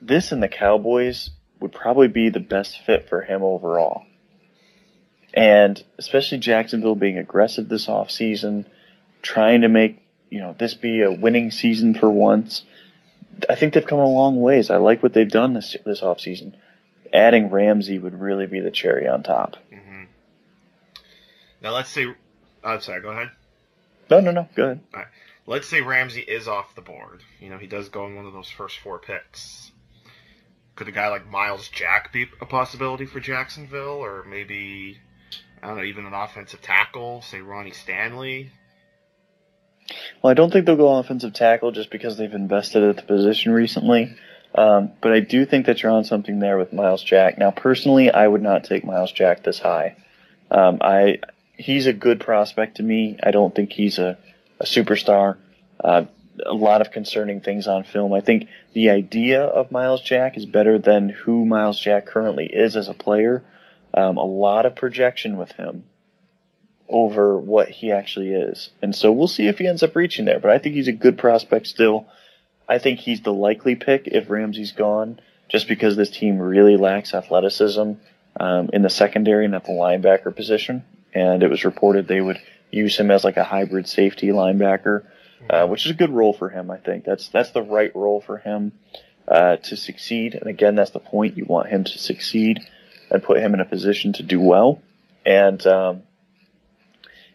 this 0.00 0.32
and 0.32 0.42
the 0.42 0.48
Cowboys 0.48 1.30
would 1.60 1.72
probably 1.72 2.08
be 2.08 2.30
the 2.30 2.40
best 2.40 2.80
fit 2.84 3.08
for 3.08 3.22
him 3.22 3.42
overall. 3.42 4.04
And 5.34 5.82
especially 5.98 6.38
Jacksonville 6.38 6.94
being 6.94 7.18
aggressive 7.18 7.68
this 7.68 7.86
offseason, 7.86 8.64
trying 9.22 9.60
to 9.60 9.68
make, 9.68 10.02
you 10.30 10.40
know, 10.40 10.56
this 10.58 10.74
be 10.74 11.02
a 11.02 11.12
winning 11.12 11.50
season 11.50 11.94
for 11.94 12.10
once. 12.10 12.64
I 13.48 13.54
think 13.54 13.74
they've 13.74 13.86
come 13.86 13.98
a 13.98 14.08
long 14.08 14.40
ways. 14.40 14.70
I 14.70 14.76
like 14.76 15.02
what 15.02 15.12
they've 15.12 15.30
done 15.30 15.54
this 15.54 15.76
this 15.84 16.00
offseason. 16.00 16.54
Adding 17.12 17.50
Ramsey 17.50 17.98
would 17.98 18.20
really 18.20 18.46
be 18.46 18.60
the 18.60 18.70
cherry 18.70 19.06
on 19.06 19.22
top. 19.22 19.56
Mm-hmm. 19.72 19.89
Now 21.62 21.72
let's 21.72 21.90
say, 21.90 22.06
I'm 22.64 22.80
sorry. 22.80 23.02
Go 23.02 23.10
ahead. 23.10 23.30
No, 24.10 24.20
no, 24.20 24.30
no. 24.30 24.48
Go 24.54 24.64
ahead. 24.64 24.80
All 24.92 25.00
right. 25.00 25.08
Let's 25.46 25.68
say 25.68 25.80
Ramsey 25.80 26.20
is 26.20 26.48
off 26.48 26.74
the 26.74 26.80
board. 26.80 27.22
You 27.40 27.50
know, 27.50 27.58
he 27.58 27.66
does 27.66 27.88
go 27.88 28.06
in 28.06 28.16
one 28.16 28.26
of 28.26 28.32
those 28.32 28.50
first 28.50 28.78
four 28.78 28.98
picks. 28.98 29.72
Could 30.76 30.88
a 30.88 30.92
guy 30.92 31.08
like 31.08 31.28
Myles 31.28 31.68
Jack 31.68 32.12
be 32.12 32.28
a 32.40 32.46
possibility 32.46 33.04
for 33.04 33.20
Jacksonville, 33.20 34.02
or 34.02 34.24
maybe 34.24 34.98
I 35.62 35.68
don't 35.68 35.76
know, 35.78 35.84
even 35.84 36.06
an 36.06 36.14
offensive 36.14 36.62
tackle, 36.62 37.22
say 37.22 37.40
Ronnie 37.40 37.72
Stanley? 37.72 38.50
Well, 40.22 40.30
I 40.30 40.34
don't 40.34 40.52
think 40.52 40.66
they'll 40.66 40.76
go 40.76 40.96
offensive 40.98 41.32
tackle 41.34 41.72
just 41.72 41.90
because 41.90 42.16
they've 42.16 42.32
invested 42.32 42.82
at 42.82 42.96
the 42.96 43.02
position 43.02 43.52
recently. 43.52 44.16
Um, 44.54 44.92
but 45.00 45.12
I 45.12 45.20
do 45.20 45.44
think 45.44 45.66
that 45.66 45.82
you're 45.82 45.92
on 45.92 46.04
something 46.04 46.38
there 46.38 46.58
with 46.58 46.72
Myles 46.72 47.02
Jack. 47.02 47.38
Now, 47.38 47.50
personally, 47.50 48.10
I 48.10 48.26
would 48.26 48.42
not 48.42 48.64
take 48.64 48.84
Myles 48.84 49.12
Jack 49.12 49.42
this 49.42 49.58
high. 49.58 49.96
Um, 50.50 50.78
I 50.80 51.18
he's 51.60 51.86
a 51.86 51.92
good 51.92 52.20
prospect 52.20 52.76
to 52.76 52.82
me. 52.82 53.18
I 53.22 53.30
don't 53.30 53.54
think 53.54 53.72
he's 53.72 53.98
a, 53.98 54.18
a 54.58 54.64
superstar. 54.64 55.36
Uh, 55.82 56.04
a 56.46 56.54
lot 56.54 56.80
of 56.80 56.90
concerning 56.90 57.40
things 57.40 57.66
on 57.66 57.84
film. 57.84 58.12
I 58.12 58.20
think 58.20 58.48
the 58.72 58.90
idea 58.90 59.42
of 59.42 59.70
Myles 59.70 60.00
Jack 60.00 60.36
is 60.36 60.46
better 60.46 60.78
than 60.78 61.10
who 61.10 61.44
Myles 61.44 61.78
Jack 61.78 62.06
currently 62.06 62.46
is 62.46 62.76
as 62.76 62.88
a 62.88 62.94
player. 62.94 63.42
Um, 63.92 64.16
a 64.16 64.24
lot 64.24 64.66
of 64.66 64.76
projection 64.76 65.36
with 65.36 65.52
him 65.52 65.84
over 66.88 67.36
what 67.38 67.68
he 67.68 67.92
actually 67.92 68.30
is. 68.30 68.70
And 68.82 68.94
so 68.94 69.12
we'll 69.12 69.28
see 69.28 69.48
if 69.48 69.58
he 69.58 69.66
ends 69.66 69.82
up 69.82 69.94
reaching 69.94 70.24
there. 70.24 70.40
But 70.40 70.50
I 70.50 70.58
think 70.58 70.74
he's 70.74 70.88
a 70.88 70.92
good 70.92 71.18
prospect 71.18 71.66
still. 71.66 72.06
I 72.68 72.78
think 72.78 73.00
he's 73.00 73.20
the 73.20 73.32
likely 73.32 73.74
pick 73.74 74.06
if 74.06 74.30
Ramsey's 74.30 74.72
gone, 74.72 75.20
just 75.48 75.68
because 75.68 75.96
this 75.96 76.10
team 76.10 76.38
really 76.38 76.76
lacks 76.76 77.14
athleticism 77.14 77.92
um, 78.38 78.70
in 78.72 78.82
the 78.82 78.90
secondary 78.90 79.44
and 79.44 79.54
at 79.54 79.64
the 79.64 79.72
linebacker 79.72 80.34
position. 80.34 80.84
And 81.14 81.42
it 81.42 81.50
was 81.50 81.64
reported 81.64 82.06
they 82.06 82.20
would 82.20 82.38
use 82.70 82.96
him 82.96 83.10
as 83.10 83.24
like 83.24 83.36
a 83.36 83.44
hybrid 83.44 83.88
safety 83.88 84.28
linebacker, 84.28 85.04
uh, 85.48 85.66
which 85.66 85.86
is 85.86 85.90
a 85.90 85.94
good 85.94 86.10
role 86.10 86.32
for 86.32 86.48
him. 86.48 86.70
I 86.70 86.76
think 86.78 87.04
that's 87.04 87.28
that's 87.28 87.50
the 87.50 87.62
right 87.62 87.94
role 87.94 88.20
for 88.20 88.38
him 88.38 88.72
uh, 89.26 89.56
to 89.56 89.76
succeed. 89.76 90.34
And 90.34 90.48
again, 90.48 90.74
that's 90.74 90.90
the 90.90 91.00
point. 91.00 91.36
You 91.36 91.44
want 91.44 91.68
him 91.68 91.84
to 91.84 91.98
succeed 91.98 92.60
and 93.10 93.22
put 93.22 93.38
him 93.38 93.54
in 93.54 93.60
a 93.60 93.64
position 93.64 94.12
to 94.14 94.22
do 94.22 94.40
well. 94.40 94.82
And 95.26 95.64
um, 95.66 96.02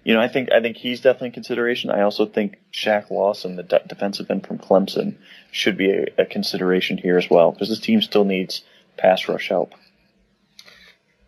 you 0.05 0.13
know, 0.13 0.21
I 0.21 0.27
think 0.27 0.51
I 0.51 0.61
think 0.61 0.77
he's 0.77 1.01
definitely 1.01 1.29
in 1.29 1.33
consideration. 1.33 1.89
I 1.89 2.01
also 2.01 2.25
think 2.25 2.57
Shaq 2.71 3.09
Lawson, 3.09 3.55
the 3.55 3.63
de- 3.63 3.83
defensive 3.87 4.29
end 4.29 4.45
from 4.45 4.59
Clemson, 4.59 5.17
should 5.51 5.77
be 5.77 5.91
a, 5.91 6.05
a 6.19 6.25
consideration 6.25 6.97
here 6.97 7.17
as 7.17 7.29
well 7.29 7.51
because 7.51 7.69
this 7.69 7.79
team 7.79 8.01
still 8.01 8.23
needs 8.23 8.63
pass 8.97 9.27
rush 9.27 9.49
help. 9.49 9.73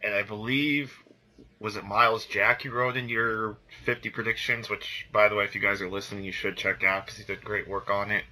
And 0.04 0.14
I 0.14 0.22
believe 0.22 0.94
was 1.60 1.76
it 1.76 1.84
Myles 1.84 2.26
Jack 2.26 2.64
you 2.64 2.72
wrote 2.72 2.98
in 2.98 3.10
your 3.10 3.58
50 3.86 4.10
predictions, 4.10 4.70
which 4.70 5.08
by 5.12 5.28
the 5.28 5.36
way, 5.36 5.44
if 5.44 5.56
you 5.56 5.62
guys 5.62 5.82
are 5.82 5.90
listening, 5.90 6.24
you 6.24 6.32
should 6.32 6.58
check 6.58 6.84
out 6.84 7.06
because 7.06 7.18
he 7.20 7.26
did 7.26 7.44
great 7.44 7.68
work 7.68 7.90
on 7.90 8.12
it. 8.12 8.24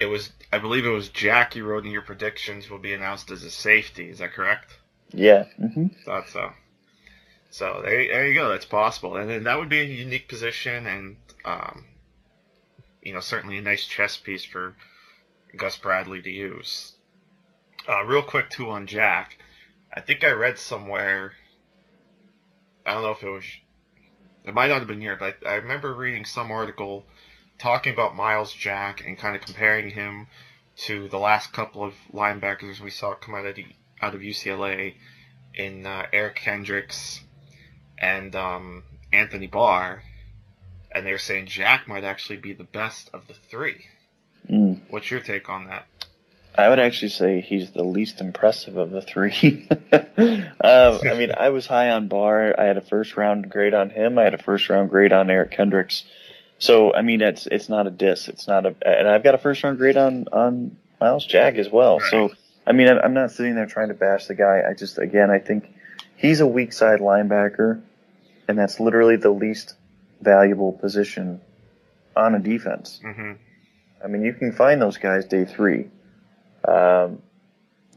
It 0.00 0.06
was, 0.06 0.30
I 0.52 0.58
believe 0.58 0.86
it 0.86 0.90
was 0.90 1.08
Jack 1.08 1.56
you 1.56 1.64
wrote 1.64 1.84
in 1.84 1.90
your 1.90 2.02
predictions 2.02 2.70
will 2.70 2.78
be 2.78 2.94
announced 2.94 3.30
as 3.30 3.42
a 3.42 3.50
safety. 3.50 4.08
Is 4.08 4.18
that 4.18 4.32
correct? 4.32 4.78
Yeah. 5.12 5.46
Mm-hmm. 5.58 5.86
Thought 6.04 6.28
so. 6.28 6.52
So 7.50 7.80
there, 7.82 8.06
there 8.06 8.28
you 8.28 8.34
go. 8.34 8.50
That's 8.50 8.66
possible, 8.66 9.16
and 9.16 9.28
then 9.28 9.44
that 9.44 9.58
would 9.58 9.68
be 9.68 9.80
a 9.80 9.84
unique 9.84 10.28
position, 10.28 10.86
and 10.86 11.16
um, 11.44 11.86
you 13.02 13.14
know, 13.14 13.20
certainly 13.20 13.58
a 13.58 13.62
nice 13.62 13.86
chess 13.86 14.16
piece 14.18 14.44
for 14.44 14.76
Gus 15.56 15.78
Bradley 15.78 16.20
to 16.22 16.30
use. 16.30 16.92
Uh, 17.88 18.04
real 18.04 18.22
quick 18.22 18.50
too 18.50 18.68
on 18.68 18.86
Jack, 18.86 19.38
I 19.92 20.00
think 20.00 20.24
I 20.24 20.32
read 20.32 20.58
somewhere. 20.58 21.32
I 22.88 22.94
don't 22.94 23.02
know 23.02 23.10
if 23.10 23.22
it 23.22 23.28
was. 23.28 23.44
It 24.44 24.54
might 24.54 24.68
not 24.68 24.78
have 24.78 24.88
been 24.88 25.00
here, 25.00 25.16
but 25.16 25.36
I, 25.44 25.50
I 25.50 25.54
remember 25.56 25.92
reading 25.94 26.24
some 26.24 26.50
article 26.50 27.04
talking 27.58 27.92
about 27.92 28.16
Myles 28.16 28.52
Jack 28.52 29.04
and 29.06 29.18
kind 29.18 29.36
of 29.36 29.42
comparing 29.42 29.90
him 29.90 30.28
to 30.86 31.08
the 31.08 31.18
last 31.18 31.52
couple 31.52 31.84
of 31.84 31.94
linebackers 32.12 32.80
we 32.80 32.90
saw 32.90 33.14
come 33.14 33.34
out 33.34 33.44
of 33.44 33.56
the, 33.56 33.66
out 34.00 34.14
of 34.14 34.22
UCLA 34.22 34.94
in 35.54 35.84
uh, 35.84 36.06
Eric 36.12 36.36
Kendricks 36.36 37.20
and 37.98 38.34
um, 38.34 38.84
Anthony 39.12 39.48
Barr, 39.48 40.02
and 40.92 41.04
they're 41.04 41.18
saying 41.18 41.46
Jack 41.46 41.88
might 41.88 42.04
actually 42.04 42.38
be 42.38 42.54
the 42.54 42.64
best 42.64 43.10
of 43.12 43.26
the 43.26 43.34
three. 43.34 43.86
Mm. 44.48 44.80
What's 44.88 45.10
your 45.10 45.20
take 45.20 45.50
on 45.50 45.66
that? 45.66 45.86
I 46.58 46.68
would 46.68 46.80
actually 46.80 47.10
say 47.10 47.40
he's 47.40 47.70
the 47.70 47.84
least 47.84 48.20
impressive 48.20 48.76
of 48.76 48.90
the 48.90 49.00
three. 49.00 49.68
um, 49.92 50.48
I 50.60 51.14
mean, 51.16 51.30
I 51.38 51.50
was 51.50 51.66
high 51.66 51.90
on 51.90 52.08
Barr. 52.08 52.58
I 52.58 52.64
had 52.64 52.76
a 52.76 52.80
first 52.80 53.16
round 53.16 53.48
grade 53.48 53.74
on 53.74 53.90
him. 53.90 54.18
I 54.18 54.24
had 54.24 54.34
a 54.34 54.42
first 54.42 54.68
round 54.68 54.90
grade 54.90 55.12
on 55.12 55.30
Eric 55.30 55.52
Kendricks. 55.52 56.02
So 56.58 56.92
I 56.92 57.02
mean, 57.02 57.20
it's 57.20 57.46
it's 57.46 57.68
not 57.68 57.86
a 57.86 57.90
diss. 57.90 58.26
It's 58.26 58.48
not 58.48 58.66
a, 58.66 58.74
and 58.84 59.06
I've 59.06 59.22
got 59.22 59.36
a 59.36 59.38
first 59.38 59.62
round 59.62 59.78
grade 59.78 59.96
on 59.96 60.26
on 60.32 60.76
Myles 61.00 61.24
Jack 61.24 61.54
as 61.54 61.70
well. 61.70 62.00
Right. 62.00 62.10
So 62.10 62.30
I 62.66 62.72
mean, 62.72 62.88
I'm 62.88 63.14
not 63.14 63.30
sitting 63.30 63.54
there 63.54 63.66
trying 63.66 63.88
to 63.88 63.94
bash 63.94 64.26
the 64.26 64.34
guy. 64.34 64.62
I 64.68 64.74
just 64.74 64.98
again, 64.98 65.30
I 65.30 65.38
think 65.38 65.72
he's 66.16 66.40
a 66.40 66.46
weak 66.46 66.72
side 66.72 66.98
linebacker, 66.98 67.80
and 68.48 68.58
that's 68.58 68.80
literally 68.80 69.14
the 69.14 69.30
least 69.30 69.76
valuable 70.20 70.72
position 70.72 71.40
on 72.16 72.34
a 72.34 72.40
defense. 72.40 73.00
Mm-hmm. 73.04 73.32
I 74.02 74.08
mean, 74.08 74.22
you 74.22 74.32
can 74.32 74.50
find 74.50 74.82
those 74.82 74.96
guys 74.96 75.24
day 75.24 75.44
three. 75.44 75.88
Um, 76.66 77.22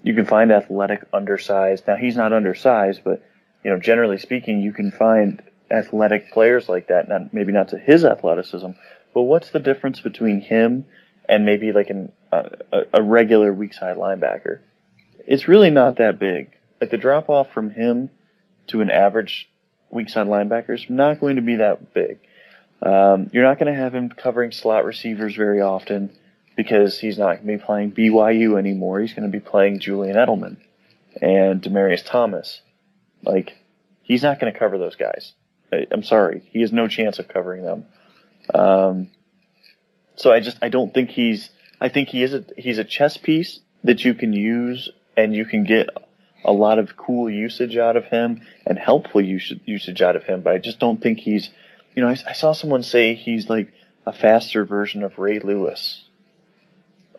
you 0.04 0.14
can 0.14 0.26
find 0.26 0.52
athletic, 0.52 1.04
undersized. 1.14 1.88
Now 1.88 1.96
he's 1.96 2.16
not 2.16 2.34
undersized, 2.34 3.02
but 3.04 3.24
you 3.64 3.72
know, 3.72 3.80
generally 3.80 4.18
speaking, 4.18 4.62
you 4.62 4.74
can 4.74 4.92
find 4.92 5.42
athletic 5.70 6.32
players 6.32 6.68
like 6.68 6.88
that. 6.88 7.08
Not 7.08 7.34
maybe 7.34 7.52
not 7.52 7.70
to 7.70 7.78
his 7.78 8.04
athleticism, 8.04 8.72
but 9.14 9.22
what's 9.24 9.52
the 9.52 9.60
difference 9.60 10.00
between 10.00 10.42
him 10.42 10.86
and 11.30 11.46
maybe 11.46 11.72
like 11.72 11.90
an 11.90 12.12
a 12.32 13.02
regular 13.02 13.54
weak 13.54 13.74
side 13.74 13.98
linebacker? 13.98 14.60
It's 15.28 15.48
really 15.48 15.70
not 15.70 15.98
that 15.98 16.20
big. 16.20 16.52
Like 16.80 16.90
the 16.90 16.98
drop 16.98 17.30
off 17.30 17.52
from 17.52 17.70
him 17.70 18.10
to 18.68 18.82
an 18.82 18.90
average 18.90 19.50
weak 19.92 20.10
side 20.10 20.28
linebacker 20.28 20.74
is 20.74 20.86
not 20.90 21.20
going 21.20 21.36
to 21.36 21.42
be 21.42 21.58
that 21.58 21.94
big. 21.94 22.20
Um, 22.82 23.30
you're 23.32 23.44
not 23.44 23.60
going 23.60 23.72
to 23.72 23.80
have 23.80 23.94
him 23.94 24.10
covering 24.10 24.52
slot 24.52 24.86
receivers 24.86 25.36
very 25.36 25.62
often 25.62 26.18
because 26.56 27.00
he's 27.00 27.18
not 27.18 27.38
going 27.38 27.48
to 27.48 27.58
be 27.58 27.64
playing 27.64 27.92
BYU 27.92 28.58
anymore. 28.58 29.00
He's 29.00 29.14
going 29.14 29.30
to 29.30 29.38
be 29.38 29.44
playing 29.44 29.80
Julian 29.80 30.16
Edelman 30.16 30.58
and 31.22 31.62
Demaryius 31.62 32.06
Thomas. 32.06 32.62
Like, 33.24 33.58
he's 34.04 34.24
not 34.24 34.40
going 34.40 34.52
to 34.52 34.60
cover 34.60 34.78
those 34.78 34.96
guys. 34.96 35.34
I, 35.72 35.88
I'm 35.92 36.04
sorry. 36.04 36.48
He 36.52 36.62
has 36.62 36.72
no 36.72 36.88
chance 36.88 37.20
of 37.20 37.28
covering 37.28 37.64
them. 37.64 37.86
Um, 38.54 39.10
so 40.16 40.32
I 40.32 40.40
just, 40.40 40.58
I 40.62 40.70
don't 40.70 40.94
think 40.94 41.10
he's, 41.10 41.50
I 41.80 41.90
think 41.90 42.10
he 42.10 42.24
is 42.24 42.34
a, 42.34 42.46
he's 42.58 42.78
a 42.78 42.84
chess 42.84 43.18
piece 43.18 43.60
that 43.84 44.04
you 44.04 44.14
can 44.14 44.34
use 44.34 44.90
and 45.18 45.34
you 45.34 45.46
can 45.46 45.64
get 45.64 45.90
a 46.44 46.52
lot 46.52 46.80
of 46.80 46.98
cool 46.98 47.30
usage 47.30 47.78
out 47.78 47.96
of 47.96 48.06
him 48.06 48.42
and 48.66 48.78
helpful 48.78 49.22
usage 49.22 50.02
out 50.02 50.16
of 50.16 50.24
him, 50.24 50.42
but 50.42 50.54
I 50.54 50.58
just 50.58 50.80
don't 50.80 51.02
think 51.02 51.20
he's, 51.20 51.50
you 51.96 52.02
know, 52.02 52.10
I, 52.10 52.18
I 52.28 52.34
saw 52.34 52.54
someone 52.54 52.84
say 52.84 53.14
he's 53.14 53.50
like 53.50 53.72
a 54.06 54.14
faster 54.14 54.66
version 54.66 55.04
of 55.04 55.20
Ray 55.20 55.40
Lewis. 55.40 56.04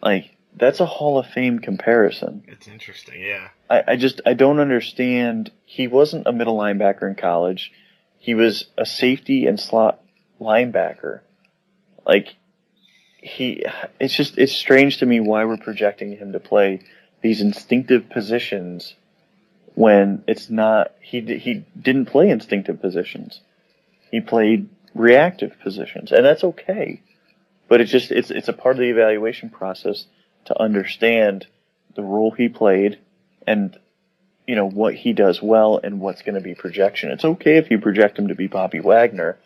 Like, 0.03 0.36
that's 0.55 0.80
a 0.80 0.86
Hall 0.86 1.18
of 1.18 1.26
Fame 1.26 1.59
comparison. 1.59 2.42
It's 2.46 2.68
interesting, 2.68 3.22
yeah. 3.22 3.48
I, 3.70 3.82
I 3.88 3.96
just 3.96 4.20
I 4.26 4.34
don't 4.34 4.61
understand. 4.61 5.50
He 5.64 5.86
wasn't 5.86 6.26
a 6.26 6.32
middle 6.32 6.59
linebacker 6.59 7.09
in 7.09 7.14
college. 7.14 7.72
He 8.18 8.34
was 8.34 8.66
a 8.76 8.84
safety 8.84 9.46
and 9.46 9.59
slot 9.59 10.00
linebacker. 10.40 11.20
Like 12.07 12.36
he, 13.16 13.64
it's 13.98 14.14
just 14.14 14.36
it's 14.36 14.53
strange 14.53 14.98
to 14.98 15.07
me 15.07 15.20
why 15.20 15.44
we're 15.44 15.57
projecting 15.57 16.16
him 16.16 16.32
to 16.32 16.40
play 16.40 16.80
these 17.22 17.40
instinctive 17.40 18.11
positions 18.11 18.94
when 19.74 20.22
it's 20.26 20.50
not. 20.50 20.92
He 21.00 21.20
he 21.38 21.64
didn't 21.80 22.07
play 22.07 22.28
instinctive 22.28 22.80
positions. 22.80 23.40
He 24.11 24.20
played 24.20 24.68
reactive 24.94 25.59
positions, 25.61 26.12
and 26.12 26.24
that's 26.24 26.44
okay. 26.44 27.00
But 27.73 27.81
it's 27.81 27.91
just 27.91 28.11
it's 28.11 28.31
it's 28.31 28.49
a 28.49 28.53
part 28.53 28.75
of 28.75 28.81
the 28.81 28.91
evaluation 28.91 29.49
process 29.49 30.05
to 30.45 30.61
understand 30.61 31.47
the 31.95 32.03
role 32.03 32.31
he 32.31 32.51
played 32.51 32.99
and 33.47 33.75
you 34.47 34.57
know 34.57 34.68
what 34.68 34.95
he 34.95 35.14
does 35.14 35.41
well 35.41 35.81
and 35.83 35.99
what's 35.99 36.20
going 36.20 36.35
to 36.35 36.43
be 36.43 36.55
projection. 36.55 37.11
It's 37.11 37.25
okay 37.25 37.57
if 37.57 37.70
you 37.70 37.79
project 37.79 38.18
him 38.18 38.29
to 38.29 38.35
be 38.35 38.47
Bobby 38.47 38.81
Wagner, 38.81 39.39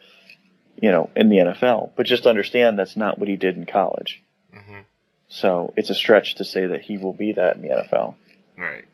you 0.83 0.91
know, 0.91 1.09
in 1.15 1.29
the 1.29 1.37
NFL, 1.37 1.93
but 1.95 2.05
just 2.05 2.27
understand 2.27 2.77
that's 2.77 2.97
not 2.97 3.17
what 3.17 3.29
he 3.29 3.37
did 3.37 3.57
in 3.57 3.65
college. 3.65 4.25
Mm-hmm. 4.53 4.81
So 5.29 5.73
it's 5.77 5.91
a 5.91 5.95
stretch 5.95 6.35
to 6.35 6.45
say 6.45 6.67
that 6.67 6.81
he 6.81 6.99
will 6.99 7.13
be 7.13 7.35
that 7.35 7.55
in 7.55 7.63
the 7.63 7.69
NFL. 7.69 8.17
Right. 8.59 8.87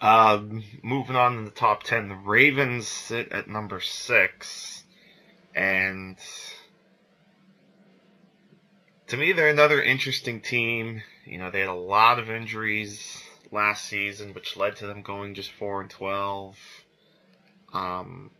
Um, 0.00 0.64
moving 0.82 1.16
on 1.16 1.36
in 1.36 1.44
the 1.44 1.50
top 1.50 1.82
10, 1.82 2.08
the 2.08 2.14
Ravens 2.14 2.88
sit 2.88 3.32
at 3.32 3.48
number 3.48 3.80
6. 3.80 4.84
And 5.54 6.16
to 9.08 9.16
me, 9.16 9.32
they're 9.32 9.48
another 9.48 9.82
interesting 9.82 10.40
team. 10.40 11.02
You 11.24 11.38
know, 11.38 11.50
they 11.50 11.60
had 11.60 11.68
a 11.68 11.74
lot 11.74 12.18
of 12.18 12.30
injuries 12.30 13.22
last 13.50 13.86
season, 13.86 14.34
which 14.34 14.56
led 14.56 14.76
to 14.76 14.86
them 14.86 15.02
going 15.02 15.34
just 15.34 15.50
4 15.52 15.82
and 15.82 15.90
12. 15.90 16.58
Um, 17.72 18.30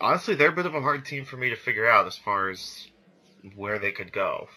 honestly, 0.00 0.34
they're 0.34 0.50
a 0.50 0.54
bit 0.54 0.66
of 0.66 0.74
a 0.74 0.80
hard 0.80 1.04
team 1.04 1.24
for 1.24 1.36
me 1.36 1.50
to 1.50 1.56
figure 1.56 1.88
out 1.88 2.06
as 2.06 2.16
far 2.16 2.50
as 2.50 2.86
where 3.56 3.78
they 3.78 3.90
could 3.90 4.12
go. 4.12 4.48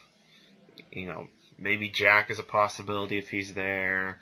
You 0.92 1.08
know, 1.08 1.28
maybe 1.58 1.90
Jack 1.90 2.30
is 2.30 2.40
a 2.40 2.44
possibility 2.44 3.18
if 3.18 3.30
he's 3.30 3.54
there. 3.54 4.20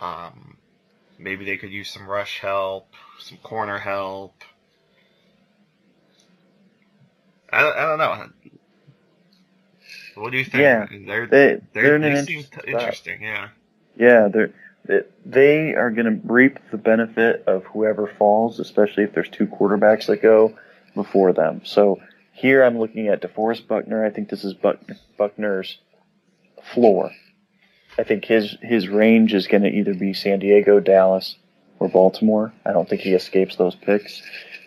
Um, 0.00 0.56
maybe 1.18 1.44
they 1.44 1.56
could 1.56 1.70
use 1.70 1.88
some 1.88 2.08
rush 2.08 2.40
help, 2.40 2.88
some 3.20 3.38
corner 3.38 3.78
help. 3.78 4.42
I, 7.52 7.70
I 7.70 7.82
don't 7.82 7.98
know. 7.98 8.43
What 10.16 10.32
do 10.32 10.38
you 10.38 10.44
think? 10.44 10.62
Yeah, 10.62 10.86
they're, 11.06 11.26
they, 11.26 11.60
they're, 11.72 11.98
they 11.98 12.24
seem 12.24 12.44
t- 12.44 12.70
interesting. 12.70 13.22
Yeah. 13.22 13.48
Yeah, 13.96 14.28
they're 14.28 14.52
they 15.24 15.74
are 15.74 15.90
going 15.90 16.20
to 16.20 16.32
reap 16.32 16.58
the 16.70 16.76
benefit 16.76 17.44
of 17.46 17.64
whoever 17.64 18.06
falls, 18.06 18.60
especially 18.60 19.04
if 19.04 19.14
there's 19.14 19.30
two 19.30 19.46
quarterbacks 19.46 20.06
that 20.06 20.20
go 20.20 20.56
before 20.94 21.32
them. 21.32 21.62
So 21.64 22.00
here 22.32 22.62
I'm 22.62 22.78
looking 22.78 23.08
at 23.08 23.22
DeForest 23.22 23.66
Buckner. 23.66 24.04
I 24.04 24.10
think 24.10 24.28
this 24.28 24.44
is 24.44 24.52
Buck, 24.52 24.78
Buckner's 25.16 25.78
floor. 26.74 27.10
I 27.96 28.02
think 28.02 28.24
his 28.24 28.56
his 28.60 28.88
range 28.88 29.32
is 29.32 29.46
going 29.46 29.62
to 29.62 29.70
either 29.70 29.94
be 29.94 30.12
San 30.12 30.40
Diego, 30.40 30.80
Dallas, 30.80 31.36
or 31.78 31.88
Baltimore. 31.88 32.52
I 32.66 32.72
don't 32.72 32.88
think 32.88 33.02
he 33.02 33.14
escapes 33.14 33.56
those 33.56 33.74
picks. 33.74 34.20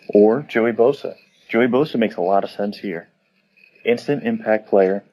Or 0.08 0.42
Joey 0.42 0.72
Bosa. 0.72 1.14
Joey 1.48 1.66
Bosa 1.66 1.96
makes 1.96 2.16
a 2.16 2.22
lot 2.22 2.42
of 2.42 2.50
sense 2.50 2.78
here. 2.78 3.08
Instant 3.84 4.24
impact 4.24 4.68
player, 4.68 5.04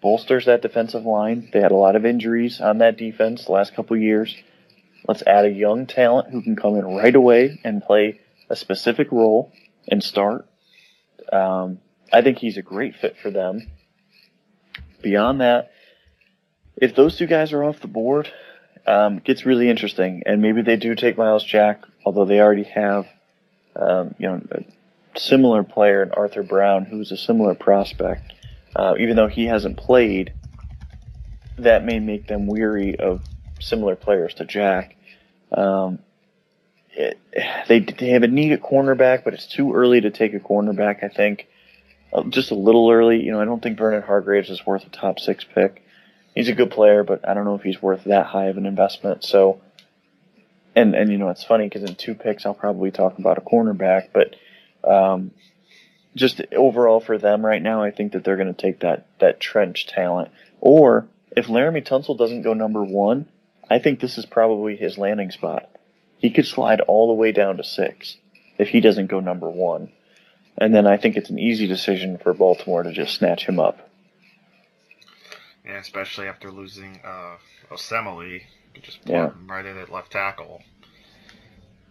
bolsters 0.00 0.46
that 0.46 0.62
defensive 0.62 1.04
line. 1.04 1.48
They 1.52 1.60
had 1.60 1.72
a 1.72 1.76
lot 1.76 1.96
of 1.96 2.04
injuries 2.04 2.60
on 2.60 2.78
that 2.78 2.96
defense 2.96 3.44
the 3.44 3.52
last 3.52 3.74
couple 3.74 3.96
years. 3.96 4.36
Let's 5.06 5.22
add 5.22 5.44
a 5.44 5.50
young 5.50 5.86
talent 5.86 6.30
who 6.30 6.42
can 6.42 6.56
come 6.56 6.76
in 6.76 6.84
right 6.84 7.14
away 7.14 7.60
and 7.64 7.82
play 7.82 8.20
a 8.50 8.56
specific 8.56 9.10
role 9.12 9.52
and 9.88 10.02
start. 10.02 10.46
Um, 11.32 11.78
I 12.12 12.22
think 12.22 12.38
he's 12.38 12.56
a 12.56 12.62
great 12.62 12.96
fit 12.96 13.16
for 13.20 13.30
them. 13.30 13.70
Beyond 15.02 15.40
that, 15.40 15.70
if 16.76 16.94
those 16.94 17.16
two 17.16 17.26
guys 17.26 17.52
are 17.52 17.64
off 17.64 17.80
the 17.80 17.88
board, 17.88 18.30
um, 18.86 19.18
gets 19.18 19.46
really 19.46 19.68
interesting. 19.68 20.22
And 20.26 20.42
maybe 20.42 20.62
they 20.62 20.76
do 20.76 20.94
take 20.94 21.16
Myles 21.16 21.44
Jack, 21.44 21.82
although 22.04 22.24
they 22.24 22.40
already 22.40 22.64
have, 22.64 23.06
um, 23.74 24.14
you 24.18 24.28
know, 24.28 24.42
a 24.50 24.64
similar 25.18 25.62
player 25.62 26.02
in 26.02 26.12
Arthur 26.12 26.42
Brown, 26.42 26.84
who's 26.84 27.12
a 27.12 27.16
similar 27.16 27.54
prospect. 27.54 28.32
Uh, 28.76 28.94
even 28.98 29.16
though 29.16 29.28
he 29.28 29.46
hasn't 29.46 29.76
played, 29.76 30.32
that 31.58 31.84
may 31.84 31.98
make 31.98 32.26
them 32.26 32.46
weary 32.46 32.96
of 32.96 33.22
similar 33.60 33.96
players 33.96 34.34
to 34.34 34.44
Jack. 34.44 34.96
Um, 35.50 36.00
it, 36.92 37.18
they 37.68 37.80
they 37.80 38.10
have 38.10 38.22
a 38.22 38.28
need 38.28 38.52
at 38.52 38.62
cornerback, 38.62 39.24
but 39.24 39.34
it's 39.34 39.46
too 39.46 39.72
early 39.72 40.00
to 40.02 40.10
take 40.10 40.34
a 40.34 40.40
cornerback. 40.40 41.02
I 41.02 41.08
think 41.08 41.46
uh, 42.12 42.24
just 42.24 42.50
a 42.50 42.54
little 42.54 42.90
early. 42.90 43.22
You 43.22 43.32
know, 43.32 43.40
I 43.40 43.46
don't 43.46 43.62
think 43.62 43.78
Vernon 43.78 44.02
Hargreaves 44.02 44.50
is 44.50 44.66
worth 44.66 44.86
a 44.86 44.90
top 44.90 45.18
six 45.18 45.44
pick 45.44 45.82
he's 46.36 46.48
a 46.48 46.52
good 46.52 46.70
player, 46.70 47.02
but 47.02 47.28
I 47.28 47.34
don't 47.34 47.44
know 47.44 47.56
if 47.56 47.62
he's 47.62 47.82
worth 47.82 48.04
that 48.04 48.26
high 48.26 48.46
of 48.46 48.58
an 48.58 48.66
investment. 48.66 49.24
So, 49.24 49.60
and 50.76 50.94
and 50.94 51.10
you 51.10 51.18
know 51.18 51.30
it's 51.30 51.42
funny 51.42 51.64
because 51.64 51.82
in 51.82 51.96
two 51.96 52.14
picks 52.14 52.46
I'll 52.46 52.54
probably 52.54 52.92
talk 52.92 53.18
about 53.18 53.38
a 53.38 53.40
cornerback, 53.40 54.10
but 54.12 54.36
um, 54.88 55.32
just 56.16 56.40
overall 56.52 56.98
for 56.98 57.18
them 57.18 57.46
right 57.46 57.62
now, 57.62 57.82
I 57.82 57.92
think 57.92 58.12
that 58.12 58.24
they're 58.24 58.36
going 58.36 58.52
to 58.52 58.60
take 58.60 58.80
that 58.80 59.06
that 59.20 59.38
trench 59.38 59.86
talent. 59.86 60.30
Or 60.60 61.06
if 61.36 61.46
Laremy 61.46 61.86
Tunsil 61.86 62.18
doesn't 62.18 62.42
go 62.42 62.54
number 62.54 62.82
one, 62.82 63.26
I 63.70 63.78
think 63.78 64.00
this 64.00 64.18
is 64.18 64.26
probably 64.26 64.76
his 64.76 64.98
landing 64.98 65.30
spot. 65.30 65.70
He 66.18 66.30
could 66.30 66.46
slide 66.46 66.80
all 66.80 67.08
the 67.08 67.14
way 67.14 67.30
down 67.30 67.58
to 67.58 67.64
six 67.64 68.16
if 68.58 68.68
he 68.68 68.80
doesn't 68.80 69.08
go 69.08 69.20
number 69.20 69.48
one. 69.48 69.92
And 70.58 70.74
then 70.74 70.86
I 70.86 70.96
think 70.96 71.16
it's 71.16 71.30
an 71.30 71.38
easy 71.38 71.66
decision 71.66 72.16
for 72.16 72.32
Baltimore 72.32 72.82
to 72.82 72.92
just 72.92 73.14
snatch 73.14 73.46
him 73.46 73.60
up. 73.60 73.90
Yeah, 75.64 75.78
especially 75.78 76.28
after 76.28 76.50
losing 76.50 77.00
uh, 77.04 77.36
Osemele, 77.70 78.40
you 78.74 78.80
just 78.80 79.02
put 79.02 79.10
yeah. 79.12 79.26
him 79.26 79.46
right 79.48 79.66
in 79.66 79.76
at 79.76 79.92
left 79.92 80.12
tackle. 80.12 80.62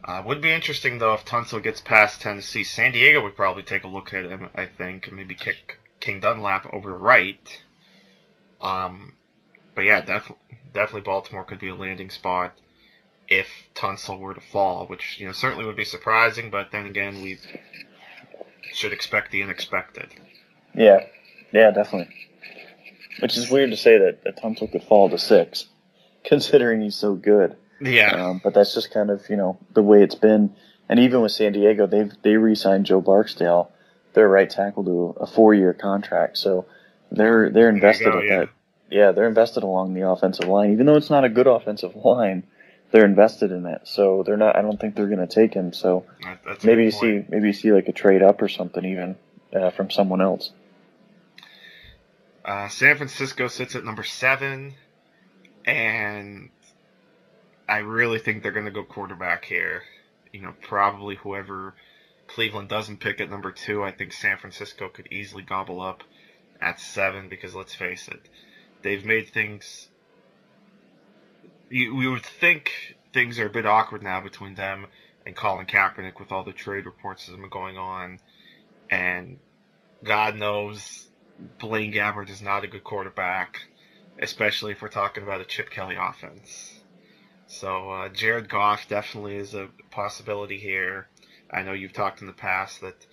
Uh, 0.05 0.21
would 0.23 0.39
be 0.39 0.51
interesting 0.51 0.99
though 0.99 1.15
if 1.15 1.25
Tunsil 1.25 1.63
gets 1.63 1.81
past 1.81 2.21
Tennessee. 2.21 2.63
San 2.63 2.91
Diego 2.91 3.23
would 3.23 3.35
probably 3.35 3.63
take 3.63 3.83
a 3.83 3.87
look 3.87 4.13
at 4.13 4.25
him, 4.25 4.49
I 4.53 4.67
think, 4.67 5.07
and 5.07 5.17
maybe 5.17 5.33
kick 5.33 5.79
King 5.99 6.19
Dunlap 6.19 6.71
over 6.71 6.95
right. 6.95 7.63
Um, 8.61 9.13
but 9.73 9.81
yeah, 9.81 10.01
def- 10.01 10.31
definitely 10.73 11.01
Baltimore 11.01 11.43
could 11.43 11.59
be 11.59 11.69
a 11.69 11.75
landing 11.75 12.11
spot 12.11 12.53
if 13.27 13.47
Tunsil 13.73 14.19
were 14.19 14.35
to 14.35 14.41
fall, 14.41 14.85
which 14.85 15.19
you 15.19 15.25
know 15.25 15.31
certainly 15.31 15.65
would 15.65 15.75
be 15.75 15.85
surprising. 15.85 16.51
But 16.51 16.71
then 16.71 16.85
again, 16.85 17.23
we 17.23 17.39
should 18.73 18.93
expect 18.93 19.31
the 19.31 19.41
unexpected. 19.41 20.09
Yeah, 20.75 20.99
yeah, 21.51 21.71
definitely. 21.71 22.13
Which 23.21 23.37
is 23.37 23.49
weird 23.49 23.71
to 23.71 23.77
say 23.77 23.97
that, 23.97 24.23
that 24.23 24.37
Tunsil 24.37 24.71
could 24.71 24.83
fall 24.83 25.09
to 25.09 25.17
six, 25.17 25.65
considering 26.23 26.81
he's 26.81 26.95
so 26.95 27.15
good. 27.15 27.55
Yeah. 27.81 28.29
Um, 28.29 28.41
but 28.43 28.53
that's 28.53 28.73
just 28.73 28.91
kind 28.91 29.09
of 29.09 29.29
you 29.29 29.35
know 29.35 29.57
the 29.73 29.83
way 29.83 30.03
it's 30.03 30.15
been. 30.15 30.55
And 30.87 30.99
even 30.99 31.21
with 31.21 31.31
San 31.31 31.53
Diego, 31.53 31.87
they've 31.87 32.11
they 32.21 32.35
re-signed 32.35 32.85
Joe 32.85 33.01
Barksdale, 33.01 33.71
their 34.13 34.29
right 34.29 34.49
tackle, 34.49 34.83
to 34.83 35.19
a 35.19 35.27
four-year 35.27 35.73
contract. 35.73 36.37
So 36.37 36.65
they're 37.11 37.49
they're 37.49 37.69
invested 37.69 38.11
go, 38.11 38.19
at 38.19 38.25
yeah. 38.25 38.39
that. 38.39 38.49
Yeah, 38.91 39.11
they're 39.11 39.27
invested 39.27 39.63
along 39.63 39.93
the 39.93 40.07
offensive 40.07 40.47
line, 40.47 40.71
even 40.71 40.85
though 40.85 40.95
it's 40.95 41.09
not 41.09 41.25
a 41.25 41.29
good 41.29 41.47
offensive 41.47 41.95
line. 41.95 42.43
They're 42.91 43.05
invested 43.05 43.51
in 43.51 43.63
that, 43.63 43.87
so 43.87 44.23
they're 44.23 44.37
not. 44.37 44.55
I 44.55 44.61
don't 44.61 44.79
think 44.79 44.95
they're 44.95 45.07
going 45.07 45.27
to 45.27 45.27
take 45.27 45.53
him. 45.53 45.73
So 45.73 46.05
that's 46.45 46.63
maybe 46.63 46.85
you 46.85 46.91
point. 46.91 47.25
see 47.25 47.31
maybe 47.31 47.47
you 47.47 47.53
see 47.53 47.71
like 47.71 47.87
a 47.87 47.91
trade 47.91 48.21
up 48.21 48.41
or 48.41 48.47
something 48.47 48.85
even 48.85 49.15
uh, 49.53 49.71
from 49.71 49.89
someone 49.89 50.21
else. 50.21 50.51
Uh, 52.45 52.69
San 52.69 52.95
Francisco 52.95 53.47
sits 53.47 53.75
at 53.75 53.83
number 53.83 54.03
seven, 54.03 54.75
and 55.65 56.51
I 57.67 57.79
really 57.79 58.19
think 58.19 58.43
they're 58.43 58.51
going 58.51 58.65
to 58.65 58.71
go 58.71 58.83
quarterback 58.83 59.45
here. 59.45 59.83
You 60.31 60.41
know, 60.41 60.53
probably 60.61 61.15
whoever 61.15 61.73
Cleveland 62.27 62.69
doesn't 62.69 62.99
pick 62.99 63.21
at 63.21 63.29
number 63.29 63.51
two, 63.51 63.83
I 63.83 63.91
think 63.91 64.13
San 64.13 64.37
Francisco 64.37 64.89
could 64.89 65.07
easily 65.11 65.43
gobble 65.43 65.81
up 65.81 66.03
at 66.61 66.79
seven 66.79 67.29
because 67.29 67.55
let's 67.55 67.75
face 67.75 68.07
it, 68.07 68.29
they've 68.81 69.05
made 69.05 69.29
things. 69.29 69.87
You, 71.69 71.95
we 71.95 72.07
would 72.07 72.25
think 72.25 72.97
things 73.13 73.39
are 73.39 73.47
a 73.47 73.49
bit 73.49 73.65
awkward 73.65 74.03
now 74.03 74.21
between 74.21 74.55
them 74.55 74.87
and 75.25 75.35
Colin 75.35 75.65
Kaepernick 75.65 76.19
with 76.19 76.31
all 76.31 76.43
the 76.43 76.53
trade 76.53 76.85
reports 76.85 77.25
that 77.25 77.39
been 77.39 77.49
going 77.49 77.77
on, 77.77 78.19
and 78.91 79.39
God 80.03 80.35
knows 80.35 81.07
Blaine 81.59 81.91
Gabbert 81.91 82.29
is 82.29 82.41
not 82.41 82.63
a 82.63 82.67
good 82.67 82.83
quarterback, 82.83 83.61
especially 84.19 84.73
if 84.73 84.81
we're 84.81 84.89
talking 84.89 85.23
about 85.23 85.41
a 85.41 85.45
Chip 85.45 85.71
Kelly 85.71 85.95
offense. 85.99 86.74
So 87.59 87.89
uh, 87.89 88.09
Jared 88.09 88.49
Goff 88.49 88.89
definitely 88.89 89.37
is 89.37 89.53
a 89.53 89.69
possibility 89.89 90.59
here. 90.59 91.07
I 91.49 91.61
know 91.63 91.71
you've 91.71 91.93
talked 91.93 92.19
in 92.19 92.27
the 92.27 92.33
past 92.33 92.81
that 92.81 93.07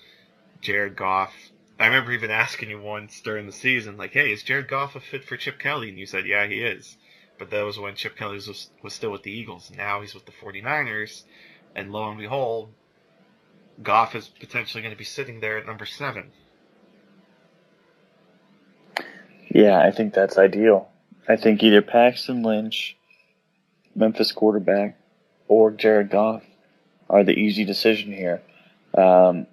Jared 0.61 0.97
Goff. 0.97 1.33
I 1.79 1.87
remember 1.87 2.11
even 2.11 2.33
asking 2.33 2.71
you 2.71 2.81
once 2.81 3.21
during 3.21 3.47
the 3.47 3.53
season, 3.53 3.97
like, 3.97 4.13
"Hey, 4.13 4.33
is 4.33 4.43
Jared 4.43 4.67
Goff 4.67 4.97
a 4.97 5.01
fit 5.01 5.23
for 5.23 5.37
Chip 5.37 5.61
Kelly?" 5.61 5.91
And 5.91 5.99
you 5.99 6.07
said, 6.07 6.27
"Yeah, 6.27 6.47
he 6.49 6.61
is." 6.61 6.97
But 7.39 7.51
that 7.51 7.63
was 7.63 7.79
when 7.79 7.95
Chip 7.95 8.17
Kelly 8.17 8.35
was, 8.35 8.71
was 8.83 8.93
still 8.93 9.13
with 9.13 9.23
the 9.23 9.31
Eagles. 9.31 9.71
Now 9.77 10.01
he's 10.01 10.15
with 10.15 10.27
the 10.27 10.33
49ers, 10.33 11.23
and 11.77 11.93
lo 11.93 12.11
and 12.11 12.19
behold, 12.19 12.73
Goff 13.81 14.17
is 14.17 14.27
potentially 14.27 14.83
going 14.83 14.95
to 14.95 14.99
be 14.99 15.05
sitting 15.05 15.39
there 15.39 15.57
at 15.57 15.67
number 15.67 15.87
seven. 15.87 16.33
Yeah, 19.49 19.79
I 19.79 19.93
think 19.93 20.15
that's 20.15 20.37
ideal. 20.37 20.89
I 21.29 21.37
think 21.37 21.63
either 21.63 21.83
Paxton 21.83 22.43
Lynch, 22.43 22.97
Memphis 23.95 24.33
quarterback, 24.33 24.99
or 25.49 25.71
Jared 25.71 26.11
Goff 26.11 26.43
are 27.11 27.25
the 27.25 27.33
easy 27.33 27.65
decision 27.65 28.13
here. 28.13 28.43
Um, 28.97 29.47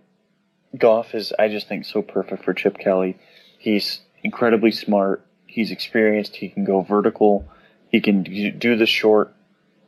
Goff 0.77 1.15
is, 1.15 1.33
I 1.37 1.47
just 1.47 1.67
think, 1.67 1.85
so 1.85 2.01
perfect 2.01 2.43
for 2.43 2.53
Chip 2.53 2.77
Kelly. 2.77 3.17
He's 3.57 3.99
incredibly 4.23 4.71
smart. 4.71 5.25
He's 5.47 5.71
experienced. 5.71 6.35
He 6.35 6.49
can 6.49 6.63
go 6.63 6.81
vertical. 6.81 7.49
He 7.89 8.01
can 8.01 8.23
do 8.23 8.75
the 8.75 8.85
short, 8.85 9.33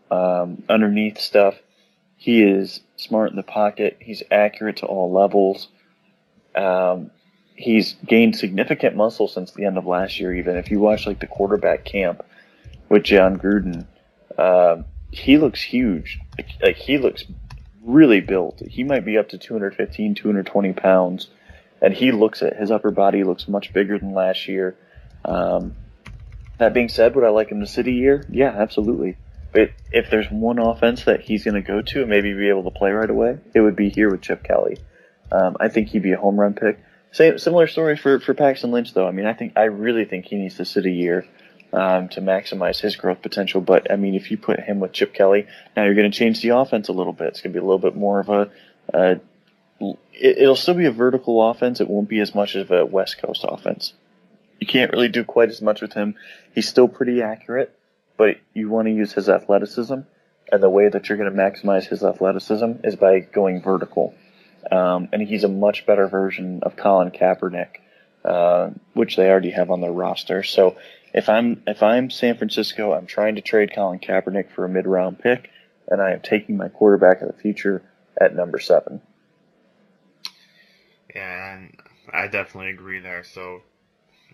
um, 0.10 0.64
underneath 0.68 1.20
stuff. 1.20 1.56
He 2.18 2.43
is 2.43 2.82
smart 2.97 3.30
in 3.30 3.36
the 3.36 3.43
pocket. 3.43 3.97
He's 3.99 4.24
accurate 4.32 4.78
to 4.78 4.86
all 4.86 5.12
levels. 5.12 5.70
Um, 6.56 7.12
he's 7.56 7.95
gained 8.06 8.36
significant 8.36 8.95
muscle 8.95 9.28
since 9.28 9.52
the 9.52 9.66
end 9.66 9.78
of 9.78 9.86
last 9.86 10.20
year. 10.20 10.34
Even 10.34 10.58
if 10.58 10.72
you 10.72 10.80
watch 10.80 11.08
like 11.08 11.20
the 11.20 11.28
quarterback 11.28 11.86
camp 11.86 12.24
with 12.89 13.04
Jon 13.04 13.38
Gruden, 13.38 13.86
uh, 14.38 14.84
he 15.11 15.38
looks 15.38 15.61
huge. 15.61 16.19
Like, 16.38 16.49
like, 16.61 16.75
he 16.75 16.97
looks 16.97 17.25
really 17.84 18.21
built. 18.21 18.61
He 18.67 18.84
might 18.84 19.05
be 19.05 19.17
up 19.17 19.29
to 19.29 19.38
215, 19.38 20.15
220 20.15 20.73
pounds, 20.73 21.27
and 21.82 21.93
he 21.93 22.11
looks 22.11 22.41
at 22.41 22.57
his 22.57 22.71
upper 22.71 22.91
body 22.91 23.23
looks 23.23 23.47
much 23.47 23.73
bigger 23.73 23.97
than 23.97 24.13
last 24.13 24.47
year. 24.47 24.75
Um, 25.25 25.75
that 26.57 26.73
being 26.73 26.89
said, 26.89 27.15
would 27.15 27.23
I 27.23 27.29
like 27.29 27.49
him 27.49 27.59
to 27.61 27.67
sit 27.67 27.88
a 27.88 27.91
year? 27.91 28.25
Yeah, 28.29 28.49
absolutely. 28.49 29.17
But 29.51 29.71
if 29.91 30.09
there's 30.09 30.29
one 30.29 30.59
offense 30.59 31.05
that 31.05 31.21
he's 31.21 31.43
going 31.43 31.55
to 31.55 31.61
go 31.61 31.82
to 31.82 32.01
and 32.01 32.09
maybe 32.09 32.34
be 32.34 32.49
able 32.49 32.63
to 32.63 32.71
play 32.71 32.91
right 32.91 33.09
away, 33.09 33.39
it 33.53 33.59
would 33.59 33.75
be 33.75 33.89
here 33.89 34.09
with 34.09 34.21
Chip 34.21 34.43
Kelly. 34.43 34.77
Um, 35.32 35.57
I 35.59 35.69
think 35.69 35.89
he'd 35.89 36.03
be 36.03 36.13
a 36.13 36.17
home 36.17 36.39
run 36.39 36.53
pick. 36.53 36.79
Same 37.11 37.38
similar 37.38 37.67
story 37.67 37.97
for 37.97 38.19
for 38.21 38.34
Paxton 38.34 38.71
Lynch 38.71 38.93
though. 38.93 39.07
I 39.07 39.11
mean, 39.11 39.25
I 39.25 39.34
think 39.34 39.53
I 39.57 39.63
really 39.63 40.05
think 40.05 40.25
he 40.25 40.38
needs 40.38 40.55
to 40.57 40.65
sit 40.65 40.86
a 40.86 40.89
year 40.89 41.25
um, 41.74 42.09
to 42.09 42.22
maximize 42.22 42.80
his 42.80 42.95
growth 42.95 43.22
potential. 43.22 43.61
But 43.61 43.91
I 43.91 43.95
mean, 43.95 44.15
if 44.15 44.32
you 44.32 44.38
put 44.38 44.59
him 44.59 44.80
with 44.80 44.93
Chip 44.93 45.13
Kelly, 45.13 45.47
now 45.76 45.84
you're 45.84 45.95
going 45.95 46.11
to 46.11 46.17
change 46.17 46.41
the 46.41 46.49
offense 46.49 46.88
a 46.89 46.93
little 46.93 47.13
bit. 47.13 47.30
It's 47.30 47.41
going 47.41 47.53
to 47.53 47.59
be 47.59 47.63
a 47.63 47.67
little 47.67 47.80
bit 47.80 47.95
more 47.95 48.19
of 48.19 48.30
a. 48.30 48.51
Uh, 48.93 49.15
it, 49.80 50.38
it'll 50.38 50.55
still 50.55 50.76
be 50.76 50.86
a 50.86 50.91
vertical 50.91 51.49
offense. 51.49 51.82
It 51.82 51.89
won't 51.89 52.09
be 52.09 52.19
as 52.19 52.36
much 52.36 52.55
of 52.55 52.72
a 52.72 52.86
West 52.86 53.17
Coast 53.19 53.45
offense. 53.47 53.93
You 54.59 54.67
can't 54.67 54.91
really 54.91 55.09
do 55.09 55.24
quite 55.24 55.49
as 55.49 55.61
much 55.61 55.82
with 55.82 55.93
him. 55.93 56.15
He's 56.53 56.67
still 56.67 56.88
pretty 56.88 57.22
accurate, 57.22 57.76
but 58.15 58.38
you 58.53 58.69
want 58.69 58.88
to 58.88 58.93
use 58.93 59.11
his 59.11 59.28
athleticism. 59.28 60.01
And 60.51 60.61
the 60.61 60.69
way 60.69 60.89
that 60.89 61.09
you're 61.09 61.17
going 61.17 61.34
to 61.34 61.38
maximize 61.38 61.86
his 61.86 62.03
athleticism 62.03 62.74
is 62.84 62.95
by 62.95 63.22
going 63.22 63.61
vertical. 63.61 64.13
Um, 64.69 65.09
and 65.11 65.22
he's 65.22 65.43
a 65.43 65.47
much 65.47 65.86
better 65.86 66.07
version 66.07 66.59
of 66.61 66.76
Colin 66.76 67.09
Kaepernick, 67.09 67.78
uh, 68.24 68.69
which 68.93 69.15
they 69.15 69.30
already 69.30 69.51
have 69.51 69.72
on 69.72 69.82
their 69.82 69.91
roster. 69.91 70.43
So 70.43 70.76
if 71.14 71.30
I'm 71.30 71.64
if 71.68 71.84
I'm 71.84 72.09
San 72.09 72.38
Francisco, 72.38 72.93
I'm 72.93 73.05
trying 73.05 73.36
to 73.36 73.41
trade 73.41 73.74
Colin 73.74 73.99
Kaepernick 73.99 74.51
for 74.51 74.66
a 74.66 74.70
mid 74.70 74.88
round 74.88 75.20
pick, 75.20 75.49
and 75.88 76.01
I 76.01 76.12
am 76.12 76.22
taking 76.22 76.57
my 76.57 76.70
quarterback 76.70 77.22
of 77.22 77.28
the 77.28 77.41
future 77.41 77.84
at 78.20 78.36
number 78.36 78.59
seven. 78.59 79.01
Yeah, 81.14 81.55
and 81.55 81.76
I 82.12 82.28
definitely 82.28 82.72
agree 82.72 82.99
there. 82.99 83.24
So, 83.24 83.62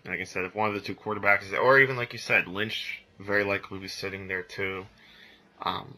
like 0.06 0.20
I 0.20 0.24
said, 0.24 0.44
if 0.44 0.54
one 0.54 0.68
of 0.68 0.74
the 0.74 0.80
two 0.80 0.94
quarterbacks, 0.94 1.52
or 1.52 1.80
even 1.80 1.96
like 1.96 2.12
you 2.12 2.18
said, 2.18 2.46
Lynch 2.46 3.02
very 3.18 3.44
likely 3.44 3.78
be 3.78 3.88
sitting 3.88 4.28
there 4.28 4.42
too. 4.42 4.86
Um, 5.62 5.96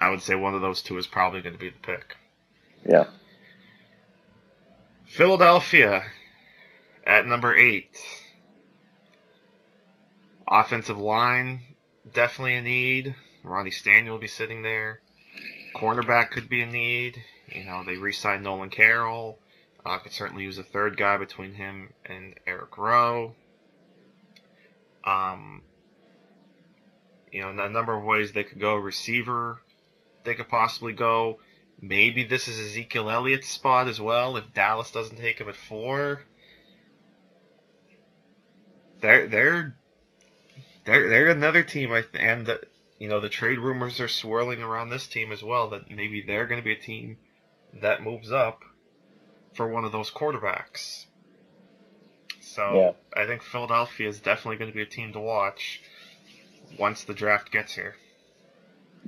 I 0.00 0.10
would 0.10 0.20
say 0.20 0.34
one 0.34 0.54
of 0.54 0.60
those 0.60 0.82
two 0.82 0.98
is 0.98 1.06
probably 1.06 1.40
going 1.40 1.54
to 1.54 1.58
be 1.58 1.70
the 1.70 1.78
pick. 1.78 2.16
Yeah. 2.88 3.04
Philadelphia 5.06 6.02
at 7.06 7.26
number 7.26 7.56
eight. 7.56 7.96
Offensive 10.48 10.98
line, 10.98 11.60
definitely 12.12 12.54
a 12.54 12.62
need. 12.62 13.14
Ronnie 13.42 13.70
Stanley 13.70 14.10
will 14.10 14.18
be 14.18 14.28
sitting 14.28 14.62
there. 14.62 15.00
Cornerback 15.74 16.30
could 16.30 16.48
be 16.48 16.62
a 16.62 16.66
need. 16.66 17.22
You 17.48 17.64
know, 17.64 17.82
they 17.84 17.96
re-signed 17.96 18.44
Nolan 18.44 18.70
Carroll. 18.70 19.38
Uh, 19.84 19.98
could 19.98 20.12
certainly 20.12 20.42
use 20.42 20.58
a 20.58 20.64
third 20.64 20.96
guy 20.96 21.16
between 21.16 21.54
him 21.54 21.92
and 22.04 22.34
Eric 22.46 22.76
Rowe. 22.76 23.34
Um, 25.04 25.62
you 27.30 27.42
know, 27.42 27.50
a 27.50 27.68
number 27.68 27.96
of 27.96 28.02
ways 28.02 28.32
they 28.32 28.42
could 28.42 28.60
go. 28.60 28.74
Receiver, 28.74 29.62
they 30.24 30.34
could 30.34 30.48
possibly 30.48 30.92
go. 30.92 31.38
Maybe 31.80 32.24
this 32.24 32.48
is 32.48 32.58
Ezekiel 32.58 33.10
Elliott's 33.10 33.48
spot 33.48 33.86
as 33.86 34.00
well 34.00 34.36
if 34.36 34.54
Dallas 34.54 34.90
doesn't 34.90 35.18
take 35.18 35.40
him 35.40 35.48
at 35.48 35.56
four. 35.56 36.22
They're 39.00 39.28
they're 39.28 39.76
they're 40.86 41.08
they're 41.08 41.28
another 41.28 41.62
team, 41.62 41.92
I 41.92 42.02
th- 42.02 42.14
and 42.18 42.46
the, 42.46 42.60
you 42.98 43.08
know 43.08 43.20
the 43.20 43.28
trade 43.28 43.58
rumors 43.58 44.00
are 44.00 44.08
swirling 44.08 44.62
around 44.62 44.88
this 44.88 45.06
team 45.06 45.32
as 45.32 45.42
well. 45.42 45.68
That 45.70 45.90
maybe 45.90 46.22
they're 46.22 46.46
going 46.46 46.60
to 46.60 46.64
be 46.64 46.72
a 46.72 46.80
team 46.80 47.18
that 47.82 48.02
moves 48.02 48.32
up 48.32 48.62
for 49.54 49.68
one 49.68 49.84
of 49.84 49.92
those 49.92 50.10
quarterbacks. 50.10 51.06
So 52.40 52.74
yeah. 52.74 53.22
I 53.22 53.26
think 53.26 53.42
Philadelphia 53.42 54.08
is 54.08 54.20
definitely 54.20 54.56
going 54.56 54.70
to 54.70 54.74
be 54.74 54.82
a 54.82 54.86
team 54.86 55.12
to 55.12 55.20
watch 55.20 55.82
once 56.78 57.04
the 57.04 57.14
draft 57.14 57.50
gets 57.50 57.74
here. 57.74 57.96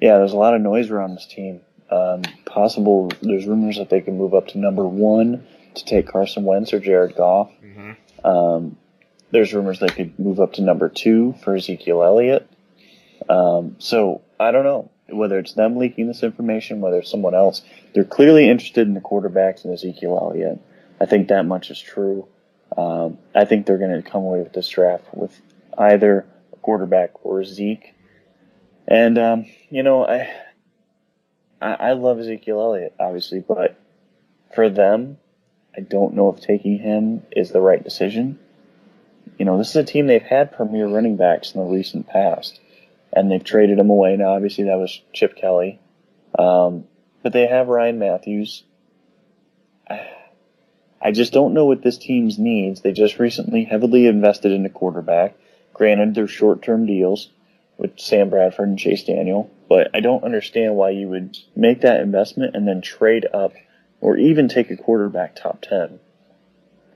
Yeah, 0.01 0.19
there's 0.19 0.33
a 0.33 0.37
lot 0.37 0.55
of 0.55 0.61
noise 0.61 0.91
around 0.91 1.15
this 1.15 1.27
team. 1.27 1.61
Um, 1.91 2.23
possible, 2.45 3.11
there's 3.23 3.47
rumors 3.47 3.79
that 3.79 3.89
they 3.89 4.01
can 4.01 4.19
move 4.19 4.35
up 4.35 4.49
to 4.49 4.59
number 4.59 4.87
one 4.87 5.47
to 5.75 5.85
take 5.85 6.09
Carson 6.09 6.45
Wentz 6.45 6.73
or 6.73 6.81
Jared 6.81 7.17
Goff. 7.17 7.51
Mm-hmm. 7.65 8.27
Um, 8.27 8.77
there's 9.31 9.53
rumors 9.53 9.81
they 9.81 9.89
could 9.89 10.19
move 10.19 10.41
up 10.41 10.55
to 10.55 10.63
number 10.63 10.89
two 10.89 11.35
for 11.43 11.55
Ezekiel 11.55 12.03
Elliott. 12.03 12.49
Um, 13.29 13.77
so 13.79 14.23
I 14.39 14.51
don't 14.51 14.65
know 14.65 14.91
whether 15.09 15.39
it's 15.39 15.55
them 15.55 15.77
leaking 15.77 16.07
this 16.07 16.23
information, 16.23 16.81
whether 16.81 16.99
it's 16.99 17.11
someone 17.11 17.35
else. 17.35 17.63
They're 17.95 18.05
clearly 18.05 18.49
interested 18.49 18.87
in 18.87 18.95
the 18.95 19.01
quarterbacks 19.01 19.65
and 19.65 19.73
Ezekiel 19.73 20.19
Elliott. 20.21 20.61
I 21.01 21.07
think 21.07 21.29
that 21.29 21.47
much 21.47 21.71
is 21.71 21.81
true. 21.81 22.27
Um, 22.77 23.19
I 23.35 23.45
think 23.45 23.67
they're 23.67 23.79
going 23.79 24.03
to 24.03 24.09
come 24.09 24.23
away 24.23 24.41
with 24.41 24.53
this 24.53 24.69
draft 24.69 25.05
with 25.15 25.41
either 25.77 26.27
a 26.53 26.57
quarterback 26.57 27.13
or 27.25 27.45
Zeke. 27.45 27.95
And 28.87 29.19
um, 29.19 29.47
you 29.71 29.83
know, 29.83 30.07
I 30.07 30.31
I, 31.61 31.73
I 31.73 31.93
love 31.93 32.19
Ezekiel 32.19 32.61
Elliott, 32.61 32.95
obviously, 32.99 33.41
but 33.41 33.79
for 34.55 34.69
them, 34.69 35.19
I 35.77 35.81
don't 35.81 36.15
know 36.15 36.33
if 36.33 36.41
taking 36.41 36.79
him 36.79 37.23
is 37.33 37.51
the 37.51 37.61
right 37.61 37.83
decision. 37.83 38.39
You 39.39 39.45
know, 39.45 39.57
this 39.57 39.71
is 39.71 39.77
a 39.77 39.85
team 39.85 40.07
they've 40.07 40.21
had 40.21 40.53
premier 40.53 40.89
running 40.89 41.17
backs 41.17 41.53
in 41.53 41.61
the 41.61 41.67
recent 41.67 42.09
past, 42.09 42.61
and 43.13 43.31
they've 43.31 43.43
traded 43.43 43.79
him 43.79 43.91
away. 43.91 44.17
Now, 44.17 44.35
obviously, 44.35 44.65
that 44.65 44.79
was 44.79 45.01
Chip 45.13 45.37
Kelly, 45.37 45.79
um, 46.37 46.85
but 47.23 47.33
they 47.33 47.47
have 47.47 47.69
Ryan 47.69 48.01
Mathews. 48.01 48.65
I, 49.89 50.09
I 51.01 51.13
just 51.13 51.33
don't 51.33 51.55
know 51.55 51.67
what 51.67 51.83
this 51.83 51.99
team's 51.99 52.39
needs. 52.39 52.81
They 52.81 52.93
just 52.93 53.21
recently 53.21 53.65
heavily 53.65 54.07
invested 54.07 54.51
in 54.51 54.67
a 54.67 54.71
quarterback. 54.71 55.37
Granted, 55.73 56.17
they're 56.17 56.27
short-term 56.27 56.87
deals 56.87 57.31
with 57.77 58.01
Sam 58.01 58.31
Bradford 58.31 58.69
and 58.69 58.79
Chase 58.79 59.05
Daniel, 59.05 59.49
but 59.69 59.91
I 59.95 60.01
don't 60.01 60.25
understand 60.25 60.75
why 60.75 60.91
you 60.91 61.09
would 61.09 61.39
make 61.55 61.83
that 61.83 62.01
investment 62.01 62.57
and 62.57 62.67
then 62.67 62.81
trade 62.81 63.25
up 63.33 63.53
or 64.01 64.17
even 64.17 64.49
take 64.49 64.73
a 64.73 64.77
quarterback 64.77 65.37
top 65.37 65.63
10. 65.63 66.01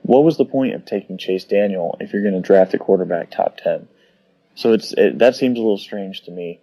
What 0.03 0.23
was 0.23 0.37
the 0.37 0.45
point 0.45 0.75
of 0.75 0.85
taking 0.85 1.17
Chase 1.17 1.45
Daniel 1.45 1.97
if 1.99 2.13
you're 2.13 2.21
going 2.21 2.35
to 2.35 2.41
draft 2.41 2.73
a 2.73 2.77
quarterback 2.77 3.31
top 3.31 3.57
10? 3.57 3.87
So 4.55 4.73
it's 4.73 4.93
it, 4.93 5.17
that 5.19 5.35
seems 5.35 5.57
a 5.57 5.61
little 5.61 5.77
strange 5.77 6.21
to 6.23 6.31
me. 6.31 6.59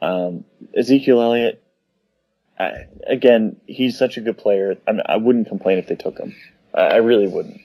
Um, 0.00 0.44
Ezekiel 0.76 1.20
Elliott, 1.20 1.62
I, 2.58 2.86
again, 3.06 3.56
he's 3.66 3.96
such 3.98 4.16
a 4.16 4.20
good 4.20 4.38
player. 4.38 4.76
I, 4.86 4.92
mean, 4.92 5.02
I 5.06 5.16
wouldn't 5.16 5.48
complain 5.48 5.78
if 5.78 5.86
they 5.86 5.96
took 5.96 6.18
him. 6.18 6.34
I, 6.74 6.82
I 6.82 6.96
really 6.96 7.28
wouldn't. 7.28 7.60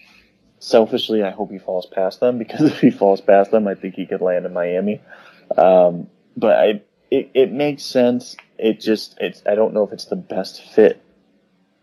Selfishly, 0.60 1.24
I 1.24 1.32
hope 1.32 1.52
he 1.52 1.58
falls 1.58 1.86
past 1.86 2.20
them 2.20 2.38
because 2.38 2.62
if 2.72 2.80
he 2.80 2.92
falls 2.92 3.22
past 3.22 3.52
them, 3.52 3.68
I 3.68 3.76
think 3.76 3.96
he 3.96 4.06
could 4.06 4.22
land 4.22 4.46
in 4.46 4.54
Miami. 4.54 5.02
Um, 5.58 6.08
but 6.36 6.58
I, 6.58 6.82
it, 7.10 7.32
it 7.34 7.52
makes 7.52 7.84
sense. 7.84 8.36
It 8.58 8.80
just 8.80 9.18
it's 9.20 9.42
I 9.46 9.56
don't 9.56 9.74
know 9.74 9.84
if 9.84 9.94
it's 9.94 10.06
the 10.06 10.16
best 10.16 10.62
fit 10.62 11.02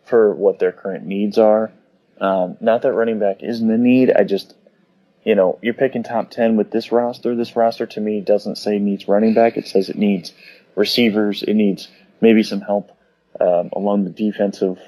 for 0.05 0.35
what 0.35 0.59
their 0.59 0.73
current 0.73 1.07
needs 1.07 1.39
are. 1.39 1.73
Um, 2.21 2.57
not 2.61 2.83
that 2.83 2.93
running 2.93 3.19
back 3.19 3.43
isn't 3.43 3.71
a 3.71 3.79
need. 3.79 4.13
I 4.13 4.25
just 4.25 4.55
you 5.25 5.35
know 5.35 5.59
you're 5.63 5.75
picking 5.75 6.03
top 6.03 6.31
ten 6.31 6.57
with 6.57 6.71
this 6.71 6.93
roster. 6.93 7.35
This 7.35 7.57
roster 7.57 7.87
to 7.87 8.01
me 8.01 8.21
doesn't 8.21 8.57
say 8.57 8.79
needs 8.79 9.09
running 9.09 9.35
back. 9.35 9.57
It 9.57 9.67
says 9.67 9.89
it 9.89 9.97
needs 9.97 10.33
receivers. 10.77 11.43
It 11.43 11.55
needs 11.55 11.89
maybe 12.21 12.43
some 12.43 12.61
help 12.61 12.91
um, 13.41 13.71
along 13.73 14.05
the 14.05 14.11
defensive 14.11 14.79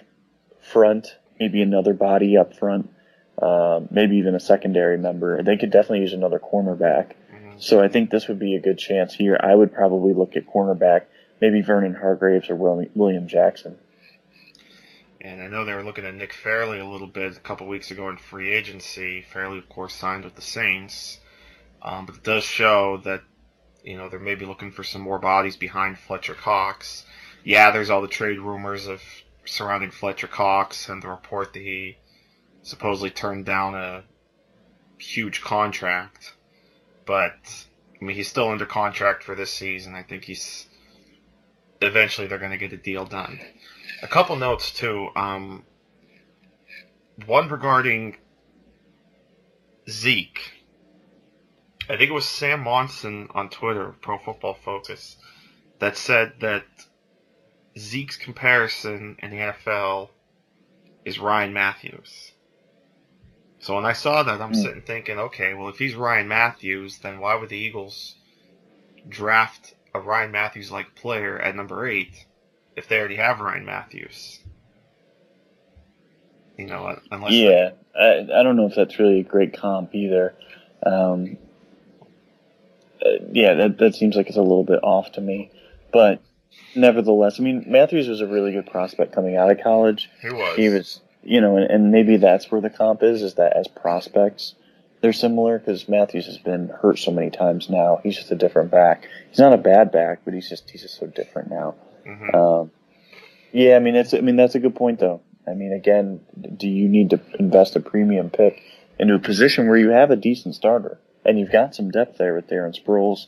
front. 0.60 1.16
Maybe 1.40 1.62
another 1.62 1.94
body 1.94 2.36
up 2.36 2.54
front. 2.56 2.90
Uh, 3.40 3.80
maybe 3.90 4.16
even 4.16 4.34
a 4.34 4.40
secondary 4.40 4.98
member. 4.98 5.42
They 5.42 5.56
could 5.56 5.70
definitely 5.70 6.00
use 6.00 6.12
another 6.12 6.38
cornerback. 6.38 7.12
So 7.58 7.80
I 7.80 7.88
think 7.88 8.10
this 8.10 8.28
would 8.28 8.38
be 8.38 8.54
a 8.56 8.60
good 8.60 8.78
chance 8.78 9.14
here. 9.14 9.38
I 9.40 9.54
would 9.54 9.72
probably 9.72 10.14
look 10.14 10.36
at 10.36 10.46
cornerback, 10.46 11.02
maybe 11.40 11.62
Vernon 11.62 11.94
Hargreaves 11.94 12.50
or 12.50 12.56
William 12.56 13.26
Jackson. 13.28 13.78
And 15.24 15.40
I 15.40 15.46
know 15.46 15.64
they 15.64 15.72
were 15.72 15.84
looking 15.84 16.04
at 16.04 16.16
Nick 16.16 16.32
Fairley 16.32 16.80
a 16.80 16.84
little 16.84 17.06
bit 17.06 17.36
a 17.36 17.40
couple 17.40 17.68
weeks 17.68 17.92
ago 17.92 18.08
in 18.08 18.16
free 18.16 18.52
agency. 18.52 19.22
Fairley, 19.22 19.58
of 19.58 19.68
course, 19.68 19.94
signed 19.94 20.24
with 20.24 20.34
the 20.34 20.42
Saints, 20.42 21.20
um, 21.80 22.06
but 22.06 22.16
it 22.16 22.24
does 22.24 22.42
show 22.42 22.96
that 23.04 23.22
you 23.84 23.96
know 23.96 24.08
they're 24.08 24.18
maybe 24.18 24.44
looking 24.44 24.72
for 24.72 24.82
some 24.82 25.00
more 25.00 25.20
bodies 25.20 25.56
behind 25.56 25.96
Fletcher 25.96 26.34
Cox. 26.34 27.04
Yeah, 27.44 27.70
there's 27.70 27.88
all 27.88 28.02
the 28.02 28.08
trade 28.08 28.40
rumors 28.40 28.88
of 28.88 29.00
surrounding 29.44 29.92
Fletcher 29.92 30.26
Cox 30.26 30.88
and 30.88 31.00
the 31.00 31.08
report 31.08 31.52
that 31.52 31.62
he 31.62 31.98
supposedly 32.62 33.10
turned 33.10 33.46
down 33.46 33.76
a 33.76 34.02
huge 34.98 35.40
contract. 35.40 36.34
But 37.06 37.66
I 38.00 38.04
mean, 38.04 38.16
he's 38.16 38.28
still 38.28 38.48
under 38.48 38.66
contract 38.66 39.22
for 39.22 39.36
this 39.36 39.52
season. 39.52 39.94
I 39.94 40.02
think 40.02 40.24
he's 40.24 40.66
eventually 41.80 42.26
they're 42.26 42.38
going 42.38 42.50
to 42.50 42.58
get 42.58 42.72
a 42.72 42.76
deal 42.76 43.04
done. 43.04 43.38
A 44.02 44.08
couple 44.08 44.34
notes 44.36 44.72
too. 44.72 45.08
Um, 45.14 45.64
one 47.26 47.48
regarding 47.48 48.16
Zeke. 49.88 50.40
I 51.88 51.96
think 51.96 52.10
it 52.10 52.14
was 52.14 52.28
Sam 52.28 52.60
Monson 52.64 53.28
on 53.34 53.48
Twitter, 53.48 53.94
Pro 54.00 54.18
Football 54.18 54.54
Focus, 54.54 55.16
that 55.78 55.96
said 55.96 56.34
that 56.40 56.64
Zeke's 57.78 58.16
comparison 58.16 59.16
in 59.20 59.30
the 59.30 59.36
NFL 59.36 60.10
is 61.04 61.18
Ryan 61.18 61.52
Mathews. 61.52 62.32
So 63.60 63.76
when 63.76 63.84
I 63.84 63.92
saw 63.92 64.24
that, 64.24 64.40
I'm 64.40 64.52
mm. 64.52 64.62
sitting 64.62 64.82
thinking, 64.82 65.18
okay, 65.18 65.54
well, 65.54 65.68
if 65.68 65.78
he's 65.78 65.94
Ryan 65.94 66.26
Mathews, 66.26 66.98
then 66.98 67.20
why 67.20 67.36
would 67.36 67.50
the 67.50 67.56
Eagles 67.56 68.16
draft 69.08 69.74
a 69.94 70.00
Ryan 70.00 70.32
Mathews 70.32 70.72
like 70.72 70.96
player 70.96 71.38
at 71.38 71.54
number 71.54 71.86
eight 71.86 72.26
if 72.76 72.88
they 72.88 72.98
already 72.98 73.16
have 73.16 73.40
Ryan 73.40 73.64
Mathews? 73.64 74.40
You 76.56 76.66
know, 76.66 76.98
unless 77.10 77.32
yeah, 77.32 77.70
I, 77.98 78.20
I 78.20 78.42
don't 78.42 78.56
know 78.56 78.66
if 78.66 78.74
that's 78.74 78.98
really 78.98 79.20
a 79.20 79.24
great 79.24 79.58
comp 79.58 79.94
either. 79.94 80.34
Um, 80.84 81.38
uh, 83.04 83.24
yeah, 83.32 83.54
that 83.54 83.78
that 83.78 83.94
seems 83.94 84.16
like 84.16 84.28
it's 84.28 84.36
a 84.36 84.42
little 84.42 84.64
bit 84.64 84.80
off 84.82 85.12
to 85.12 85.20
me, 85.20 85.50
but 85.92 86.22
nevertheless, 86.74 87.40
I 87.40 87.42
mean, 87.42 87.64
Mathews 87.66 88.08
was 88.08 88.20
a 88.20 88.26
really 88.26 88.52
good 88.52 88.66
prospect 88.66 89.12
coming 89.12 89.36
out 89.36 89.50
of 89.50 89.60
college. 89.62 90.10
He 90.20 90.30
was. 90.30 90.56
He 90.56 90.68
was, 90.68 91.00
you 91.22 91.40
know, 91.40 91.56
and, 91.56 91.70
and 91.70 91.92
maybe 91.92 92.16
that's 92.16 92.50
where 92.50 92.60
the 92.60 92.70
comp 92.70 93.02
is, 93.02 93.22
is 93.22 93.34
that 93.34 93.56
as 93.56 93.66
prospects, 93.68 94.54
they're 95.00 95.12
similar 95.12 95.58
because 95.58 95.88
Mathews 95.88 96.26
has 96.26 96.38
been 96.38 96.68
hurt 96.68 96.98
so 96.98 97.10
many 97.10 97.30
times 97.30 97.68
now. 97.68 98.00
He's 98.02 98.16
just 98.16 98.30
a 98.30 98.36
different 98.36 98.70
back. 98.70 99.08
He's 99.30 99.38
not 99.38 99.52
a 99.52 99.58
bad 99.58 99.90
back, 99.90 100.20
but 100.24 100.34
he's 100.34 100.48
just 100.48 100.70
he's 100.70 100.82
just 100.82 100.98
so 100.98 101.06
different 101.06 101.50
now. 101.50 101.74
Mm-hmm. 102.06 102.34
Um, 102.34 102.70
yeah, 103.52 103.76
I 103.76 103.78
mean, 103.80 103.94
it's 103.94 104.14
I 104.14 104.20
mean 104.20 104.36
that's 104.36 104.54
a 104.54 104.60
good 104.60 104.74
point 104.74 105.00
though. 105.00 105.20
I 105.46 105.54
mean, 105.54 105.72
again, 105.72 106.20
do 106.56 106.68
you 106.68 106.88
need 106.88 107.10
to 107.10 107.20
invest 107.38 107.76
a 107.76 107.80
premium 107.80 108.30
pick 108.30 108.62
into 108.98 109.14
a 109.14 109.18
position 109.18 109.68
where 109.68 109.76
you 109.76 109.90
have 109.90 110.10
a 110.10 110.16
decent 110.16 110.54
starter 110.54 111.00
and 111.24 111.38
you've 111.38 111.52
got 111.52 111.74
some 111.74 111.90
depth 111.90 112.18
there 112.18 112.34
with 112.34 112.48
Darren 112.48 112.78
Sproles? 112.78 113.26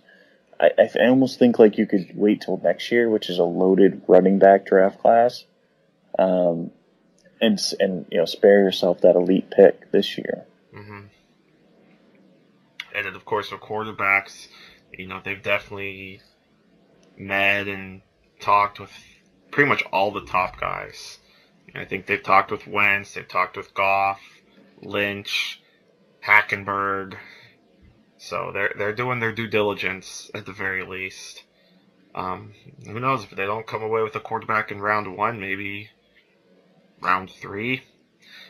I, 0.60 0.70
I 0.78 1.08
almost 1.08 1.38
think 1.38 1.58
like 1.58 1.78
you 1.78 1.86
could 1.86 2.12
wait 2.14 2.42
till 2.42 2.60
next 2.62 2.90
year, 2.92 3.10
which 3.10 3.28
is 3.28 3.38
a 3.38 3.44
loaded 3.44 4.02
running 4.06 4.38
back 4.38 4.66
draft 4.66 5.00
class, 5.00 5.44
um, 6.18 6.70
and 7.40 7.60
and 7.80 8.06
you 8.10 8.18
know 8.18 8.24
spare 8.24 8.60
yourself 8.60 9.00
that 9.00 9.16
elite 9.16 9.50
pick 9.50 9.90
this 9.90 10.16
year. 10.16 10.46
Mm-hmm. 10.74 11.00
And 12.94 13.06
then 13.06 13.14
of 13.14 13.24
course, 13.24 13.48
for 13.48 13.58
quarterbacks, 13.58 14.46
you 14.92 15.08
know 15.08 15.20
they've 15.22 15.42
definitely 15.42 16.20
met 17.18 17.66
and 17.66 18.02
talked 18.40 18.80
with 18.80 18.92
pretty 19.50 19.68
much 19.68 19.82
all 19.92 20.10
the 20.10 20.24
top 20.24 20.60
guys. 20.60 21.18
I 21.74 21.84
think 21.84 22.06
they've 22.06 22.22
talked 22.22 22.50
with 22.50 22.66
Wentz, 22.66 23.14
they've 23.14 23.26
talked 23.26 23.56
with 23.56 23.74
Goff, 23.74 24.20
Lynch, 24.80 25.60
Hackenberg, 26.24 27.16
so 28.16 28.52
they're 28.52 28.72
they're 28.78 28.94
doing 28.94 29.20
their 29.20 29.32
due 29.32 29.48
diligence 29.48 30.30
at 30.34 30.46
the 30.46 30.52
very 30.52 30.84
least. 30.84 31.44
Um, 32.14 32.54
who 32.86 33.00
knows 33.00 33.24
if 33.24 33.30
they 33.30 33.44
don't 33.44 33.66
come 33.66 33.82
away 33.82 34.02
with 34.02 34.14
a 34.14 34.20
quarterback 34.20 34.70
in 34.70 34.80
round 34.80 35.16
one, 35.16 35.40
maybe 35.40 35.90
round 37.00 37.30
three. 37.30 37.82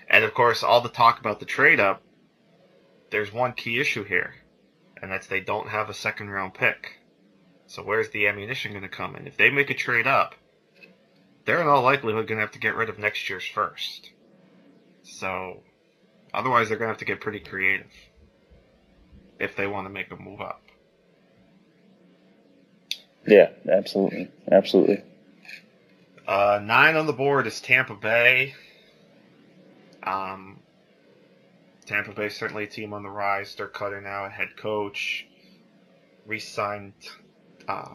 And 0.08 0.22
of 0.22 0.34
course, 0.34 0.62
all 0.62 0.80
the 0.80 0.88
talk 0.90 1.18
about 1.18 1.40
the 1.40 1.46
trade 1.46 1.80
up. 1.80 2.02
There's 3.10 3.32
one 3.32 3.52
key 3.52 3.80
issue 3.80 4.04
here, 4.04 4.34
and 5.00 5.10
that's 5.10 5.26
they 5.26 5.40
don't 5.40 5.68
have 5.68 5.88
a 5.88 5.94
second 5.94 6.30
round 6.30 6.54
pick. 6.54 7.00
So 7.66 7.82
where's 7.82 8.10
the 8.10 8.26
ammunition 8.28 8.72
going 8.72 8.82
to 8.82 8.88
come 8.88 9.16
in? 9.16 9.26
If 9.26 9.36
they 9.36 9.50
make 9.50 9.70
a 9.70 9.74
trade 9.74 10.06
up, 10.06 10.34
they're 11.44 11.60
in 11.60 11.66
all 11.66 11.82
likelihood 11.82 12.26
going 12.26 12.38
to 12.38 12.42
have 12.42 12.52
to 12.52 12.58
get 12.58 12.74
rid 12.74 12.88
of 12.88 12.98
next 12.98 13.28
year's 13.28 13.44
first. 13.44 14.10
So 15.02 15.62
otherwise, 16.32 16.68
they're 16.68 16.78
going 16.78 16.88
to 16.88 16.92
have 16.92 16.98
to 16.98 17.04
get 17.04 17.20
pretty 17.20 17.40
creative 17.40 17.90
if 19.38 19.56
they 19.56 19.66
want 19.66 19.86
to 19.86 19.90
make 19.90 20.10
a 20.10 20.16
move 20.16 20.40
up. 20.40 20.62
Yeah, 23.26 23.50
absolutely, 23.70 24.28
absolutely. 24.50 25.02
Uh, 26.26 26.60
nine 26.62 26.96
on 26.96 27.06
the 27.06 27.12
board 27.12 27.46
is 27.46 27.60
Tampa 27.60 27.94
Bay. 27.94 28.54
Um, 30.02 30.60
Tampa 31.86 32.12
Bay 32.12 32.28
certainly 32.28 32.64
a 32.64 32.66
team 32.66 32.92
on 32.92 33.02
the 33.02 33.10
rise. 33.10 33.54
They're 33.54 33.66
cutting 33.66 34.06
out 34.06 34.26
a 34.26 34.30
head 34.30 34.56
coach. 34.56 35.26
Re-signed 36.26 36.94
uh, 37.68 37.94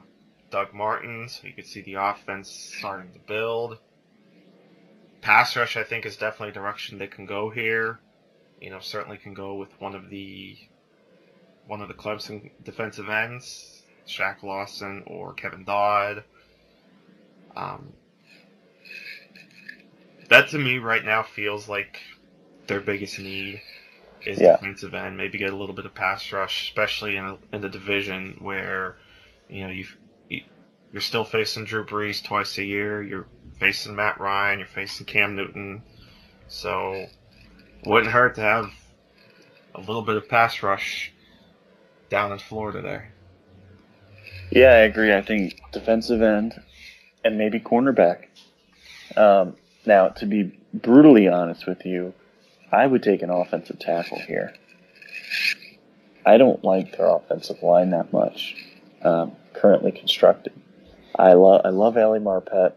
Doug 0.52 0.74
Martin, 0.74 1.30
so 1.30 1.48
you 1.48 1.54
could 1.54 1.68
see 1.68 1.82
the 1.82 1.96
offense 1.96 2.50
starting 2.50 3.12
to 3.14 3.20
build. 3.20 3.78
Pass 5.22 5.56
rush, 5.56 5.78
I 5.78 5.84
think, 5.84 6.06
is 6.06 6.18
definitely 6.18 6.50
a 6.50 6.54
direction 6.54 6.98
they 6.98 7.08
can 7.08 7.26
go 7.26 7.50
here. 7.50 8.00
You 8.62 8.70
know, 8.70 8.80
certainly 8.80 9.18
can 9.18 9.34
go 9.34 9.56
with 9.56 9.70
one 9.80 9.96
of 9.96 10.10
the 10.10 10.58
one 11.68 11.82
of 11.82 11.88
the 11.88 11.94
Clemson 11.94 12.50
defensive 12.64 13.10
ends, 13.10 13.84
Shaq 14.08 14.42
Lawson 14.44 15.04
or 15.06 15.34
Kevin 15.34 15.64
Dodd. 15.64 16.24
Um, 17.56 17.94
that 20.30 20.50
to 20.50 20.58
me 20.58 20.78
right 20.78 21.04
now 21.04 21.24
feels 21.24 21.68
like 21.68 22.00
their 22.68 22.80
biggest 22.80 23.20
need 23.20 23.62
is 24.26 24.40
yeah. 24.40 24.54
defensive 24.54 24.94
end. 24.94 25.18
Maybe 25.18 25.38
get 25.38 25.54
a 25.54 25.56
little 25.56 25.76
bit 25.76 25.86
of 25.86 25.94
pass 25.94 26.32
rush, 26.32 26.70
especially 26.70 27.18
in 27.18 27.26
a, 27.26 27.38
in 27.54 27.62
the 27.62 27.70
division 27.70 28.38
where 28.40 28.98
you 29.50 29.66
know 29.66 29.72
you 29.72 29.86
you're 30.92 31.02
still 31.02 31.24
facing 31.24 31.66
Drew 31.66 31.86
Brees 31.86 32.24
twice 32.24 32.58
a 32.58 32.64
year. 32.64 33.04
You're 33.04 33.28
facing 33.60 33.96
Matt 33.96 34.20
Ryan. 34.20 34.60
You're 34.60 34.68
facing 34.68 35.06
Cam 35.06 35.36
Newton. 35.36 35.84
So 36.48 37.06
wouldn't 37.86 38.12
hurt 38.12 38.36
to 38.36 38.42
have 38.42 38.72
a 39.76 39.80
little 39.80 40.02
bit 40.02 40.18
of 40.18 40.28
pass 40.28 40.64
rush 40.64 41.12
down 42.10 42.32
in 42.32 42.40
Florida 42.40 42.82
there. 42.82 43.14
Yeah, 44.52 44.70
I 44.70 44.80
agree. 44.80 45.14
I 45.14 45.22
think 45.22 45.60
defensive 45.72 46.22
end 46.22 46.60
and 47.24 47.38
maybe 47.38 47.60
cornerback. 47.60 48.26
Um, 49.16 49.56
now, 49.86 50.10
to 50.10 50.26
be 50.26 50.60
brutally 50.74 51.28
honest 51.28 51.68
with 51.68 51.86
you, 51.86 52.14
I 52.72 52.86
would 52.86 53.04
take 53.04 53.22
an 53.22 53.30
offensive 53.30 53.80
tackle 53.80 54.20
here. 54.20 54.54
I 56.26 56.38
don't 56.38 56.64
like 56.64 56.98
their 56.98 57.08
offensive 57.08 57.62
line 57.64 57.92
that 57.92 58.12
much, 58.12 58.56
um, 59.04 59.34
currently 59.54 59.92
constructed. 59.92 60.54
I 61.18 61.34
love 61.34 61.62
I 61.66 61.70
love 61.70 61.98
Ali 61.98 62.20
Marpet. 62.20 62.74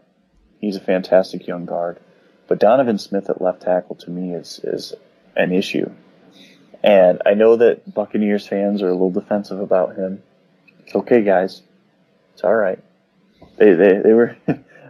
He's 0.59 0.75
a 0.75 0.81
fantastic 0.81 1.47
young 1.47 1.65
guard, 1.65 1.99
but 2.47 2.59
Donovan 2.59 2.97
Smith 2.97 3.29
at 3.29 3.41
left 3.41 3.61
tackle 3.61 3.95
to 3.97 4.09
me 4.09 4.33
is 4.33 4.59
is 4.63 4.93
an 5.35 5.51
issue. 5.51 5.89
And 6.83 7.21
I 7.25 7.33
know 7.33 7.55
that 7.55 7.93
Buccaneers 7.93 8.45
fans 8.45 8.81
are 8.81 8.89
a 8.89 8.93
little 8.93 9.11
defensive 9.11 9.59
about 9.59 9.95
him. 9.95 10.21
It's 10.85 10.95
okay, 10.95 11.23
guys. 11.23 11.61
It's 12.33 12.43
all 12.43 12.55
right. 12.55 12.79
They 13.57 13.73
they, 13.73 13.97
they 13.99 14.13
were 14.13 14.35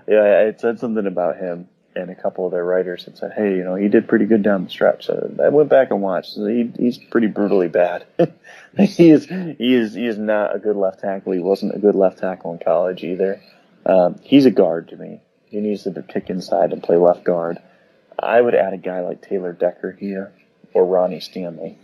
yeah. 0.08 0.48
I 0.48 0.60
said 0.60 0.80
something 0.80 1.06
about 1.06 1.38
him, 1.38 1.70
and 1.96 2.10
a 2.10 2.16
couple 2.16 2.46
of 2.46 2.52
their 2.52 2.64
writers 2.64 3.06
had 3.06 3.18
said, 3.18 3.34
"Hey, 3.34 3.56
you 3.56 3.64
know, 3.64 3.76
he 3.76 3.88
did 3.88 4.08
pretty 4.08 4.26
good 4.26 4.44
down 4.44 4.66
the 4.66 4.70
stretch." 4.70 5.06
So 5.06 5.36
I 5.44 5.50
went 5.50 5.70
back 5.70 5.92
and 5.92 6.02
watched. 6.02 6.34
So 6.34 6.46
he, 6.46 6.72
he's 6.78 6.98
pretty 6.98 7.28
brutally 7.28 7.68
bad. 7.68 8.06
he 8.78 9.10
is 9.10 9.26
he 9.26 9.74
is 9.74 9.94
he 9.94 10.06
is 10.06 10.18
not 10.18 10.56
a 10.56 10.60
good 10.60 10.76
left 10.76 11.02
tackle. 11.02 11.34
He 11.34 11.40
wasn't 11.40 11.76
a 11.76 11.80
good 11.80 11.96
left 11.96 12.20
tackle 12.20 12.54
in 12.54 12.60
college 12.60 13.04
either. 13.04 13.42
Um, 13.86 14.20
he's 14.24 14.46
a 14.46 14.52
guard 14.52 14.90
to 14.90 14.96
me. 14.96 15.22
He 15.46 15.60
needs 15.60 15.84
to 15.84 16.04
kick 16.04 16.30
inside 16.30 16.74
and 16.74 16.82
play 16.82 16.98
left 16.98 17.24
guard. 17.24 17.60
I 18.18 18.42
would 18.42 18.56
add 18.56 18.74
a 18.74 18.78
guy 18.78 19.02
like 19.02 19.22
Taylor 19.22 19.54
Decker 19.54 19.92
here 19.92 20.34
or 20.74 20.86
Ronnie 20.86 21.20
Stanley. 21.20 21.78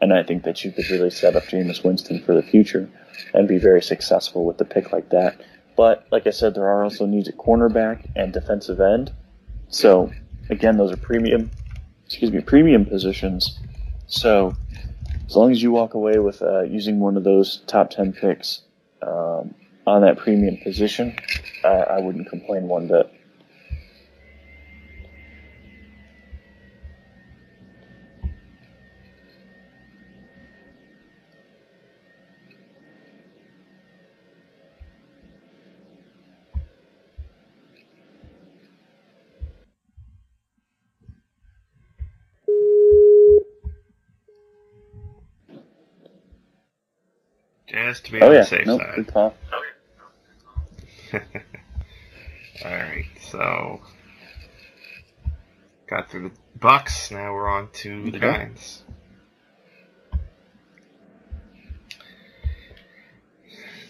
And 0.00 0.12
I 0.12 0.22
think 0.22 0.44
that 0.44 0.64
you 0.64 0.72
could 0.72 0.88
really 0.90 1.10
set 1.10 1.36
up 1.36 1.44
Jameis 1.44 1.82
Winston 1.82 2.22
for 2.22 2.34
the 2.34 2.42
future 2.42 2.88
and 3.32 3.48
be 3.48 3.58
very 3.58 3.82
successful 3.82 4.44
with 4.44 4.58
the 4.58 4.64
pick 4.64 4.92
like 4.92 5.10
that. 5.10 5.40
But 5.76 6.06
like 6.10 6.26
I 6.26 6.30
said, 6.30 6.54
there 6.54 6.66
are 6.66 6.84
also 6.84 7.06
needs 7.06 7.28
at 7.28 7.36
cornerback 7.36 8.10
and 8.14 8.32
defensive 8.32 8.80
end. 8.80 9.12
So 9.68 10.12
again, 10.50 10.76
those 10.76 10.92
are 10.92 10.96
premium, 10.96 11.50
excuse 12.06 12.30
me, 12.30 12.40
premium 12.40 12.84
positions. 12.86 13.58
So 14.06 14.54
as 15.26 15.36
long 15.36 15.50
as 15.50 15.62
you 15.62 15.72
walk 15.72 15.94
away 15.94 16.18
with 16.18 16.42
uh, 16.42 16.62
using 16.62 17.00
one 17.00 17.16
of 17.16 17.24
those 17.24 17.62
top 17.66 17.90
ten 17.90 18.12
picks 18.12 18.62
um, 19.02 19.54
on 19.86 20.02
that 20.02 20.18
premium 20.18 20.58
position, 20.62 21.16
I, 21.64 21.68
I 21.68 22.00
wouldn't 22.00 22.28
complain 22.28 22.68
one 22.68 22.88
bit. 22.88 23.12
Just 47.96 48.04
to 48.04 48.12
be 48.12 48.20
oh, 48.20 48.26
on 48.26 48.32
yeah. 48.34 48.40
the 48.40 48.46
safe 48.46 48.66
nope, 48.66 48.82
side. 48.82 48.94
Good 48.94 49.06
call. 49.06 49.34
Alright, 52.62 53.06
so 53.22 53.80
got 55.88 56.10
through 56.10 56.28
the 56.28 56.34
Bucks. 56.60 57.10
Now 57.10 57.32
we're 57.32 57.48
on 57.48 57.70
to 57.72 58.10
the 58.10 58.18
Giants. 58.18 58.82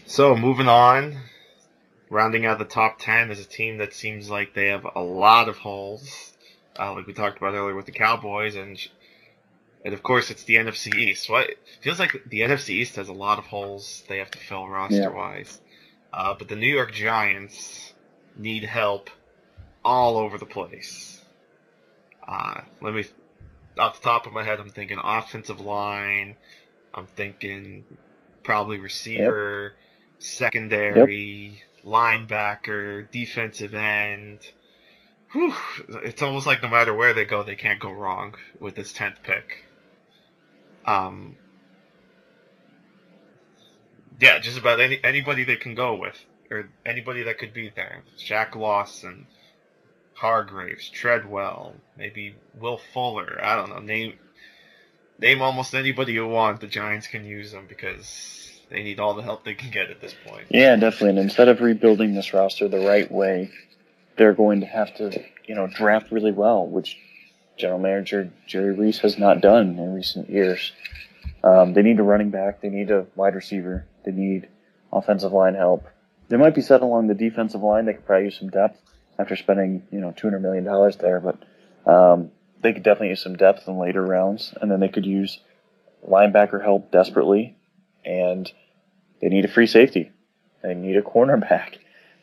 So 0.05 0.37
moving 0.37 0.69
on, 0.69 1.17
rounding 2.09 2.47
out 2.47 2.61
the 2.61 2.65
top 2.65 3.01
ten 3.01 3.33
is 3.33 3.41
a 3.41 3.45
team 3.45 3.79
that 3.79 3.93
seems 3.93 4.31
like 4.31 4.55
they 4.55 4.69
have 4.69 4.87
a 4.95 5.03
lot 5.03 5.49
of 5.49 5.57
holes, 5.59 6.33
uh, 6.79 6.95
like 6.95 7.09
we 7.09 7.13
talked 7.13 7.39
about 7.39 7.55
earlier 7.55 7.75
with 7.75 7.87
the 7.87 7.93
Cowboys, 7.93 8.55
and 8.55 8.79
and 9.87 9.95
of 9.95 10.03
course 10.03 10.31
it's 10.31 10.45
the 10.45 10.57
NFC 10.57 10.95
East. 10.95 11.31
What 11.31 11.49
feels 11.81 11.99
like 11.99 12.21
the 12.27 12.41
NFC 12.41 12.71
East 12.71 12.97
has 12.97 13.09
a 13.09 13.15
lot 13.15 13.39
of 13.39 13.47
holes 13.47 14.05
they 14.09 14.19
have 14.19 14.31
to 14.33 14.39
fill 14.39 14.69
roster 14.69 15.11
wise, 15.11 15.59
yeah. 16.13 16.21
uh, 16.21 16.35
but 16.35 16.49
the 16.49 16.57
New 16.57 16.73
York 16.73 16.93
Giants 16.93 17.95
need 18.37 18.65
help 18.65 19.09
all 19.83 20.19
over 20.19 20.37
the 20.37 20.47
place. 20.47 21.23
Uh, 22.29 22.61
let 22.83 22.93
me, 22.93 23.05
off 23.79 24.01
the 24.01 24.05
top 24.05 24.27
of 24.27 24.35
my 24.35 24.43
head, 24.43 24.61
I'm 24.61 24.69
thinking 24.69 24.99
offensive 25.03 25.61
line. 25.61 26.37
I'm 26.93 27.07
thinking 27.07 27.85
probably 28.43 28.79
receiver. 28.79 29.75
Yep 29.75 29.83
secondary, 30.19 31.53
yep. 31.53 31.85
linebacker, 31.85 33.11
defensive 33.11 33.75
end. 33.75 34.41
Whew, 35.33 35.55
it's 35.89 36.23
almost 36.23 36.47
like 36.47 36.63
no 36.63 36.69
matter 36.69 36.95
where 36.95 37.15
they 37.15 37.25
go, 37.25 37.43
they 37.43 37.57
can't 37.57 37.81
go 37.81 37.91
wrong 37.91 38.35
with 38.61 38.75
this 38.75 38.93
tenth 38.93 39.23
pick. 39.23 39.65
Um, 40.87 41.37
yeah, 44.21 44.39
just 44.39 44.59
about 44.59 44.81
any 44.81 44.99
anybody 45.03 45.45
they 45.45 45.57
can 45.57 45.75
go 45.75 45.95
with, 45.95 46.17
or 46.51 46.69
anybody 46.85 47.25
that 47.25 47.39
could 47.39 47.53
be 47.53 47.71
there. 47.75 48.03
Shaq 48.19 48.55
Lawson, 48.55 49.27
Hargreaves, 50.15 50.89
Treadwell, 50.89 51.75
maybe 51.97 52.37
Will 52.59 52.81
Fuller. 52.93 53.39
I 53.43 53.57
don't 53.57 53.71
know. 53.71 53.81
Name 53.81 54.15
name 55.19 55.43
almost 55.43 55.75
anybody 55.75 56.13
you 56.13 56.27
want. 56.27 56.61
The 56.61 56.67
Giants 56.67 57.07
can 57.07 57.25
use 57.25 57.53
them 57.53 57.67
because 57.69 58.61
they 58.71 58.83
need 58.83 59.01
all 59.01 59.15
the 59.15 59.23
help 59.23 59.45
they 59.45 59.55
can 59.55 59.71
get 59.71 59.91
at 59.91 60.01
this 60.01 60.15
point. 60.27 60.47
Yeah, 60.51 60.77
definitely. 60.77 61.11
And 61.11 61.19
instead 61.19 61.49
of 61.49 61.61
rebuilding 61.61 62.15
this 62.15 62.33
roster 62.33 62.69
the 62.69 62.87
right 62.87 63.11
way, 63.11 63.51
they're 64.17 64.35
going 64.35 64.61
to 64.61 64.67
have 64.67 64.95
to, 64.97 65.23
you 65.47 65.55
know, 65.55 65.67
draft 65.67 66.11
really 66.11 66.33
well, 66.33 66.67
which 66.67 66.99
general 67.57 67.79
manager 67.79 68.31
Jerry 68.47 68.75
Reese 68.75 68.99
has 68.99 69.19
not 69.19 69.41
done 69.41 69.79
in 69.79 69.95
recent 69.95 70.29
years. 70.31 70.73
Um, 71.43 71.75
they 71.75 71.83
need 71.83 71.99
a 71.99 72.03
running 72.03 72.31
back. 72.31 72.61
They 72.61 72.69
need 72.69 72.91
a 72.91 73.07
wide 73.15 73.35
receiver. 73.35 73.87
They 74.05 74.13
need 74.13 74.49
offensive 74.93 75.33
line 75.33 75.55
help. 75.55 75.87
They 76.29 76.37
might 76.37 76.55
be 76.55 76.61
set 76.61 76.83
along 76.83 77.07
the 77.07 77.15
defensive 77.15 77.63
line. 77.63 77.87
They 77.87 77.95
could 77.95 78.07
probably 78.07 78.27
use 78.27 78.39
some 78.39 78.51
depth 78.51 78.81
after 79.19 79.37
spending, 79.37 79.87
you 79.91 80.01
know, 80.01 80.13
$200 80.13 80.41
million 80.41 80.65
there, 81.01 81.21
but 81.21 81.91
um, 81.91 82.31
they 82.63 82.73
could 82.73 82.83
definitely 82.83 83.11
use 83.11 83.23
some 83.23 83.37
depth 83.37 83.69
in 83.69 83.79
later 83.79 84.03
rounds. 84.03 84.53
And 84.61 84.71
then 84.71 84.81
they 84.81 84.89
could 84.89 85.07
use 85.07 85.39
linebacker 86.07 86.63
help 86.63 86.91
desperately 86.91 87.57
and 88.05 88.51
they 89.21 89.29
need 89.29 89.45
a 89.45 89.49
free 89.49 89.67
safety. 89.67 90.11
They 90.63 90.75
need 90.75 90.97
a 90.97 91.03
cornerback. 91.03 91.77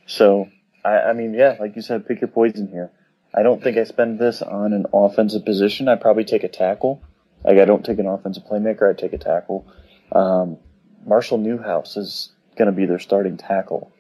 So, 0.06 0.50
I, 0.84 0.98
I 0.98 1.14
mean, 1.14 1.34
yeah, 1.34 1.56
like 1.60 1.76
you 1.76 1.82
said, 1.82 2.08
pick 2.08 2.22
your 2.22 2.28
poison 2.28 2.68
here. 2.68 2.92
I 3.34 3.44
don't 3.44 3.62
think 3.64 3.78
I 3.78 3.84
spend 3.84 4.20
this 4.20 4.42
on 4.42 4.74
an 4.74 4.86
offensive 4.94 5.46
position. 5.46 5.88
I'd 5.88 6.02
probably 6.02 6.26
take 6.26 6.44
a 6.44 6.50
tackle. 6.50 7.02
Like, 7.44 7.58
I 7.58 7.66
don't 7.66 7.84
take 7.84 8.00
an 8.00 8.08
offensive 8.08 8.44
playmaker, 8.46 8.90
I'd 8.90 8.98
take 8.98 9.14
a 9.14 9.18
tackle. 9.18 9.68
Um, 10.12 10.58
Marshall 11.06 11.40
Newhouse 11.40 11.98
is 11.98 12.32
going 12.56 12.68
to 12.68 12.72
be 12.72 12.86
their 12.86 13.00
starting 13.00 13.38
tackle. 13.38 13.92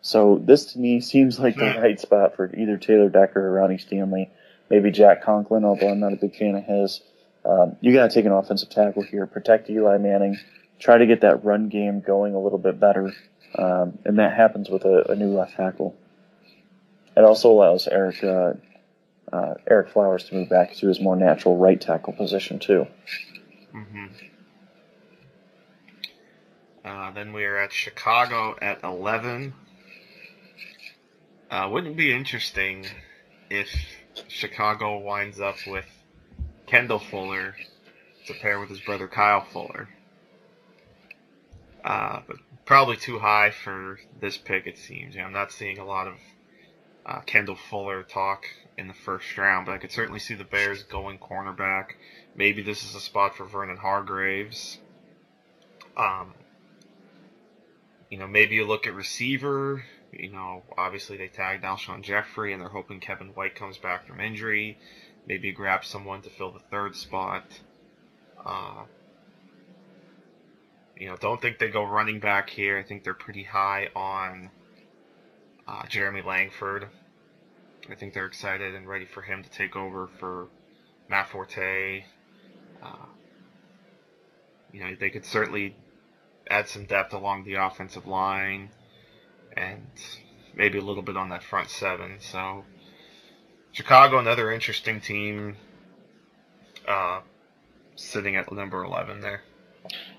So 0.00 0.40
this 0.42 0.72
to 0.72 0.78
me 0.78 1.00
seems 1.00 1.38
like 1.38 1.56
the 1.56 1.76
right 1.82 1.98
spot 2.00 2.36
for 2.36 2.54
either 2.54 2.76
Taylor 2.76 3.08
Decker 3.08 3.46
or 3.46 3.52
Ronnie 3.52 3.78
Stanley. 3.78 4.30
Maybe 4.70 4.90
Jack 4.90 5.22
Conklin, 5.22 5.64
although 5.64 5.90
I'm 5.90 6.00
not 6.00 6.12
a 6.12 6.16
big 6.16 6.36
fan 6.36 6.54
of 6.54 6.64
his. 6.64 7.00
Um, 7.44 7.76
you 7.80 7.92
got 7.92 8.08
to 8.08 8.14
take 8.14 8.26
an 8.26 8.32
offensive 8.32 8.70
tackle 8.70 9.02
here. 9.02 9.26
Protect 9.26 9.68
Eli 9.70 9.98
Manning 9.98 10.38
try 10.78 10.98
to 10.98 11.06
get 11.06 11.22
that 11.22 11.44
run 11.44 11.68
game 11.68 12.00
going 12.00 12.34
a 12.34 12.40
little 12.40 12.58
bit 12.58 12.78
better. 12.78 13.12
Um, 13.56 13.98
and 14.04 14.18
that 14.18 14.34
happens 14.34 14.68
with 14.68 14.84
a, 14.84 15.10
a, 15.10 15.16
new 15.16 15.36
left 15.36 15.56
tackle. 15.56 15.96
It 17.16 17.24
also 17.24 17.50
allows 17.50 17.86
Ereck 17.86 18.22
uh, 18.22 18.58
uh, 19.32 19.54
Ereck 19.70 19.90
Flowers 19.90 20.24
to 20.24 20.34
move 20.34 20.48
back 20.48 20.74
to 20.76 20.88
his 20.88 21.00
more 21.00 21.16
natural 21.16 21.56
right 21.56 21.80
tackle 21.80 22.12
position 22.12 22.58
too. 22.58 22.86
Mm-hmm. 23.74 24.06
Uh, 26.84 27.10
then 27.12 27.32
we 27.32 27.44
are 27.44 27.56
at 27.58 27.72
Chicago 27.72 28.56
at 28.62 28.82
eleven. 28.82 29.54
Uh, 31.50 31.68
wouldn't 31.70 31.92
it 31.94 31.96
be 31.96 32.12
interesting 32.12 32.86
if 33.50 33.68
Chicago 34.28 34.98
winds 34.98 35.40
up 35.40 35.56
with 35.66 35.86
Kendall 36.66 36.98
Fuller 36.98 37.54
to 38.26 38.34
pair 38.34 38.60
with 38.60 38.68
his 38.68 38.80
brother 38.80 39.08
Kyle 39.08 39.44
Fuller? 39.44 39.88
Uh, 41.84 42.20
but 42.26 42.36
probably 42.66 42.96
too 42.96 43.18
high 43.18 43.50
for 43.50 43.98
this 44.20 44.36
pick, 44.36 44.66
it 44.66 44.76
seems. 44.76 45.16
I'm 45.16 45.32
not 45.32 45.52
seeing 45.52 45.78
a 45.78 45.86
lot 45.86 46.06
of 46.06 46.14
uh, 47.06 47.20
Kendall 47.20 47.56
Fuller 47.56 48.02
talk 48.02 48.44
in 48.78 48.86
the 48.86 48.94
first 48.94 49.36
round, 49.36 49.66
but 49.66 49.72
I 49.72 49.78
could 49.78 49.90
certainly 49.90 50.20
see 50.20 50.34
the 50.34 50.44
Bears 50.44 50.84
going 50.84 51.18
cornerback. 51.18 51.94
Maybe 52.36 52.62
this 52.62 52.84
is 52.84 52.94
a 52.94 53.00
spot 53.00 53.36
for 53.36 53.44
Vernon 53.44 53.76
Hargreaves. 53.76 54.78
Um, 55.96 56.32
you 58.08 58.18
know, 58.18 58.28
maybe 58.28 58.54
you 58.54 58.64
look 58.64 58.86
at 58.86 58.94
receiver. 58.94 59.84
You 60.12 60.30
know, 60.30 60.62
obviously 60.78 61.16
they 61.16 61.26
tagged 61.26 61.64
Alshon 61.64 62.02
Jeffery, 62.02 62.52
and 62.52 62.62
they're 62.62 62.68
hoping 62.68 63.00
Kevin 63.00 63.28
White 63.28 63.56
comes 63.56 63.78
back 63.78 64.06
from 64.06 64.20
injury. 64.20 64.78
Maybe 65.26 65.50
grab 65.52 65.84
someone 65.84 66.22
to 66.22 66.30
fill 66.30 66.52
the 66.52 66.60
third 66.70 66.94
spot. 66.94 67.44
Uh, 68.46 68.84
you 70.96 71.08
know, 71.08 71.16
don't 71.16 71.42
think 71.42 71.58
they 71.58 71.68
go 71.68 71.82
running 71.82 72.20
back 72.20 72.48
here. 72.48 72.78
I 72.78 72.84
think 72.84 73.02
they're 73.02 73.12
pretty 73.12 73.42
high 73.42 73.88
on 73.94 74.50
uh, 75.66 75.84
Jeremy 75.88 76.22
Langford. 76.22 76.88
I 77.90 77.94
think 77.94 78.14
they're 78.14 78.26
excited 78.26 78.74
and 78.74 78.86
ready 78.86 79.06
for 79.06 79.22
him 79.22 79.42
to 79.42 79.50
take 79.50 79.76
over 79.76 80.08
for 80.18 80.48
Matt 81.08 81.28
Forte. 81.28 82.04
Uh, 82.82 83.06
you 84.72 84.80
know, 84.80 84.94
they 84.98 85.10
could 85.10 85.24
certainly 85.24 85.74
add 86.50 86.68
some 86.68 86.84
depth 86.84 87.12
along 87.14 87.44
the 87.44 87.54
offensive 87.54 88.06
line 88.06 88.70
and 89.56 89.86
maybe 90.54 90.78
a 90.78 90.82
little 90.82 91.02
bit 91.02 91.16
on 91.16 91.30
that 91.30 91.42
front 91.42 91.70
seven. 91.70 92.18
So, 92.20 92.64
Chicago, 93.72 94.18
another 94.18 94.50
interesting 94.50 95.00
team, 95.00 95.56
uh, 96.86 97.20
sitting 97.96 98.36
at 98.36 98.50
number 98.52 98.84
11 98.84 99.20
there. 99.20 99.42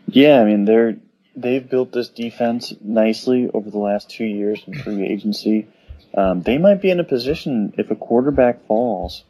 Yeah, 0.07 0.41
I 0.41 0.45
mean 0.45 0.65
they're 0.65 0.97
they've 1.35 1.67
built 1.67 1.91
this 1.91 2.09
defense 2.09 2.73
nicely 2.81 3.49
over 3.53 3.69
the 3.69 3.77
last 3.77 4.09
two 4.09 4.25
years 4.25 4.61
in 4.65 4.73
free 4.73 5.05
agency. 5.05 5.67
Um, 6.15 6.41
they 6.41 6.57
might 6.57 6.81
be 6.81 6.89
in 6.89 6.99
a 6.99 7.03
position 7.03 7.73
if 7.77 7.91
a 7.91 7.95
quarterback 7.95 8.65
falls, 8.65 9.23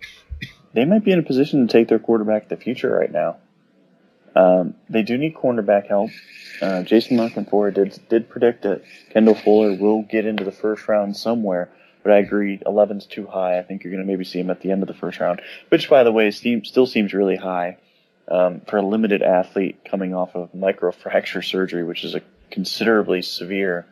they 0.74 0.86
might 0.86 1.04
be 1.04 1.12
in 1.12 1.20
a 1.20 1.24
position 1.24 1.68
to 1.68 1.72
take 1.72 1.88
their 1.88 2.00
quarterback 2.00 2.48
the 2.48 2.58
future 2.58 2.90
right 2.90 3.12
now. 3.12 3.38
Um, 4.36 4.76
they 4.90 5.02
do 5.04 5.18
need 5.18 5.36
cornerback 5.36 5.88
help. 5.88 6.12
Uh, 6.62 6.84
Jason 6.84 7.18
La 7.18 7.30
Canfora 7.30 7.74
did 7.74 8.00
did 8.10 8.30
predict 8.30 8.64
that 8.64 8.84
Kendall 9.12 9.36
Fuller 9.36 9.76
will 9.76 10.04
get 10.04 10.26
into 10.26 10.44
the 10.44 10.52
first 10.52 10.88
round 10.88 11.18
somewhere, 11.18 11.70
but 12.04 12.14
I 12.14 12.18
agree, 12.18 12.60
11's 12.60 13.06
too 13.06 13.26
high. 13.26 13.58
I 13.58 13.64
think 13.64 13.84
you're 13.84 13.92
going 13.92 14.06
to 14.06 14.08
maybe 14.08 14.24
see 14.24 14.40
him 14.40 14.50
at 14.50 14.62
the 14.62 14.72
end 14.72 14.84
of 14.84 14.88
the 14.88 14.94
first 14.94 15.20
round, 15.20 15.42
which, 15.70 15.90
by 15.90 16.04
the 16.04 16.12
way, 16.12 16.32
still 16.32 16.86
seems 16.86 17.14
really 17.14 17.36
high 17.36 17.78
um, 18.30 18.62
for 18.62 18.78
a 18.78 18.82
limited 18.82 19.22
athlete 19.22 19.84
coming 19.84 20.14
off 20.14 20.36
of 20.36 20.52
microfracture 20.54 21.44
surgery, 21.44 21.84
which 21.84 22.04
is 22.04 22.16
a 22.16 22.22
considerably 22.52 23.22
severe 23.22 23.86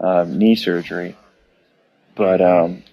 um, 0.00 0.38
knee 0.38 0.54
surgery. 0.54 1.16
But 2.14 2.40
um, 2.40 2.84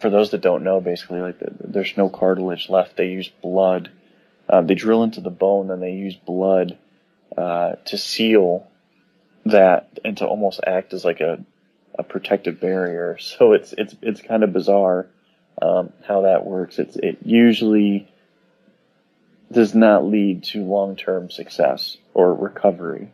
for 0.00 0.10
those 0.10 0.30
that 0.30 0.40
don't 0.40 0.64
know, 0.64 0.80
basically, 0.80 1.20
like 1.20 1.38
the, 1.38 1.52
there's 1.60 1.96
no 1.96 2.08
cartilage 2.08 2.68
left. 2.68 2.96
They 2.96 3.08
use 3.08 3.28
blood. 3.28 3.90
Uh, 4.48 4.60
they 4.62 4.74
drill 4.74 5.02
into 5.02 5.20
the 5.20 5.30
bone, 5.30 5.68
then 5.68 5.80
they 5.80 5.92
use 5.92 6.16
blood 6.16 6.76
uh, 7.36 7.72
to 7.86 7.96
seal 7.96 8.66
that 9.46 9.98
and 10.04 10.16
to 10.18 10.26
almost 10.26 10.60
act 10.66 10.92
as 10.92 11.04
like 11.04 11.20
a, 11.20 11.44
a 11.98 12.02
protective 12.02 12.60
barrier. 12.60 13.18
So 13.20 13.52
it's 13.52 13.72
it's 13.76 13.94
it's 14.02 14.20
kind 14.20 14.42
of 14.42 14.52
bizarre 14.52 15.06
um, 15.60 15.92
how 16.06 16.22
that 16.22 16.44
works. 16.44 16.78
It's 16.78 16.96
it 16.96 17.18
usually 17.24 18.08
does 19.50 19.74
not 19.74 20.04
lead 20.04 20.44
to 20.44 20.64
long 20.64 20.96
term 20.96 21.30
success 21.30 21.96
or 22.14 22.34
recovery. 22.34 23.12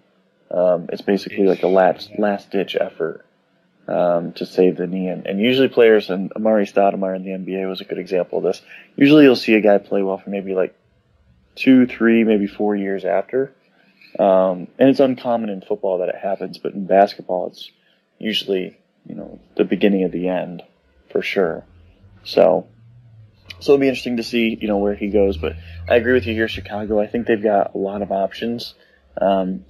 Um, 0.50 0.88
it's 0.90 1.02
basically 1.02 1.46
like 1.46 1.62
a 1.62 1.68
last 1.68 2.10
last 2.18 2.50
ditch 2.50 2.76
effort 2.80 3.24
um, 3.88 4.32
to 4.34 4.46
save 4.46 4.76
the 4.76 4.86
knee. 4.86 5.08
And, 5.08 5.26
and 5.26 5.40
usually 5.40 5.68
players, 5.68 6.10
and 6.10 6.30
Amar'e 6.34 6.70
Stoudemire 6.70 7.16
in 7.16 7.24
the 7.24 7.30
NBA 7.30 7.68
was 7.68 7.80
a 7.80 7.84
good 7.84 7.98
example 7.98 8.38
of 8.38 8.44
this. 8.44 8.60
Usually 8.96 9.24
you'll 9.24 9.36
see 9.36 9.54
a 9.54 9.60
guy 9.60 9.78
play 9.78 10.02
well 10.02 10.18
for 10.18 10.30
maybe 10.30 10.54
like 10.54 10.74
two, 11.56 11.86
three, 11.86 12.22
maybe 12.24 12.46
four 12.46 12.76
years 12.76 13.04
after. 13.04 13.52
Um, 14.18 14.68
and 14.78 14.88
it's 14.88 15.00
uncommon 15.00 15.50
in 15.50 15.60
football 15.60 15.98
that 15.98 16.08
it 16.08 16.16
happens, 16.16 16.58
but 16.58 16.74
in 16.74 16.86
basketball 16.86 17.48
it's 17.48 17.70
usually, 18.18 18.76
you 19.06 19.14
know, 19.14 19.38
the 19.56 19.64
beginning 19.64 20.04
of 20.04 20.12
the 20.12 20.28
end 20.28 20.62
for 21.10 21.22
sure. 21.22 21.64
So 22.24 22.66
So 23.60 23.72
it'll 23.72 23.80
be 23.80 23.88
interesting 23.88 24.18
to 24.18 24.22
see, 24.22 24.56
you 24.60 24.68
know, 24.68 24.78
where 24.78 24.94
he 24.94 25.08
goes. 25.08 25.36
But 25.36 25.56
I 25.88 25.96
agree 25.96 26.12
with 26.12 26.26
you 26.26 26.34
here, 26.34 26.48
Chicago. 26.48 27.00
I 27.00 27.06
think 27.06 27.26
they've 27.26 27.42
got 27.42 27.74
a 27.74 27.78
lot 27.78 28.02
of 28.02 28.12
options. 28.12 28.74
Um, 29.20 29.64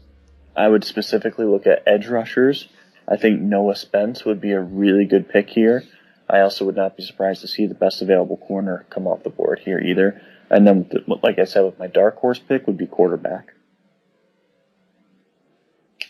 I 0.56 0.68
would 0.68 0.84
specifically 0.84 1.46
look 1.46 1.66
at 1.66 1.82
edge 1.86 2.06
rushers. 2.08 2.68
I 3.10 3.16
think 3.16 3.40
Noah 3.40 3.76
Spence 3.76 4.24
would 4.24 4.40
be 4.40 4.52
a 4.52 4.60
really 4.60 5.06
good 5.06 5.28
pick 5.28 5.48
here. 5.48 5.82
I 6.28 6.40
also 6.40 6.66
would 6.66 6.76
not 6.76 6.96
be 6.96 7.02
surprised 7.02 7.40
to 7.40 7.48
see 7.48 7.66
the 7.66 7.74
best 7.74 8.02
available 8.02 8.36
corner 8.36 8.84
come 8.90 9.06
off 9.06 9.22
the 9.22 9.30
board 9.30 9.60
here 9.64 9.78
either. 9.78 10.20
And 10.50 10.66
then, 10.66 10.90
like 11.22 11.38
I 11.38 11.44
said, 11.44 11.64
with 11.64 11.78
my 11.78 11.86
dark 11.86 12.16
horse 12.16 12.38
pick 12.38 12.66
would 12.66 12.76
be 12.76 12.86
quarterback. 12.86 13.54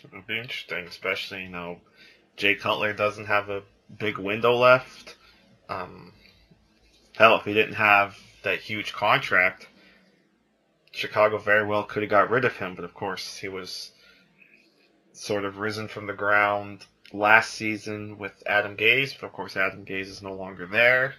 It 0.03 0.11
would 0.11 0.27
be 0.27 0.39
interesting, 0.39 0.85
especially 0.87 1.43
you 1.43 1.49
know, 1.49 1.77
Jay 2.35 2.55
Cutler 2.55 2.93
doesn't 2.93 3.25
have 3.25 3.49
a 3.49 3.63
big 3.97 4.17
window 4.17 4.55
left. 4.55 5.15
Um, 5.69 6.13
hell, 7.15 7.35
if 7.37 7.45
he 7.45 7.53
didn't 7.53 7.75
have 7.75 8.17
that 8.43 8.59
huge 8.59 8.93
contract, 8.93 9.67
Chicago 10.91 11.37
very 11.37 11.65
well 11.65 11.83
could 11.83 12.03
have 12.03 12.09
got 12.09 12.29
rid 12.29 12.45
of 12.45 12.57
him. 12.57 12.75
But 12.75 12.85
of 12.85 12.93
course, 12.93 13.37
he 13.37 13.47
was 13.47 13.91
sort 15.19 15.43
of 15.43 15.57
risen 15.57 15.89
from 15.89 16.07
the 16.07 16.13
ground 16.13 16.85
last 17.11 17.53
season 17.53 18.17
with 18.17 18.41
Adam 18.45 18.77
Gase. 18.77 19.19
But 19.19 19.27
of 19.27 19.33
course, 19.33 19.57
Adam 19.57 19.85
Gase 19.85 20.07
is 20.07 20.21
no 20.21 20.33
longer 20.33 20.65
there. 20.65 21.15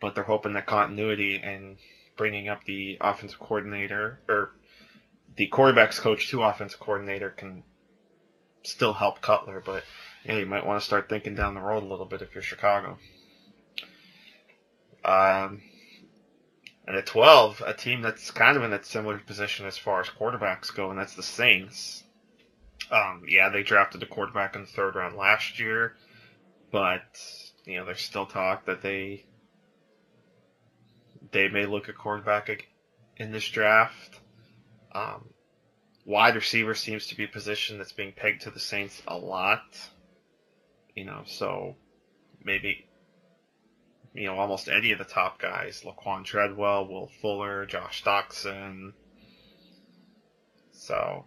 But 0.00 0.14
they're 0.14 0.24
hoping 0.24 0.54
that 0.54 0.64
continuity 0.64 1.36
and 1.36 1.76
bringing 2.16 2.48
up 2.48 2.64
the 2.64 2.96
offensive 3.00 3.38
coordinator 3.38 4.20
or 4.26 4.52
the 5.36 5.48
quarterbacks 5.48 5.98
coach 5.98 6.30
to 6.30 6.42
offensive 6.42 6.80
coordinator 6.80 7.28
can 7.28 7.62
still 8.62 8.94
help 8.94 9.20
Cutler. 9.20 9.62
But 9.64 9.84
yeah, 10.24 10.38
you 10.38 10.46
might 10.46 10.64
want 10.64 10.80
to 10.80 10.86
start 10.86 11.10
thinking 11.10 11.34
down 11.34 11.54
the 11.54 11.60
road 11.60 11.82
a 11.82 11.86
little 11.86 12.06
bit 12.06 12.22
if 12.22 12.34
you're 12.34 12.42
Chicago. 12.42 12.98
Um, 15.04 15.60
and 16.86 16.96
at 16.96 17.06
12, 17.06 17.62
a 17.66 17.74
team 17.74 18.00
that's 18.00 18.30
kind 18.30 18.56
of 18.56 18.62
in 18.62 18.72
a 18.72 18.82
similar 18.82 19.18
position 19.18 19.66
as 19.66 19.76
far 19.76 20.00
as 20.00 20.08
quarterbacks 20.08 20.74
go, 20.74 20.88
and 20.90 20.98
that's 20.98 21.14
the 21.14 21.22
Saints. 21.22 22.04
Um, 22.90 23.22
yeah, 23.28 23.48
they 23.50 23.62
drafted 23.62 24.02
a 24.02 24.06
quarterback 24.06 24.56
in 24.56 24.62
the 24.62 24.66
third 24.66 24.96
round 24.96 25.16
last 25.16 25.60
year, 25.60 25.94
but 26.72 27.20
you 27.64 27.78
know 27.78 27.84
there's 27.84 28.00
still 28.00 28.26
talk 28.26 28.66
that 28.66 28.82
they 28.82 29.24
they 31.30 31.48
may 31.48 31.66
look 31.66 31.88
at 31.88 31.96
quarterback 31.96 32.66
in 33.16 33.30
this 33.30 33.48
draft. 33.48 34.18
Um, 34.92 35.28
wide 36.04 36.34
receiver 36.34 36.74
seems 36.74 37.06
to 37.08 37.16
be 37.16 37.24
a 37.24 37.28
position 37.28 37.78
that's 37.78 37.92
being 37.92 38.12
pegged 38.12 38.42
to 38.42 38.50
the 38.50 38.58
Saints 38.58 39.00
a 39.06 39.16
lot. 39.16 39.78
You 40.96 41.04
know, 41.04 41.22
so 41.26 41.76
maybe 42.42 42.88
you 44.14 44.26
know 44.26 44.36
almost 44.36 44.68
any 44.68 44.90
of 44.90 44.98
the 44.98 45.04
top 45.04 45.40
guys: 45.40 45.84
Laquan 45.84 46.24
Treadwell, 46.24 46.88
Will 46.88 47.10
Fuller, 47.20 47.66
Josh 47.66 48.02
Doctson. 48.02 48.94
So. 50.72 51.24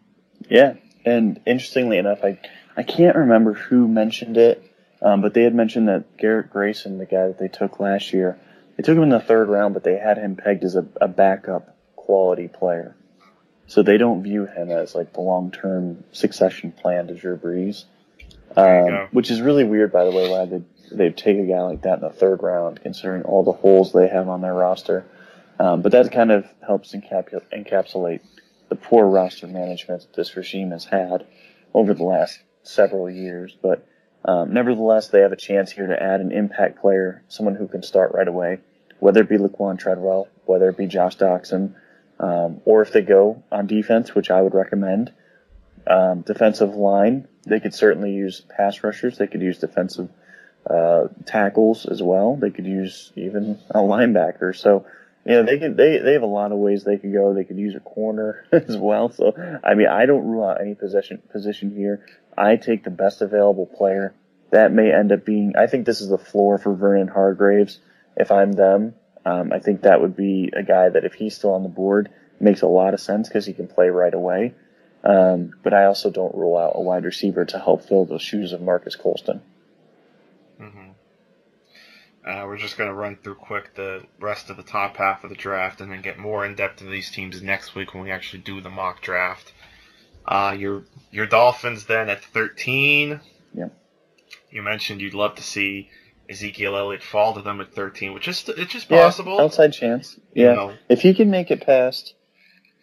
Yeah, 0.49 0.73
and 1.05 1.39
interestingly 1.45 1.97
enough, 1.97 2.23
I 2.23 2.39
I 2.75 2.83
can't 2.83 3.15
remember 3.15 3.53
who 3.53 3.87
mentioned 3.87 4.37
it, 4.37 4.63
um, 5.01 5.21
but 5.21 5.33
they 5.33 5.43
had 5.43 5.53
mentioned 5.53 5.87
that 5.87 6.17
Garrett 6.17 6.51
Grayson, 6.51 6.97
the 6.97 7.05
guy 7.05 7.27
that 7.27 7.39
they 7.39 7.47
took 7.47 7.79
last 7.79 8.13
year, 8.13 8.39
they 8.77 8.83
took 8.83 8.97
him 8.97 9.03
in 9.03 9.09
the 9.09 9.19
third 9.19 9.47
round, 9.49 9.73
but 9.73 9.83
they 9.83 9.97
had 9.97 10.17
him 10.17 10.35
pegged 10.35 10.63
as 10.63 10.75
a, 10.75 10.85
a 10.99 11.07
backup 11.07 11.75
quality 11.95 12.47
player. 12.47 12.95
So 13.67 13.81
they 13.81 13.97
don't 13.97 14.23
view 14.23 14.45
him 14.45 14.71
as 14.71 14.93
like 14.95 15.13
the 15.13 15.21
long 15.21 15.51
term 15.51 16.03
succession 16.11 16.71
plan 16.71 17.07
to 17.07 17.13
Drew 17.13 17.37
Brees. 17.37 17.85
Um, 18.55 19.07
which 19.11 19.31
is 19.31 19.41
really 19.41 19.63
weird, 19.63 19.91
by 19.91 20.05
the 20.05 20.11
way, 20.11 20.29
why 20.29 20.45
they 20.45 20.61
they'd 20.91 21.17
take 21.17 21.37
a 21.37 21.45
guy 21.45 21.61
like 21.61 21.83
that 21.83 21.95
in 21.95 22.01
the 22.01 22.09
third 22.09 22.43
round, 22.43 22.81
considering 22.81 23.23
all 23.23 23.43
the 23.43 23.51
holes 23.51 23.93
they 23.93 24.07
have 24.07 24.29
on 24.29 24.41
their 24.41 24.53
roster. 24.53 25.05
Um, 25.59 25.81
but 25.81 25.91
that 25.91 26.11
kind 26.11 26.31
of 26.31 26.45
helps 26.65 26.93
encap- 26.93 27.41
encapsulate 27.51 28.21
the 28.73 28.79
poor 28.79 29.05
roster 29.05 29.45
management 29.45 30.01
that 30.01 30.13
this 30.15 30.35
regime 30.35 30.71
has 30.71 30.85
had 30.85 31.27
over 31.75 31.93
the 31.93 32.03
last 32.03 32.39
several 32.63 33.07
years. 33.07 33.55
But 33.61 33.87
um, 34.25 34.51
nevertheless, 34.51 35.09
they 35.09 35.19
have 35.19 35.31
a 35.31 35.37
chance 35.37 35.71
here 35.71 35.85
to 35.85 36.01
add 36.01 36.21
an 36.21 36.31
impact 36.31 36.81
player, 36.81 37.23
someone 37.27 37.53
who 37.53 37.67
can 37.67 37.83
start 37.83 38.13
right 38.15 38.27
away, 38.27 38.61
whether 38.99 39.21
it 39.21 39.29
be 39.29 39.37
Laquan 39.37 39.77
Treadwell, 39.77 40.27
whether 40.45 40.69
it 40.69 40.77
be 40.77 40.87
Josh 40.87 41.17
Doctson, 41.17 41.75
um, 42.19 42.61
or 42.65 42.81
if 42.81 42.91
they 42.91 43.03
go 43.03 43.43
on 43.51 43.67
defense, 43.67 44.15
which 44.15 44.31
I 44.31 44.41
would 44.41 44.55
recommend. 44.55 45.13
Um, 45.85 46.21
defensive 46.21 46.73
line, 46.73 47.27
they 47.45 47.59
could 47.59 47.75
certainly 47.75 48.13
use 48.13 48.41
pass 48.41 48.83
rushers. 48.83 49.19
They 49.19 49.27
could 49.27 49.41
use 49.41 49.59
defensive 49.59 50.09
uh, 50.67 51.09
tackles 51.27 51.85
as 51.85 52.01
well. 52.01 52.37
They 52.37 52.49
could 52.49 52.65
use 52.65 53.11
even 53.15 53.59
a 53.69 53.79
linebacker. 53.79 54.55
So 54.55 54.87
know, 55.31 55.43
they 55.43 55.57
can 55.57 55.75
they 55.75 55.99
they 55.99 56.13
have 56.13 56.21
a 56.21 56.27
lot 56.27 56.51
of 56.51 56.57
ways 56.57 56.83
they 56.83 56.97
could 56.97 57.13
go. 57.13 57.33
They 57.33 57.45
could 57.45 57.57
use 57.57 57.75
a 57.75 57.79
corner 57.79 58.45
as 58.51 58.75
well. 58.75 59.09
So 59.09 59.33
I 59.63 59.73
mean, 59.73 59.87
I 59.87 60.05
don't 60.05 60.25
rule 60.25 60.45
out 60.45 60.61
any 60.61 60.75
position 60.75 61.21
position 61.31 61.73
here. 61.75 62.05
I 62.37 62.57
take 62.57 62.83
the 62.83 62.89
best 62.89 63.21
available 63.21 63.65
player. 63.65 64.13
That 64.51 64.71
may 64.71 64.91
end 64.91 65.11
up 65.11 65.25
being. 65.25 65.53
I 65.57 65.67
think 65.67 65.85
this 65.85 66.01
is 66.01 66.09
the 66.09 66.17
floor 66.17 66.57
for 66.57 66.75
Vernon 66.75 67.07
Hargreaves. 67.07 67.79
If 68.15 68.31
I'm 68.31 68.51
them, 68.51 68.93
um, 69.25 69.51
I 69.51 69.59
think 69.59 69.81
that 69.81 70.01
would 70.01 70.15
be 70.15 70.51
a 70.55 70.63
guy 70.63 70.89
that 70.89 71.05
if 71.05 71.13
he's 71.13 71.35
still 71.35 71.53
on 71.53 71.63
the 71.63 71.69
board 71.69 72.09
makes 72.39 72.61
a 72.61 72.67
lot 72.67 72.93
of 72.93 72.99
sense 72.99 73.27
because 73.27 73.45
he 73.45 73.53
can 73.53 73.67
play 73.67 73.89
right 73.89 74.13
away. 74.13 74.53
Um, 75.03 75.53
but 75.63 75.73
I 75.73 75.85
also 75.85 76.09
don't 76.09 76.33
rule 76.35 76.57
out 76.57 76.73
a 76.75 76.81
wide 76.81 77.03
receiver 77.03 77.45
to 77.45 77.59
help 77.59 77.83
fill 77.87 78.05
those 78.05 78.21
shoes 78.21 78.53
of 78.53 78.61
Marques 78.61 78.95
Colston. 78.95 79.41
Mm-hmm. 80.61 80.91
Uh, 82.25 82.45
we're 82.47 82.57
just 82.57 82.77
going 82.77 82.89
to 82.89 82.93
run 82.93 83.17
through 83.17 83.35
quick 83.35 83.75
the 83.75 84.01
rest 84.19 84.49
of 84.49 84.55
the 84.55 84.63
top 84.63 84.95
half 84.95 85.23
of 85.25 85.29
the 85.29 85.35
draft 85.35 85.81
and 85.81 85.91
then 85.91 86.01
get 86.01 86.17
more 86.17 86.45
in 86.45 86.55
depth 86.55 86.79
into 86.79 86.91
these 86.91 87.11
teams 87.11 87.41
next 87.41 87.75
week 87.75 87.93
when 87.93 88.03
we 88.03 88.11
actually 88.11 88.41
do 88.41 88.61
the 88.61 88.69
mock 88.69 89.01
draft. 89.01 89.51
Uh, 90.25 90.55
your 90.57 90.83
your 91.11 91.25
Dolphins 91.25 91.85
then 91.85 92.09
at 92.09 92.23
13. 92.23 93.19
Yeah. 93.53 93.67
You 94.49 94.61
mentioned 94.61 95.01
you'd 95.01 95.13
love 95.13 95.35
to 95.35 95.43
see 95.43 95.89
Ezekiel 96.29 96.77
Elliott 96.77 97.03
fall 97.03 97.33
to 97.33 97.41
them 97.41 97.59
at 97.59 97.73
13, 97.73 98.13
which 98.13 98.29
is 98.29 98.47
it's 98.47 98.71
just 98.71 98.87
possible. 98.87 99.35
Yeah, 99.35 99.43
outside 99.43 99.73
chance. 99.73 100.17
Yeah. 100.33 100.49
You 100.49 100.55
know. 100.55 100.73
If 100.87 101.01
he 101.01 101.13
can 101.13 101.29
make 101.29 101.51
it 101.51 101.65
past 101.65 102.13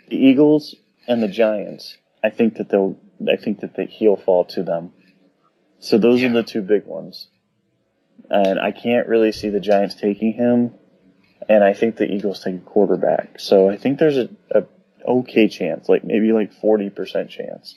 the 0.08 0.16
Eagles 0.16 0.74
and 1.08 1.22
the 1.22 1.28
Giants, 1.28 1.96
I 2.22 2.28
think 2.28 2.56
that 2.56 2.68
they'll 2.68 2.98
I 3.26 3.36
think 3.36 3.60
that 3.60 3.74
they, 3.74 3.86
he'll 3.86 4.16
fall 4.16 4.44
to 4.46 4.62
them. 4.62 4.92
So 5.78 5.96
those 5.96 6.20
yeah. 6.20 6.28
are 6.28 6.32
the 6.34 6.42
two 6.42 6.60
big 6.60 6.84
ones 6.84 7.28
and 8.28 8.60
I 8.60 8.72
can't 8.72 9.08
really 9.08 9.32
see 9.32 9.48
the 9.48 9.60
Giants 9.60 9.94
taking 9.94 10.32
him. 10.32 10.74
And 11.48 11.64
I 11.64 11.72
think 11.72 11.96
the 11.96 12.10
Eagles 12.10 12.44
take 12.44 12.56
a 12.56 12.58
quarterback. 12.58 13.40
So 13.40 13.70
I 13.70 13.76
think 13.76 13.98
there's 13.98 14.18
a, 14.18 14.28
a 14.50 14.64
okay 15.06 15.48
chance, 15.48 15.88
like 15.88 16.04
maybe 16.04 16.32
like 16.32 16.52
forty 16.52 16.90
percent 16.90 17.30
chance. 17.30 17.74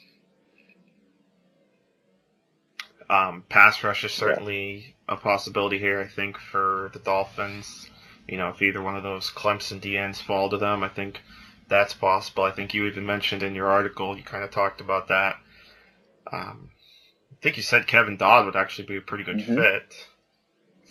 Um, 3.10 3.44
pass 3.48 3.84
rush 3.84 4.04
is 4.04 4.14
certainly 4.14 4.96
yeah. 5.08 5.16
a 5.16 5.18
possibility 5.18 5.80
here. 5.80 6.02
I 6.02 6.08
think 6.08 6.38
for 6.38 6.89
the 6.94 7.00
Dolphins, 7.00 7.89
you 8.28 8.38
know, 8.38 8.50
if 8.50 8.62
either 8.62 8.82
one 8.82 8.96
of 8.96 9.04
those 9.04 9.30
Clemson 9.30 9.80
DNs 9.80 10.22
fall 10.22 10.50
to 10.50 10.58
them, 10.58 10.84
I 10.84 10.89
think 10.89 11.22
that's 11.68 11.94
possible. 11.94 12.44
I 12.44 12.52
think 12.52 12.74
you 12.74 12.86
even 12.86 13.06
mentioned 13.06 13.44
in 13.44 13.56
your 13.56 13.68
article, 13.68 14.18
you 14.18 14.24
kind 14.24 14.44
of 14.44 14.52
talked 14.52 14.82
about 14.82 15.08
that. 15.08 15.36
Um, 16.32 16.70
I 17.32 17.36
think 17.41 17.58
you 17.58 17.64
said 17.64 17.88
Kevin 17.88 18.18
Dodd 18.18 18.46
would 18.46 18.56
actually 18.56 18.88
be 18.88 18.98
a 18.98 19.02
pretty 19.02 19.24
good 19.24 19.38
mm-hmm. 19.38 19.56
fit 19.56 20.08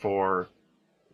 for 0.03 0.48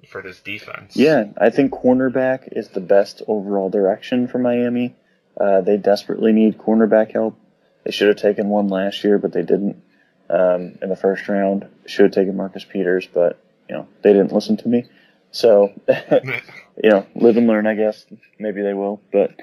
for 0.08 0.22
this 0.22 0.40
defense. 0.40 0.96
Yeah, 0.96 1.26
I 1.36 1.50
think 1.50 1.72
cornerback 1.72 2.48
is 2.52 2.68
the 2.68 2.80
best 2.80 3.22
overall 3.28 3.68
direction 3.68 4.26
for 4.26 4.38
Miami. 4.38 4.96
Uh, 5.38 5.60
they 5.60 5.76
desperately 5.76 6.32
need 6.32 6.58
cornerback 6.58 7.12
help. 7.12 7.38
They 7.84 7.92
should 7.92 8.08
have 8.08 8.16
taken 8.16 8.48
one 8.48 8.68
last 8.68 9.04
year, 9.04 9.18
but 9.18 9.32
they 9.32 9.42
didn't 9.42 9.82
um, 10.30 10.78
in 10.82 10.88
the 10.88 10.96
first 10.96 11.28
round. 11.28 11.68
Should 11.86 12.06
have 12.06 12.12
taken 12.12 12.36
Marcus 12.36 12.64
Peters, 12.64 13.06
but 13.12 13.38
you 13.68 13.76
know 13.76 13.86
they 14.02 14.12
didn't 14.12 14.32
listen 14.32 14.56
to 14.58 14.68
me. 14.68 14.86
So 15.30 15.72
you 15.88 16.90
know, 16.90 17.06
live 17.14 17.36
and 17.36 17.46
learn. 17.46 17.66
I 17.66 17.74
guess 17.74 18.06
maybe 18.38 18.62
they 18.62 18.74
will, 18.74 19.00
but. 19.12 19.36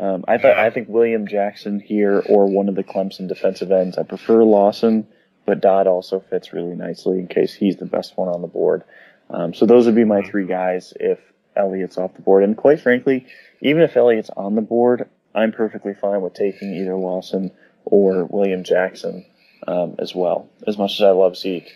Um, 0.00 0.24
I 0.28 0.38
thought 0.38 0.56
I 0.56 0.70
think 0.70 0.88
William 0.88 1.26
Jackson 1.26 1.80
here 1.80 2.22
or 2.28 2.46
one 2.46 2.68
of 2.68 2.76
the 2.76 2.84
Clemson 2.84 3.26
defensive 3.26 3.72
ends. 3.72 3.98
I 3.98 4.04
prefer 4.04 4.44
Lawson 4.44 5.08
but 5.48 5.60
Dodd 5.62 5.86
also 5.86 6.20
fits 6.20 6.52
really 6.52 6.74
nicely 6.74 7.18
in 7.18 7.26
case 7.26 7.54
he's 7.54 7.78
the 7.78 7.86
best 7.86 8.18
one 8.18 8.28
on 8.28 8.42
the 8.42 8.48
board. 8.48 8.84
Um, 9.30 9.54
so 9.54 9.64
those 9.64 9.86
would 9.86 9.94
be 9.94 10.04
my 10.04 10.20
three 10.20 10.46
guys 10.46 10.92
if 11.00 11.18
Elliott's 11.56 11.96
off 11.96 12.12
the 12.12 12.20
board. 12.20 12.44
And 12.44 12.54
quite 12.54 12.82
frankly, 12.82 13.26
even 13.62 13.80
if 13.80 13.96
Elliott's 13.96 14.28
on 14.36 14.56
the 14.56 14.60
board, 14.60 15.08
I'm 15.34 15.52
perfectly 15.52 15.94
fine 15.94 16.20
with 16.20 16.34
taking 16.34 16.74
either 16.74 16.94
Lawson 16.94 17.50
or 17.86 18.26
William 18.26 18.62
Jackson 18.62 19.24
um, 19.66 19.96
as 19.98 20.14
well. 20.14 20.50
As 20.66 20.76
much 20.76 20.96
as 20.96 21.00
I 21.00 21.10
love 21.12 21.34
Zeke, 21.34 21.72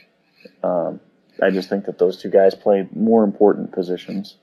um, 0.62 1.01
I 1.43 1.49
just 1.49 1.70
think 1.70 1.87
that 1.87 1.99
those 1.99 2.18
two 2.18 2.29
guys 2.29 2.55
play 2.55 2.87
more 2.95 3.25
important 3.25 3.73
positions. 3.73 4.37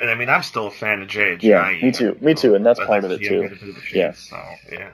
And 0.00 0.10
I 0.10 0.16
mean, 0.16 0.28
I'm 0.28 0.42
still 0.42 0.66
a 0.66 0.70
fan 0.72 1.00
of 1.00 1.06
Jay. 1.06 1.38
Yeah, 1.40 1.76
me 1.80 1.92
too. 1.92 2.16
Me 2.20 2.34
too, 2.34 2.56
and 2.56 2.66
that's 2.66 2.80
part 2.80 3.04
of 3.04 3.12
it 3.12 3.20
too. 3.20 3.56
Yeah. 3.92 4.12
So 4.12 4.36
yeah. 4.72 4.90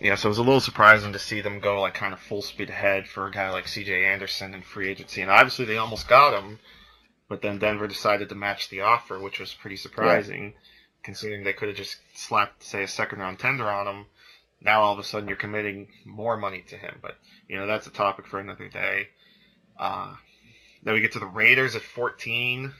Yeah, 0.00 0.16
so 0.16 0.28
it 0.28 0.30
was 0.30 0.38
a 0.38 0.42
little 0.42 0.60
surprising 0.60 1.12
to 1.12 1.18
see 1.18 1.40
them 1.40 1.60
go 1.60 1.80
like 1.80 1.94
kind 1.94 2.12
of 2.12 2.18
full 2.18 2.42
speed 2.42 2.68
ahead 2.68 3.06
for 3.06 3.26
a 3.26 3.30
guy 3.30 3.50
like 3.50 3.68
C.J. 3.68 4.04
Anderson 4.04 4.54
in 4.54 4.62
free 4.62 4.88
agency, 4.88 5.22
and 5.22 5.30
obviously 5.30 5.64
they 5.64 5.76
almost 5.76 6.08
got 6.08 6.34
him, 6.34 6.58
but 7.28 7.42
then 7.42 7.58
Denver 7.58 7.86
decided 7.86 8.28
to 8.28 8.34
match 8.34 8.68
the 8.68 8.80
offer, 8.80 9.20
which 9.20 9.38
was 9.38 9.54
pretty 9.54 9.76
surprising, 9.76 10.44
yeah. 10.44 10.60
considering 11.04 11.44
they 11.44 11.52
could 11.52 11.68
have 11.68 11.76
just 11.76 11.96
slapped, 12.14 12.64
say, 12.64 12.82
a 12.82 12.88
second 12.88 13.20
round 13.20 13.38
tender 13.38 13.70
on 13.70 13.86
him. 13.86 14.06
Now 14.60 14.82
all 14.82 14.94
of 14.94 14.98
a 14.98 15.04
sudden 15.04 15.28
you're 15.28 15.36
committing 15.36 15.88
more 16.04 16.36
money 16.36 16.64
to 16.68 16.76
him, 16.76 16.98
but 17.00 17.16
you 17.48 17.56
know 17.56 17.66
that's 17.66 17.86
a 17.86 17.90
topic 17.90 18.26
for 18.26 18.40
another 18.40 18.68
day. 18.68 19.08
Uh, 19.78 20.14
then 20.82 20.94
we 20.94 21.00
get 21.00 21.12
to 21.12 21.18
the 21.18 21.26
Raiders 21.26 21.76
at 21.76 21.82
14. 21.82 22.72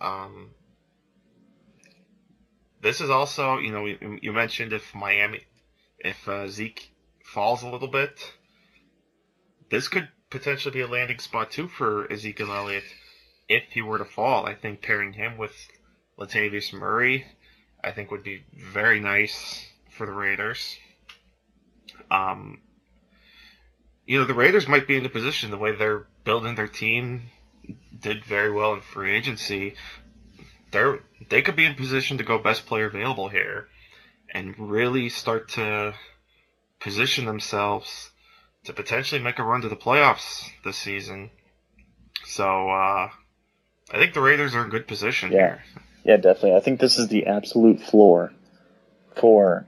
Um, 0.00 0.50
this 2.80 3.00
is 3.00 3.10
also, 3.10 3.58
you 3.58 3.72
know, 3.72 3.86
you 3.86 4.32
mentioned 4.32 4.72
if 4.72 4.94
Miami 4.94 5.40
if 6.04 6.28
uh, 6.28 6.46
Zeke 6.48 6.92
falls 7.24 7.62
a 7.62 7.68
little 7.68 7.88
bit, 7.88 8.32
this 9.70 9.88
could 9.88 10.08
potentially 10.30 10.72
be 10.72 10.80
a 10.82 10.86
landing 10.86 11.18
spot 11.18 11.50
too 11.50 11.66
for 11.66 12.10
Ezekiel 12.12 12.52
Elliott 12.52 12.84
if 13.48 13.64
he 13.70 13.82
were 13.82 13.98
to 13.98 14.04
fall. 14.04 14.46
I 14.46 14.54
think 14.54 14.82
pairing 14.82 15.14
him 15.14 15.38
with 15.38 15.54
Latavius 16.18 16.72
Murray, 16.72 17.26
I 17.82 17.90
think 17.90 18.10
would 18.10 18.22
be 18.22 18.44
very 18.54 19.00
nice 19.00 19.66
for 19.90 20.06
the 20.06 20.12
Raiders. 20.12 20.76
Um, 22.10 22.60
you 24.06 24.18
know, 24.18 24.26
the 24.26 24.34
Raiders 24.34 24.68
might 24.68 24.86
be 24.86 24.96
in 24.96 25.06
a 25.06 25.10
position 25.10 25.50
the 25.50 25.56
way 25.56 25.72
they're 25.72 26.06
building 26.24 26.54
their 26.54 26.68
team 26.68 27.22
did 27.98 28.24
very 28.24 28.52
well 28.52 28.74
in 28.74 28.82
free 28.82 29.16
agency. 29.16 29.74
They're 30.70 31.00
they 31.30 31.40
could 31.40 31.56
be 31.56 31.64
in 31.64 31.74
position 31.74 32.18
to 32.18 32.24
go 32.24 32.38
best 32.38 32.66
player 32.66 32.86
available 32.86 33.28
here 33.28 33.68
and 34.32 34.54
really 34.58 35.08
start 35.08 35.48
to 35.50 35.94
position 36.80 37.24
themselves 37.24 38.10
to 38.64 38.72
potentially 38.72 39.20
make 39.20 39.38
a 39.38 39.42
run 39.42 39.60
to 39.62 39.68
the 39.68 39.76
playoffs 39.76 40.48
this 40.64 40.76
season. 40.76 41.30
So 42.24 42.44
uh, 42.70 43.10
I 43.90 43.98
think 43.98 44.14
the 44.14 44.20
Raiders 44.20 44.54
are 44.54 44.64
in 44.64 44.70
good 44.70 44.86
position 44.88 45.32
yeah. 45.32 45.58
Yeah, 46.04 46.16
definitely. 46.16 46.56
I 46.56 46.60
think 46.60 46.80
this 46.80 46.98
is 46.98 47.08
the 47.08 47.26
absolute 47.26 47.80
floor 47.80 48.32
for 49.16 49.66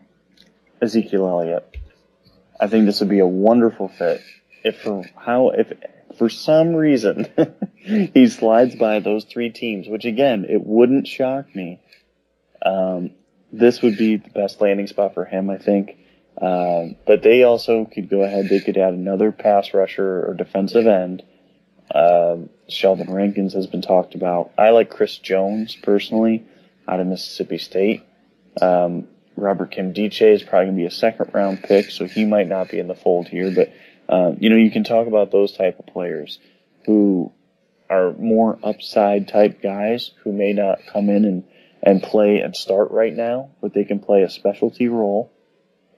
Ezekiel 0.82 1.26
Elliott. 1.26 1.76
I 2.60 2.66
think 2.66 2.84
this 2.84 3.00
would 3.00 3.08
be 3.08 3.20
a 3.20 3.26
wonderful 3.26 3.88
fit. 3.88 4.22
If 4.62 4.82
for 4.82 5.04
how 5.16 5.50
if 5.50 5.72
for 6.18 6.28
some 6.28 6.74
reason 6.74 7.26
he 7.76 8.28
slides 8.28 8.74
by 8.74 9.00
those 9.00 9.24
three 9.24 9.50
teams, 9.50 9.88
which 9.88 10.04
again 10.04 10.44
it 10.48 10.62
wouldn't 10.62 11.06
shock 11.06 11.54
me. 11.54 11.80
Um, 12.64 13.12
this 13.52 13.82
would 13.82 13.96
be 13.96 14.16
the 14.16 14.30
best 14.30 14.60
landing 14.60 14.86
spot 14.86 15.14
for 15.14 15.24
him, 15.24 15.50
I 15.50 15.58
think. 15.58 15.96
Um, 16.40 16.96
but 17.06 17.22
they 17.22 17.42
also 17.42 17.86
could 17.86 18.10
go 18.10 18.22
ahead. 18.22 18.48
They 18.48 18.60
could 18.60 18.76
add 18.76 18.92
another 18.92 19.32
pass 19.32 19.72
rusher 19.72 20.26
or 20.26 20.34
defensive 20.34 20.86
end. 20.86 21.22
Um, 21.94 22.50
Sheldon 22.68 23.12
Rankins 23.12 23.54
has 23.54 23.66
been 23.66 23.82
talked 23.82 24.14
about. 24.14 24.50
I 24.58 24.70
like 24.70 24.90
Chris 24.90 25.16
Jones 25.18 25.76
personally 25.76 26.44
out 26.86 27.00
of 27.00 27.06
Mississippi 27.06 27.58
State. 27.58 28.02
Um, 28.60 29.06
Robert 29.36 29.72
Nkemdiche 29.72 30.32
is 30.32 30.42
probably 30.42 30.66
going 30.66 30.76
to 30.76 30.82
be 30.82 30.86
a 30.86 30.90
second 30.90 31.30
round 31.32 31.62
pick, 31.62 31.90
so 31.90 32.06
he 32.06 32.24
might 32.24 32.48
not 32.48 32.70
be 32.70 32.78
in 32.78 32.88
the 32.88 32.94
fold 32.94 33.28
here. 33.28 33.50
But 33.54 33.72
um, 34.08 34.36
you 34.40 34.50
know, 34.50 34.56
you 34.56 34.70
can 34.70 34.84
talk 34.84 35.06
about 35.06 35.30
those 35.30 35.52
type 35.52 35.78
of 35.78 35.86
players 35.86 36.38
who 36.86 37.32
are 37.88 38.12
more 38.14 38.58
upside 38.62 39.28
type 39.28 39.62
guys 39.62 40.10
who 40.22 40.32
may 40.32 40.52
not 40.52 40.78
come 40.92 41.08
in 41.08 41.24
and 41.24 41.44
and 41.86 42.02
play 42.02 42.40
and 42.40 42.54
start 42.54 42.90
right 42.90 43.14
now, 43.14 43.48
but 43.62 43.72
they 43.72 43.84
can 43.84 44.00
play 44.00 44.22
a 44.22 44.28
specialty 44.28 44.88
role. 44.88 45.32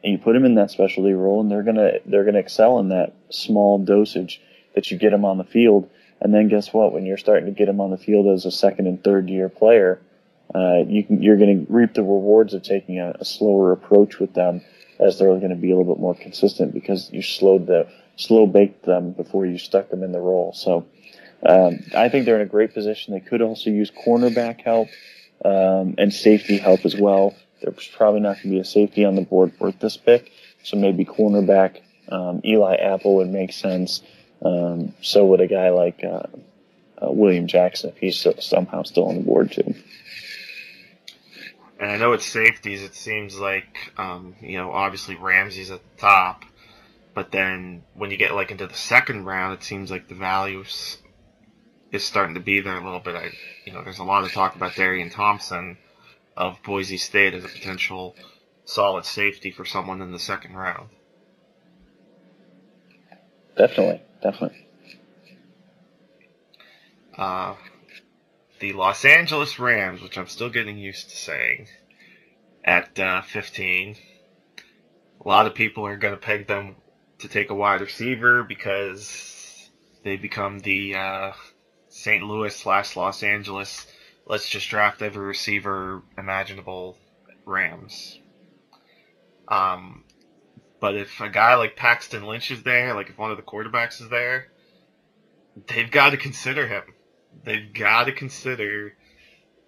And 0.05 0.13
you 0.13 0.19
put 0.19 0.35
them 0.35 0.45
in 0.45 0.55
that 0.57 0.71
specialty 0.71 1.15
role, 1.15 1.41
and 1.41 1.51
they're 1.51 1.65
gonna 1.65 1.95
they're 2.07 2.25
gonna 2.25 2.39
excel 2.39 2.79
in 2.79 2.91
that 2.91 3.15
small 3.31 3.79
dosage 3.79 4.41
that 4.75 4.91
you 4.91 4.99
get 4.99 5.11
them 5.11 5.25
on 5.25 5.39
the 5.39 5.45
field. 5.45 5.91
And 6.21 6.33
then 6.33 6.49
guess 6.49 6.73
what? 6.73 6.93
When 6.93 7.07
you're 7.07 7.17
starting 7.17 7.47
to 7.47 7.53
get 7.53 7.67
them 7.67 7.81
on 7.81 7.91
the 7.91 7.97
field 7.97 8.27
as 8.29 8.45
a 8.45 8.51
second 8.51 8.87
and 8.87 9.03
third 9.03 9.29
year 9.29 9.49
player, 9.49 10.01
uh, 10.55 10.85
you 10.87 11.05
can, 11.05 11.23
you're 11.23 11.37
going 11.37 11.67
to 11.67 11.73
reap 11.73 11.95
the 11.95 12.03
rewards 12.03 12.55
of 12.55 12.63
taking 12.63 13.01
a, 13.01 13.15
a 13.19 13.25
slower 13.25 13.73
approach 13.73 14.19
with 14.19 14.35
them, 14.35 14.61
as 15.01 15.19
they're 15.19 15.29
going 15.29 15.51
to 15.51 15.57
be 15.57 15.71
a 15.71 15.77
little 15.77 15.95
bit 15.95 16.01
more 16.01 16.15
consistent 16.15 16.75
because 16.75 17.11
you 17.13 17.23
slowed 17.23 17.67
the 17.67 17.89
slow 18.17 18.47
baked 18.47 18.85
them 18.85 19.13
before 19.13 19.47
you 19.47 19.59
stuck 19.59 19.91
them 19.91 20.03
in 20.03 20.13
the 20.13 20.21
role. 20.21 20.53
So 20.53 20.87
um, 21.49 21.81
I 21.95 22.09
think 22.09 22.25
they're 22.25 22.41
in 22.41 22.47
a 22.47 22.51
great 22.51 22.75
position. 22.75 23.15
They 23.15 23.21
could 23.21 23.43
also 23.43 23.71
use 23.71 23.91
cornerback 23.91 24.61
help 24.61 24.89
um, 25.45 25.95
and 25.99 26.13
safety 26.13 26.59
help 26.59 26.85
as 26.85 26.97
well. 26.97 27.35
There's 27.63 27.89
probably 27.89 28.21
not 28.21 28.37
going 28.37 28.43
to 28.43 28.49
be 28.51 28.61
a 28.61 28.65
safety 28.65 29.05
on 29.05 29.15
the 29.15 29.23
board 29.23 29.53
worth 29.59 29.79
this 29.81 29.97
pick, 29.97 30.33
so 30.63 30.77
maybe 30.77 31.05
cornerback 31.05 31.81
um, 32.11 32.41
Eli 32.45 32.77
Apple 32.77 33.17
would 33.17 33.29
make 33.29 33.53
sense. 33.53 34.03
Um, 34.43 34.95
so 35.03 35.27
would 35.27 35.41
a 35.41 35.47
guy 35.47 35.71
like 35.71 36.03
uh, 36.05 36.23
uh, 37.03 37.13
William 37.13 37.47
Jackson 37.47 37.91
if 37.91 37.99
he's 37.99 38.27
somehow 38.41 38.83
still 38.83 39.09
on 39.09 39.17
the 39.17 39.23
board 39.23 39.53
too. 39.53 39.75
And 41.81 41.91
I 41.91 41.97
know 41.97 42.13
it's 42.13 42.27
safeties. 42.27 42.83
It 42.83 42.95
seems 42.95 43.39
like 43.39 43.93
um, 43.97 44.37
you 44.41 44.59
know 44.59 44.73
obviously 44.73 45.17
Ramsey's 45.17 45.71
at 45.71 45.81
the 45.83 46.01
top, 46.01 46.45
but 47.15 47.31
then 47.31 47.83
when 47.95 48.11
you 48.11 48.17
get 48.17 48.35
like 48.35 48.51
into 48.51 48.67
the 48.67 48.75
second 48.75 49.25
round, 49.25 49.55
it 49.55 49.65
seems 49.65 49.91
like 49.91 50.09
the 50.09 50.15
values 50.15 50.99
is 51.91 52.05
starting 52.05 52.35
to 52.35 52.41
be 52.41 52.61
there 52.61 52.77
a 52.77 52.85
little 52.85 53.01
bit. 53.01 53.15
I, 53.15 53.31
you 53.65 53.73
know, 53.73 53.83
there's 53.83 53.99
a 53.99 54.05
lot 54.05 54.25
of 54.25 54.33
talk 54.33 54.55
about 54.57 54.75
Darian 54.75 55.11
Thompson 55.11 55.79
of 56.37 56.63
Boise 56.63 56.99
State 56.99 57.35
as 57.35 57.45
a 57.45 57.49
potential 57.49 58.15
solid 58.65 59.05
safety 59.05 59.51
for 59.51 59.65
someone 59.65 60.03
in 60.03 60.13
the 60.13 60.19
second 60.19 60.55
round. 60.55 60.91
Definitely, 63.57 64.03
definitely. 64.23 64.67
Uh, 67.17 67.57
the 68.61 68.73
Los 68.73 69.05
Angeles 69.05 69.59
Rams, 69.59 70.03
which 70.03 70.17
I'm 70.17 70.29
still 70.29 70.51
getting 70.51 70.79
used 70.79 71.11
to 71.11 71.17
saying, 71.17 71.69
at 72.65 72.99
uh, 72.99 73.23
15. 73.23 73.97
A 75.25 75.29
lot 75.29 75.47
of 75.47 75.55
people 75.55 75.87
are 75.87 75.97
going 75.97 76.15
to 76.15 76.21
peg 76.21 76.47
them 76.47 76.77
to 77.19 77.29
take 77.29 77.51
a 77.51 77.55
wide 77.55 77.81
receiver 77.81 78.45
because 78.45 79.71
they 80.05 80.17
become 80.17 80.61
the 80.61 80.95
uh, 80.95 81.33
St. 81.89 82.23
Louis 82.23 82.55
slash 82.55 82.97
Los 82.97 83.23
Angeles, 83.23 83.87
let's 84.27 84.49
just 84.49 84.69
draft 84.69 85.03
every 85.03 85.27
receiver 85.27 86.03
imaginable 86.17 86.97
Rams. 87.45 88.19
Um, 89.49 90.05
but 90.81 90.95
if 90.95 91.21
a 91.21 91.29
guy 91.29 91.55
like 91.55 91.77
Paxton 91.77 92.25
Lynch 92.25 92.51
is 92.51 92.63
there, 92.63 92.95
like 92.95 93.09
if 93.09 93.19
one 93.19 93.31
of 93.31 93.37
the 93.37 93.43
quarterbacks 93.43 94.01
is 94.01 94.11
there, 94.11 94.49
they've 95.67 95.91
got 95.91 96.11
to 96.11 96.17
consider 96.17 96.67
him. 96.67 96.83
They've 97.45 97.73
got 97.73 98.05
to 98.05 98.13
consider 98.13 98.95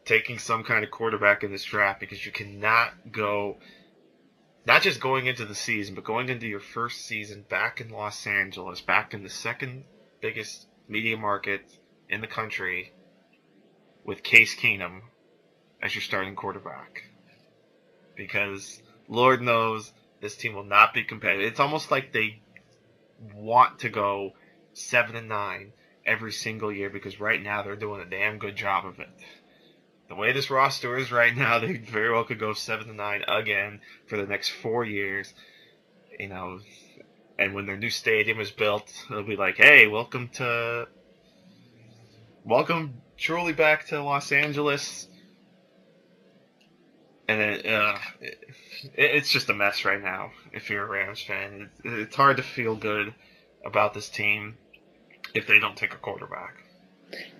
taking 0.04 0.38
some 0.38 0.64
kind 0.64 0.84
of 0.84 0.90
quarterback 0.90 1.42
in 1.42 1.50
this 1.50 1.64
draft 1.64 2.00
because 2.00 2.24
you 2.24 2.32
cannot 2.32 3.12
go, 3.12 3.58
not 4.66 4.82
just 4.82 5.00
going 5.00 5.26
into 5.26 5.46
the 5.46 5.54
season, 5.54 5.94
but 5.94 6.04
going 6.04 6.28
into 6.28 6.46
your 6.46 6.60
first 6.60 7.06
season 7.06 7.44
back 7.48 7.80
in 7.80 7.88
Los 7.88 8.26
Angeles, 8.26 8.80
back 8.80 9.14
in 9.14 9.22
the 9.22 9.30
second 9.30 9.84
biggest 10.20 10.66
media 10.88 11.16
market 11.16 11.79
in 12.10 12.20
the 12.20 12.26
country 12.26 12.92
with 14.04 14.22
Case 14.22 14.54
Keenum 14.54 15.02
as 15.80 15.94
your 15.94 16.02
starting 16.02 16.34
quarterback. 16.34 17.04
Because 18.16 18.82
Lord 19.08 19.40
knows 19.40 19.92
this 20.20 20.36
team 20.36 20.54
will 20.54 20.64
not 20.64 20.92
be 20.92 21.04
competitive. 21.04 21.46
It's 21.46 21.60
almost 21.60 21.90
like 21.90 22.12
they 22.12 22.42
want 23.34 23.78
to 23.80 23.88
go 23.88 24.32
seven 24.72 25.16
and 25.16 25.28
nine 25.28 25.72
every 26.04 26.32
single 26.32 26.72
year 26.72 26.90
because 26.90 27.20
right 27.20 27.40
now 27.40 27.62
they're 27.62 27.76
doing 27.76 28.00
a 28.00 28.10
damn 28.10 28.38
good 28.38 28.56
job 28.56 28.84
of 28.84 28.98
it. 28.98 29.10
The 30.08 30.16
way 30.16 30.32
this 30.32 30.50
roster 30.50 30.96
is 30.98 31.12
right 31.12 31.34
now, 31.34 31.58
they 31.60 31.76
very 31.76 32.12
well 32.12 32.24
could 32.24 32.40
go 32.40 32.52
seven 32.52 32.88
to 32.88 32.94
nine 32.94 33.22
again 33.28 33.80
for 34.06 34.16
the 34.16 34.26
next 34.26 34.48
four 34.48 34.84
years. 34.84 35.32
You 36.18 36.28
know, 36.28 36.60
and 37.38 37.54
when 37.54 37.66
their 37.66 37.78
new 37.78 37.88
stadium 37.88 38.40
is 38.40 38.50
built, 38.50 38.92
they'll 39.08 39.22
be 39.22 39.36
like, 39.36 39.56
"Hey, 39.56 39.86
welcome 39.86 40.28
to 40.34 40.88
welcome 42.44 43.00
truly 43.16 43.52
back 43.52 43.86
to 43.88 44.02
Los 44.02 44.32
Angeles. 44.32 45.08
And 47.28 47.40
it, 47.40 47.66
uh, 47.66 47.98
it, 48.20 48.38
it's 48.96 49.30
just 49.30 49.48
a 49.50 49.54
mess 49.54 49.84
right 49.84 50.02
now. 50.02 50.32
If 50.52 50.70
you're 50.70 50.84
a 50.84 50.88
Rams 50.88 51.22
fan, 51.22 51.70
it, 51.84 51.92
it's 51.92 52.16
hard 52.16 52.38
to 52.38 52.42
feel 52.42 52.74
good 52.74 53.14
about 53.64 53.94
this 53.94 54.08
team 54.08 54.56
if 55.34 55.46
they 55.46 55.60
don't 55.60 55.76
take 55.76 55.94
a 55.94 55.98
quarterback. 55.98 56.54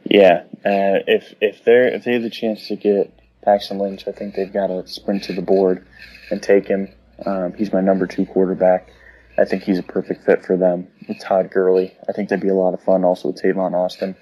Yeah, 0.04 0.44
uh, 0.64 1.02
if 1.06 1.34
if 1.40 1.64
they're 1.64 1.88
if 1.88 2.04
they 2.04 2.14
have 2.14 2.22
the 2.22 2.30
chance 2.30 2.66
to 2.68 2.76
get 2.76 3.12
Paxton 3.42 3.78
Lynch, 3.78 4.06
I 4.08 4.12
think 4.12 4.34
they've 4.34 4.52
got 4.52 4.68
to 4.68 4.86
sprint 4.86 5.24
to 5.24 5.32
the 5.32 5.42
board 5.42 5.86
and 6.30 6.42
take 6.42 6.66
him. 6.66 6.92
Um, 7.24 7.54
he's 7.54 7.72
my 7.72 7.80
number 7.80 8.06
two 8.06 8.26
quarterback. 8.26 8.90
I 9.38 9.44
think 9.44 9.62
he's 9.62 9.78
a 9.78 9.82
perfect 9.82 10.24
fit 10.24 10.44
for 10.44 10.56
them. 10.56 10.88
Todd 11.20 11.50
Gurley, 11.50 11.96
I 12.08 12.12
think 12.12 12.28
that'd 12.28 12.42
be 12.42 12.48
a 12.48 12.54
lot 12.54 12.74
of 12.74 12.82
fun. 12.82 13.04
Also 13.04 13.28
with 13.28 13.42
Tavon 13.42 13.74
Austin. 13.74 14.16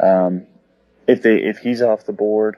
Um, 0.00 0.46
if 1.06 1.22
they 1.22 1.36
if 1.36 1.58
he's 1.58 1.82
off 1.82 2.04
the 2.04 2.12
board, 2.12 2.56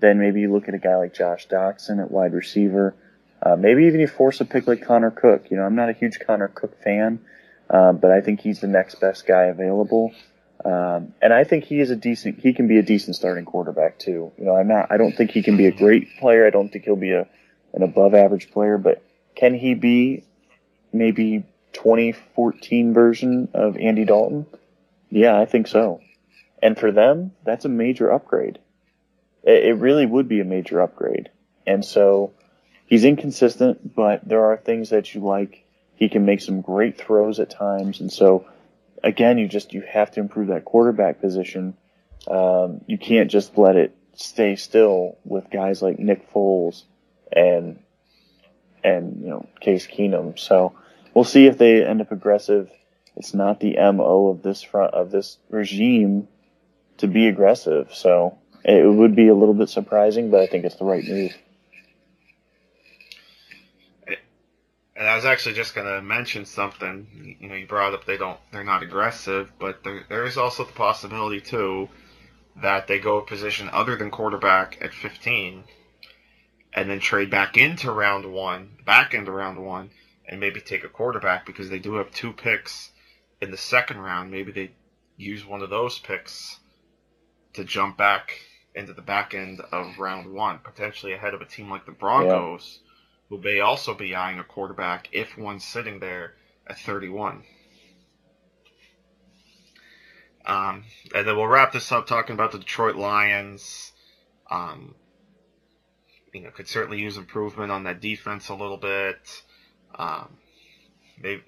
then 0.00 0.18
maybe 0.18 0.40
you 0.40 0.52
look 0.52 0.68
at 0.68 0.74
a 0.74 0.78
guy 0.78 0.96
like 0.96 1.14
Josh 1.14 1.48
Doctson 1.48 2.02
at 2.02 2.10
wide 2.10 2.32
receiver. 2.32 2.94
Uh, 3.44 3.56
maybe 3.56 3.84
even 3.84 4.00
you 4.00 4.06
force 4.06 4.40
a 4.40 4.44
pick 4.44 4.66
like 4.66 4.84
Connor 4.84 5.10
Cook. 5.10 5.50
You 5.50 5.56
know, 5.56 5.64
I'm 5.64 5.74
not 5.74 5.88
a 5.88 5.92
huge 5.92 6.18
Connor 6.24 6.48
Cook 6.48 6.80
fan, 6.82 7.20
uh, 7.68 7.92
but 7.92 8.10
I 8.10 8.20
think 8.20 8.40
he's 8.40 8.60
the 8.60 8.68
next 8.68 9.00
best 9.00 9.26
guy 9.26 9.44
available. 9.44 10.12
Um, 10.64 11.14
and 11.20 11.32
I 11.32 11.42
think 11.42 11.64
he 11.64 11.80
is 11.80 11.90
a 11.90 11.96
decent, 11.96 12.38
he 12.38 12.52
can 12.52 12.68
be 12.68 12.78
a 12.78 12.82
decent 12.82 13.16
starting 13.16 13.44
quarterback 13.44 13.98
too. 13.98 14.32
You 14.38 14.44
know, 14.44 14.56
I'm 14.56 14.68
not, 14.68 14.92
I 14.92 14.96
don't 14.96 15.12
think 15.16 15.32
he 15.32 15.42
can 15.42 15.56
be 15.56 15.66
a 15.66 15.72
great 15.72 16.18
player. 16.18 16.46
I 16.46 16.50
don't 16.50 16.68
think 16.68 16.84
he'll 16.84 16.94
be 16.94 17.12
a, 17.12 17.26
an 17.72 17.82
above 17.82 18.14
average 18.14 18.50
player, 18.52 18.78
but 18.78 19.02
can 19.34 19.54
he 19.54 19.74
be 19.74 20.24
maybe 20.92 21.44
2014 21.72 22.94
version 22.94 23.48
of 23.54 23.76
Andy 23.76 24.04
Dalton? 24.04 24.46
Yeah, 25.10 25.38
I 25.38 25.46
think 25.46 25.66
so. 25.66 26.00
And 26.62 26.78
for 26.78 26.92
them, 26.92 27.32
that's 27.44 27.64
a 27.64 27.68
major 27.68 28.10
upgrade. 28.10 28.60
It, 29.42 29.76
really 29.76 30.06
would 30.06 30.28
be 30.28 30.40
a 30.40 30.44
major 30.44 30.80
upgrade. 30.80 31.28
And 31.66 31.84
so 31.84 32.32
he's 32.86 33.04
inconsistent, 33.04 33.96
but 33.96 34.26
there 34.26 34.44
are 34.44 34.56
things 34.56 34.90
that 34.90 35.12
you 35.12 35.20
like. 35.20 35.64
He 35.96 36.08
can 36.08 36.24
make 36.24 36.40
some 36.40 36.60
great 36.60 36.96
throws 36.96 37.40
at 37.40 37.50
times. 37.50 38.00
And 38.00 38.12
so 38.12 38.46
again, 39.02 39.38
you 39.38 39.48
just, 39.48 39.72
you 39.72 39.82
have 39.82 40.12
to 40.12 40.20
improve 40.20 40.48
that 40.48 40.64
quarterback 40.64 41.20
position. 41.20 41.76
Um, 42.28 42.82
you 42.86 42.98
can't 42.98 43.28
just 43.28 43.58
let 43.58 43.74
it 43.74 43.96
stay 44.14 44.54
still 44.54 45.18
with 45.24 45.50
guys 45.50 45.82
like 45.82 45.98
Nick 45.98 46.32
Foles 46.32 46.84
and, 47.32 47.80
and, 48.84 49.22
you 49.22 49.28
know, 49.28 49.48
Case 49.60 49.88
Keenum. 49.88 50.38
So 50.38 50.74
we'll 51.12 51.24
see 51.24 51.46
if 51.46 51.58
they 51.58 51.84
end 51.84 52.00
up 52.00 52.12
aggressive. 52.12 52.70
It's 53.16 53.34
not 53.34 53.58
the 53.58 53.76
MO 53.76 54.28
of 54.28 54.42
this 54.42 54.62
front, 54.62 54.94
of 54.94 55.10
this 55.10 55.38
regime 55.50 56.28
to 56.98 57.06
be 57.06 57.28
aggressive. 57.28 57.94
So 57.94 58.38
it 58.64 58.86
would 58.86 59.16
be 59.16 59.28
a 59.28 59.34
little 59.34 59.54
bit 59.54 59.68
surprising, 59.68 60.30
but 60.30 60.40
I 60.40 60.46
think 60.46 60.64
it's 60.64 60.76
the 60.76 60.84
right 60.84 61.04
move. 61.04 61.36
And 64.94 65.08
I 65.08 65.16
was 65.16 65.24
actually 65.24 65.54
just 65.54 65.74
going 65.74 65.86
to 65.86 66.00
mention 66.00 66.44
something. 66.44 67.36
You 67.40 67.48
know, 67.48 67.54
you 67.54 67.66
brought 67.66 67.94
up 67.94 68.04
they 68.04 68.16
don't, 68.16 68.38
they're 68.52 68.62
not 68.62 68.82
aggressive, 68.82 69.50
but 69.58 69.82
there, 69.82 70.04
there 70.08 70.24
is 70.24 70.38
also 70.38 70.64
the 70.64 70.72
possibility 70.72 71.40
too 71.40 71.88
that 72.60 72.86
they 72.86 72.98
go 72.98 73.18
a 73.18 73.26
position 73.26 73.68
other 73.72 73.96
than 73.96 74.10
quarterback 74.10 74.78
at 74.80 74.92
15, 74.92 75.64
and 76.74 76.90
then 76.90 77.00
trade 77.00 77.30
back 77.30 77.56
into 77.56 77.90
round 77.90 78.30
one, 78.30 78.76
back 78.84 79.14
into 79.14 79.32
round 79.32 79.64
one, 79.64 79.90
and 80.28 80.38
maybe 80.38 80.60
take 80.60 80.84
a 80.84 80.88
quarterback 80.88 81.46
because 81.46 81.70
they 81.70 81.78
do 81.78 81.94
have 81.94 82.10
two 82.12 82.32
picks 82.32 82.90
in 83.40 83.50
the 83.50 83.56
second 83.56 83.98
round. 83.98 84.30
Maybe 84.30 84.52
they 84.52 84.70
use 85.16 85.44
one 85.44 85.62
of 85.62 85.70
those 85.70 85.98
picks 85.98 86.60
to 87.54 87.64
jump 87.64 87.96
back 87.96 88.38
into 88.74 88.92
the 88.92 89.02
back 89.02 89.34
end 89.34 89.60
of 89.72 89.98
round 89.98 90.32
one, 90.32 90.58
potentially 90.58 91.12
ahead 91.12 91.34
of 91.34 91.40
a 91.40 91.46
team 91.46 91.70
like 91.70 91.86
the 91.86 91.92
Broncos. 91.92 92.80
Yeah 92.80 92.88
who 93.32 93.40
may 93.40 93.60
also 93.60 93.94
be 93.94 94.14
eyeing 94.14 94.38
a 94.38 94.44
quarterback 94.44 95.08
if 95.10 95.38
one's 95.38 95.64
sitting 95.64 96.00
there 96.00 96.34
at 96.66 96.78
31. 96.78 97.42
Um, 100.44 100.84
and 101.14 101.26
then 101.26 101.34
we'll 101.34 101.46
wrap 101.46 101.72
this 101.72 101.90
up 101.92 102.06
talking 102.06 102.34
about 102.34 102.52
the 102.52 102.58
Detroit 102.58 102.94
Lions. 102.94 103.92
Um, 104.50 104.94
you 106.34 106.42
know, 106.42 106.50
could 106.50 106.68
certainly 106.68 107.00
use 107.00 107.16
improvement 107.16 107.72
on 107.72 107.84
that 107.84 108.02
defense 108.02 108.50
a 108.50 108.54
little 108.54 108.76
bit. 108.76 109.42
Um, 109.94 110.36
they, 111.22 111.40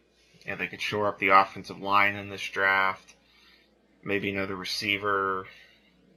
they 0.46 0.66
could 0.68 0.80
shore 0.80 1.06
up 1.06 1.18
the 1.18 1.28
offensive 1.38 1.80
line 1.82 2.14
in 2.14 2.30
this 2.30 2.48
draft. 2.48 3.14
Maybe 4.02 4.30
another 4.30 4.56
receiver. 4.56 5.44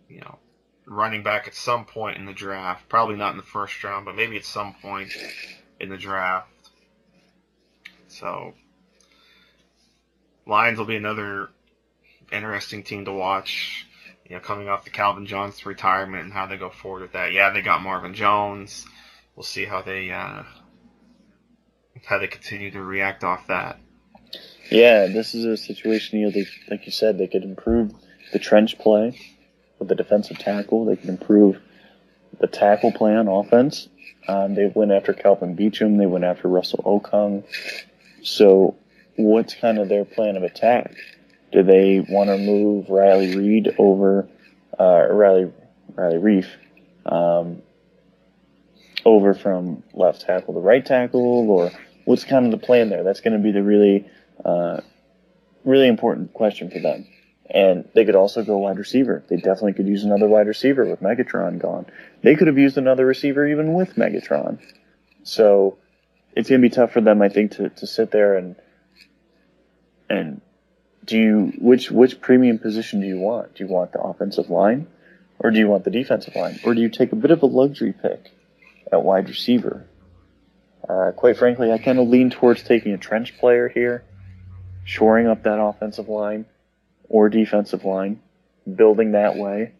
You 0.09 0.21
know, 0.21 0.39
running 0.87 1.21
back 1.21 1.47
at 1.47 1.53
some 1.53 1.85
point 1.85 2.17
in 2.17 2.25
the 2.25 2.33
draft. 2.33 2.87
Probably 2.89 3.15
not 3.15 3.31
in 3.31 3.37
the 3.37 3.43
first 3.43 3.83
round, 3.83 4.05
but 4.05 4.15
maybe 4.15 4.37
at 4.37 4.45
some 4.45 4.73
point 4.81 5.11
in 5.79 5.89
the 5.89 5.97
draft. 5.97 6.49
So, 8.07 8.53
Lions 10.45 10.79
will 10.79 10.85
be 10.85 10.95
another 10.95 11.49
interesting 12.31 12.83
team 12.83 13.05
to 13.05 13.11
watch. 13.11 13.85
You 14.27 14.35
know, 14.35 14.41
coming 14.41 14.67
off 14.67 14.83
the 14.83 14.89
Calvin 14.89 15.25
Johnson 15.25 15.67
retirement 15.67 16.23
and 16.23 16.33
how 16.33 16.47
they 16.47 16.57
go 16.57 16.69
forward 16.69 17.01
with 17.01 17.13
that. 17.13 17.31
Yeah, 17.31 17.51
they 17.51 17.61
got 17.61 17.81
Marvin 17.81 18.13
Jones. 18.13 18.85
We'll 19.35 19.43
see 19.43 19.65
how 19.65 19.81
they 19.81 20.11
uh, 20.11 20.43
how 22.05 22.17
they 22.17 22.27
continue 22.27 22.71
to 22.71 22.81
react 22.81 23.23
off 23.23 23.47
that. 23.47 23.79
Yeah, 24.69 25.07
this 25.07 25.33
is 25.33 25.45
a 25.45 25.55
situation. 25.55 26.19
You 26.19 26.25
know, 26.25 26.31
they, 26.31 26.45
like 26.69 26.85
you 26.85 26.91
said, 26.91 27.17
they 27.17 27.27
could 27.27 27.43
improve 27.43 27.93
the 28.33 28.39
trench 28.39 28.77
play 28.77 29.36
with 29.79 29.87
the 29.87 29.95
defensive 29.95 30.37
tackle. 30.37 30.85
They 30.85 30.95
can 30.95 31.09
improve 31.09 31.59
the 32.39 32.47
tackle 32.47 32.91
play 32.91 33.15
on 33.15 33.27
offense. 33.27 33.89
Um, 34.27 34.55
they 34.55 34.71
went 34.73 34.91
after 34.91 35.13
Kelvin 35.13 35.55
Beachum. 35.55 35.97
They 35.97 36.05
went 36.05 36.25
after 36.25 36.47
Russell 36.47 36.83
Okung. 36.85 37.43
So, 38.23 38.75
what's 39.15 39.55
kind 39.55 39.77
of 39.77 39.89
their 39.89 40.05
plan 40.05 40.35
of 40.35 40.43
attack? 40.43 40.95
Do 41.51 41.63
they 41.63 42.05
want 42.09 42.29
to 42.29 42.37
move 42.37 42.89
Riley 42.89 43.35
Reed 43.37 43.73
over, 43.77 44.27
uh, 44.77 45.07
Riley 45.09 45.51
Riley 45.95 46.17
Reiff, 46.17 46.47
um, 47.05 47.61
over 49.05 49.33
from 49.33 49.83
left 49.93 50.21
tackle 50.21 50.53
to 50.55 50.59
right 50.59 50.85
tackle, 50.85 51.49
or 51.49 51.71
what's 52.03 52.25
kind 52.25 52.45
of 52.45 52.59
the 52.59 52.65
plan 52.65 52.89
there? 52.89 53.03
That's 53.03 53.21
going 53.21 53.33
to 53.33 53.39
be 53.39 53.51
the 53.51 53.63
really, 53.63 54.05
uh, 54.43 54.81
really 55.63 55.87
important 55.87 56.33
question 56.33 56.69
for 56.69 56.79
them. 56.79 57.07
And 57.49 57.87
they 57.93 58.03
could 58.03 58.15
also 58.15 58.43
go 58.43 58.57
wide 58.57 58.77
receiver. 58.77 59.23
They 59.29 59.37
definitely 59.37 59.73
could 59.73 59.87
use 59.87 60.03
another 60.03 60.27
wide 60.27 60.47
receiver 60.47 60.85
with 60.85 61.01
Megatron 61.01 61.59
gone. 61.59 61.85
They 62.21 62.35
could 62.35 62.47
have 62.47 62.57
used 62.57 62.77
another 62.77 63.05
receiver 63.05 63.47
even 63.47 63.73
with 63.73 63.95
Megatron. 63.95 64.59
So 65.23 65.77
it's 66.35 66.49
gonna 66.49 66.61
be 66.61 66.69
tough 66.69 66.91
for 66.91 67.01
them, 67.01 67.21
I 67.21 67.29
think, 67.29 67.51
to, 67.53 67.69
to 67.69 67.87
sit 67.87 68.11
there 68.11 68.37
and 68.37 68.55
and 70.09 70.41
do 71.05 71.17
you 71.17 71.53
which 71.57 71.89
which 71.89 72.21
premium 72.21 72.59
position 72.59 73.01
do 73.01 73.07
you 73.07 73.17
want? 73.17 73.55
Do 73.55 73.63
you 73.63 73.69
want 73.69 73.93
the 73.93 74.01
offensive 74.01 74.49
line, 74.49 74.87
or 75.39 75.51
do 75.51 75.57
you 75.57 75.67
want 75.67 75.85
the 75.85 75.89
defensive 75.89 76.35
line, 76.35 76.59
or 76.63 76.75
do 76.75 76.81
you 76.81 76.89
take 76.89 77.11
a 77.11 77.15
bit 77.15 77.31
of 77.31 77.41
a 77.41 77.45
luxury 77.45 77.93
pick 77.93 78.31
at 78.91 79.03
wide 79.03 79.29
receiver? 79.29 79.85
Uh, 80.87 81.11
quite 81.15 81.37
frankly, 81.37 81.71
I 81.71 81.77
kind 81.77 81.99
of 81.99 82.07
lean 82.07 82.29
towards 82.29 82.63
taking 82.63 82.93
a 82.93 82.97
trench 82.97 83.37
player 83.37 83.67
here, 83.67 84.03
shoring 84.83 85.27
up 85.27 85.43
that 85.43 85.59
offensive 85.59 86.07
line 86.09 86.45
or 87.09 87.29
defensive 87.29 87.85
line, 87.85 88.21
building 88.75 89.11
that 89.13 89.35
way, 89.35 89.73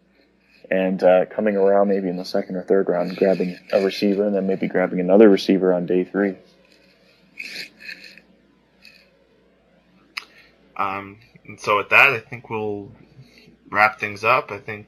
and 0.69 1.01
uh, 1.03 1.25
coming 1.25 1.55
around 1.55 1.89
maybe 1.89 2.09
in 2.09 2.17
the 2.17 2.25
second 2.25 2.55
or 2.55 2.63
third 2.63 2.89
round, 2.89 3.15
grabbing 3.15 3.57
a 3.71 3.83
receiver, 3.83 4.25
and 4.25 4.35
then 4.35 4.47
maybe 4.47 4.67
grabbing 4.67 4.99
another 4.99 5.29
receiver 5.29 5.73
on 5.73 5.85
day 5.85 6.03
three. 6.03 6.35
Um, 10.75 11.17
and 11.45 11.59
so 11.59 11.77
with 11.77 11.89
that, 11.89 12.09
I 12.09 12.19
think 12.19 12.49
we'll 12.49 12.91
wrap 13.69 13.99
things 13.99 14.23
up. 14.23 14.51
I 14.51 14.59
think 14.59 14.87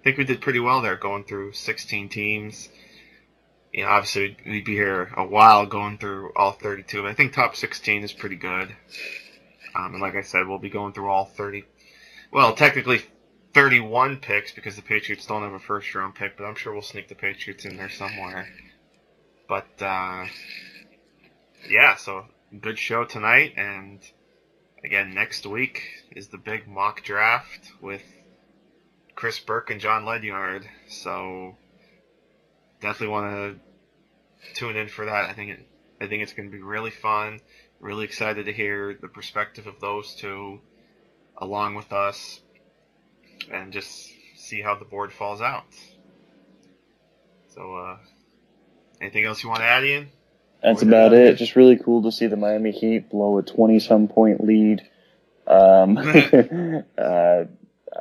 I 0.00 0.02
think 0.04 0.16
we 0.16 0.24
did 0.24 0.40
pretty 0.40 0.60
well 0.60 0.80
there, 0.80 0.96
going 0.96 1.24
through 1.24 1.52
16 1.52 2.08
teams. 2.08 2.68
You 3.72 3.84
know, 3.84 3.90
obviously 3.90 4.36
we'd 4.46 4.64
be 4.64 4.74
here 4.74 5.12
a 5.16 5.24
while 5.24 5.66
going 5.66 5.98
through 5.98 6.32
all 6.34 6.52
32. 6.52 7.02
But 7.02 7.10
I 7.10 7.14
think 7.14 7.32
top 7.32 7.54
16 7.54 8.02
is 8.02 8.12
pretty 8.12 8.36
good. 8.36 8.74
Um, 9.74 9.94
and 9.94 10.00
like 10.00 10.16
I 10.16 10.22
said, 10.22 10.46
we'll 10.46 10.58
be 10.58 10.70
going 10.70 10.92
through 10.92 11.10
all 11.10 11.24
30. 11.24 11.64
Well, 12.32 12.54
technically 12.54 13.02
31 13.54 14.18
picks 14.18 14.52
because 14.52 14.76
the 14.76 14.82
Patriots 14.82 15.26
don't 15.26 15.42
have 15.42 15.52
a 15.52 15.58
first 15.58 15.94
round 15.94 16.14
pick, 16.14 16.36
but 16.36 16.44
I'm 16.44 16.54
sure 16.54 16.72
we'll 16.72 16.82
sneak 16.82 17.08
the 17.08 17.14
Patriots 17.14 17.64
in 17.64 17.76
there 17.76 17.90
somewhere. 17.90 18.48
But 19.48 19.82
uh, 19.82 20.26
yeah, 21.68 21.96
so 21.96 22.26
good 22.60 22.78
show 22.78 23.04
tonight, 23.04 23.54
and 23.56 24.00
again 24.84 25.12
next 25.12 25.44
week 25.46 25.82
is 26.14 26.28
the 26.28 26.38
big 26.38 26.68
mock 26.68 27.02
draft 27.02 27.72
with 27.80 28.02
Chris 29.16 29.40
Burke 29.40 29.70
and 29.70 29.80
Jon 29.80 30.04
Ledyard. 30.04 30.68
So 30.88 31.56
definitely 32.80 33.08
want 33.08 33.32
to 33.32 34.54
tune 34.54 34.76
in 34.76 34.88
for 34.88 35.04
that. 35.04 35.28
I 35.28 35.32
think 35.32 35.50
it, 35.50 35.66
I 36.00 36.06
think 36.06 36.22
it's 36.22 36.32
going 36.32 36.48
to 36.48 36.56
be 36.56 36.62
really 36.62 36.90
fun. 36.90 37.40
Really 37.80 38.04
excited 38.04 38.44
to 38.46 38.52
hear 38.52 38.94
the 39.00 39.08
perspective 39.08 39.66
of 39.66 39.80
those 39.80 40.14
two 40.14 40.60
along 41.36 41.74
with 41.74 41.92
us 41.92 42.40
and 43.50 43.72
just 43.72 44.12
see 44.36 44.60
how 44.60 44.74
the 44.74 44.84
board 44.84 45.12
falls 45.12 45.40
out. 45.40 45.64
So, 47.54 47.74
uh, 47.74 47.96
anything 49.00 49.24
else 49.24 49.42
you 49.42 49.48
want 49.48 49.60
to 49.60 49.66
add, 49.66 49.84
Ian? 49.84 50.10
That's 50.62 50.82
about 50.82 51.14
it. 51.14 51.36
Just 51.36 51.56
really 51.56 51.76
cool 51.76 52.02
to 52.02 52.12
see 52.12 52.26
the 52.26 52.36
Miami 52.36 52.70
Heat 52.70 53.08
blow 53.08 53.38
a 53.38 53.42
20 53.42 53.80
some 53.80 54.08
point 54.08 54.44
lead. 54.44 54.82
Um, 55.46 55.96
uh, 56.98 57.44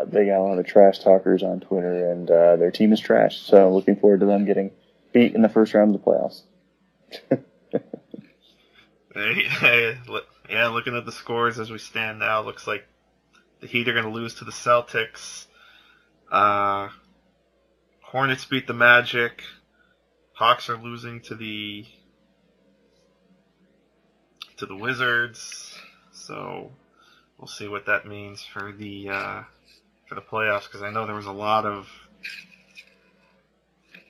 they 0.05 0.25
got 0.25 0.39
a 0.39 0.43
lot 0.43 0.59
of 0.59 0.67
trash 0.67 0.99
talkers 0.99 1.41
on 1.41 1.61
Twitter, 1.61 2.11
and 2.11 2.29
uh, 2.29 2.57
their 2.57 2.71
team 2.71 2.91
is 2.91 2.99
trash. 2.99 3.39
So, 3.39 3.73
looking 3.73 3.95
forward 3.95 4.19
to 4.19 4.25
them 4.25 4.45
getting 4.45 4.71
beat 5.13 5.35
in 5.35 5.41
the 5.41 5.49
first 5.49 5.73
round 5.73 5.95
of 5.95 6.01
the 6.01 6.05
playoffs. 6.05 6.41
yeah, 9.15 10.67
looking 10.67 10.95
at 10.95 11.05
the 11.05 11.11
scores 11.11 11.59
as 11.59 11.71
we 11.71 11.79
stand 11.79 12.19
now, 12.19 12.41
looks 12.41 12.67
like 12.67 12.85
the 13.59 13.67
Heat 13.67 13.87
are 13.87 13.93
going 13.93 14.05
to 14.05 14.11
lose 14.11 14.35
to 14.35 14.45
the 14.45 14.51
Celtics. 14.51 15.45
Uh, 16.31 16.89
Hornets 18.01 18.45
beat 18.45 18.67
the 18.67 18.73
Magic. 18.73 19.43
Hawks 20.33 20.69
are 20.69 20.77
losing 20.77 21.21
to 21.21 21.35
the 21.35 21.85
to 24.57 24.65
the 24.65 24.75
Wizards. 24.75 25.77
So 26.11 26.71
we'll 27.37 27.47
see 27.47 27.67
what 27.67 27.87
that 27.87 28.05
means 28.05 28.43
for 28.43 28.71
the 28.71 29.09
uh, 29.09 29.43
for 30.07 30.15
the 30.15 30.21
playoffs 30.21 30.65
because 30.65 30.83
I 30.83 30.91
know 30.91 31.05
there 31.05 31.15
was 31.15 31.25
a 31.25 31.31
lot 31.31 31.65
of 31.65 31.89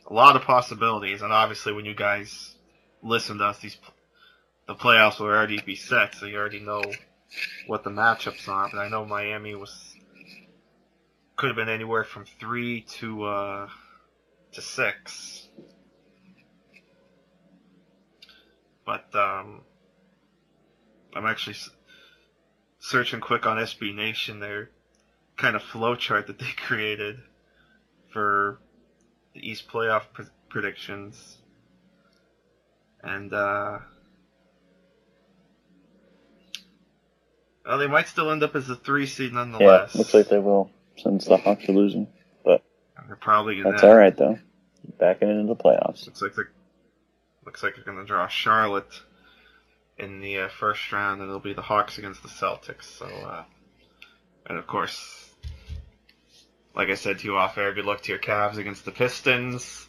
a 0.07 0.13
lot 0.13 0.35
of 0.35 0.41
possibilities, 0.41 1.21
and 1.21 1.31
obviously 1.31 1.71
when 1.71 1.85
you 1.85 1.93
guys 1.95 2.55
listen 3.01 3.37
to 3.37 3.45
us, 3.45 3.59
these 3.59 3.77
the 4.69 4.75
playoffs 4.75 5.19
will 5.19 5.25
already 5.25 5.59
be 5.59 5.75
set, 5.75 6.13
so 6.13 6.27
you 6.27 6.37
already 6.37 6.59
know 6.59 6.83
what 7.65 7.83
the 7.83 7.89
matchups 7.89 8.47
are. 8.47 8.69
But 8.71 8.77
I 8.77 8.87
know 8.87 9.03
Miami 9.03 9.55
was 9.55 9.95
could 11.35 11.47
have 11.47 11.55
been 11.55 11.69
anywhere 11.69 12.03
from 12.03 12.25
three 12.39 12.81
to 12.81 13.23
uh, 13.23 13.69
to 14.51 14.61
six. 14.61 15.47
But 18.85 19.07
um, 19.15 19.61
I'm 21.15 21.25
actually 21.25 21.55
searching 22.77 23.21
quick 23.21 23.47
on 23.47 23.57
SB 23.57 23.95
Nation 23.95 24.39
their 24.39 24.69
kind 25.35 25.55
of 25.55 25.63
flow 25.63 25.95
chart 25.95 26.27
that 26.27 26.37
they 26.37 26.51
created 26.57 27.17
for 28.13 28.59
the 29.33 29.49
East 29.49 29.67
playoff 29.67 30.03
pr- 30.13 30.21
predictions, 30.47 31.39
and 33.01 33.33
uh, 33.33 33.79
well, 37.69 37.77
they 37.77 37.87
might 37.87 38.07
still 38.07 38.31
end 38.31 38.41
up 38.41 38.55
as 38.55 38.67
a 38.67 38.75
three 38.75 39.05
seed 39.05 39.31
nonetheless. 39.31 39.91
Yeah, 39.93 39.99
looks 39.99 40.13
like 40.15 40.27
they 40.27 40.39
will 40.39 40.71
since 40.97 41.25
the 41.25 41.37
Hawks 41.37 41.69
are 41.69 41.73
losing, 41.73 42.07
but 42.43 42.63
they're 43.05 43.15
probably 43.15 43.57
gonna, 43.57 43.71
that's 43.71 43.83
all 43.83 43.95
right 43.95 44.15
though. 44.17 44.39
Backing 44.97 45.29
into 45.29 45.45
the 45.45 45.55
playoffs. 45.55 46.07
Looks 46.07 46.21
like 46.23 46.33
they're 46.35 46.51
looks 47.45 47.61
like 47.61 47.75
they're 47.75 47.83
gonna 47.83 48.05
draw 48.05 48.27
Charlotte 48.27 49.01
in 49.99 50.19
the 50.19 50.39
uh, 50.39 50.47
first 50.47 50.91
round, 50.91 51.21
and 51.21 51.29
it'll 51.29 51.39
be 51.39 51.53
the 51.53 51.61
Hawks 51.61 51.99
against 51.99 52.23
the 52.23 52.29
Celtics. 52.29 52.85
So, 52.85 53.05
uh, 53.05 53.43
and 54.47 54.57
of 54.57 54.65
course, 54.65 55.29
like 56.73 56.89
I 56.89 56.95
said 56.95 57.19
to 57.19 57.25
you 57.25 57.37
off 57.37 57.59
air, 57.59 57.71
good 57.71 57.85
luck 57.85 58.01
to 58.01 58.11
your 58.11 58.19
Cavs 58.19 58.57
against 58.57 58.83
the 58.83 58.91
Pistons, 58.91 59.85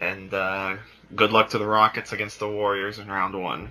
and 0.00 0.32
uh, 0.32 0.76
good 1.14 1.30
luck 1.30 1.50
to 1.50 1.58
the 1.58 1.66
Rockets 1.66 2.12
against 2.12 2.38
the 2.38 2.48
Warriors 2.48 2.98
in 2.98 3.08
round 3.08 3.34
one. 3.34 3.68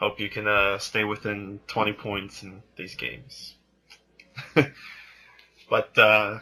Hope 0.00 0.18
you 0.18 0.28
can 0.28 0.46
uh, 0.46 0.78
stay 0.78 1.04
within 1.04 1.60
20 1.68 1.92
points 1.92 2.42
in 2.42 2.62
these 2.76 2.94
games. 2.96 3.54
but 5.70 5.96
uh, 5.96 6.40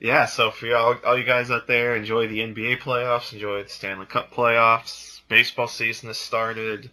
yeah, 0.00 0.26
so 0.26 0.50
for 0.50 0.66
y'all, 0.66 0.96
all 1.04 1.18
you 1.18 1.24
guys 1.24 1.50
out 1.50 1.66
there, 1.66 1.96
enjoy 1.96 2.28
the 2.28 2.38
NBA 2.38 2.80
playoffs, 2.80 3.32
enjoy 3.32 3.64
the 3.64 3.68
Stanley 3.68 4.06
Cup 4.06 4.32
playoffs. 4.32 5.20
Baseball 5.28 5.68
season 5.68 6.08
has 6.08 6.18
started. 6.18 6.90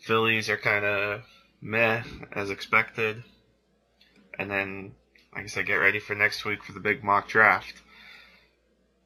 Phillies 0.00 0.48
are 0.48 0.56
kind 0.56 0.84
of 0.84 1.22
meh 1.60 2.02
as 2.32 2.50
expected. 2.50 3.22
And 4.38 4.50
then, 4.50 4.92
like 5.34 5.44
I 5.44 5.46
said, 5.48 5.66
get 5.66 5.74
ready 5.74 5.98
for 5.98 6.14
next 6.14 6.44
week 6.44 6.64
for 6.64 6.72
the 6.72 6.80
big 6.80 7.04
mock 7.04 7.28
draft. 7.28 7.74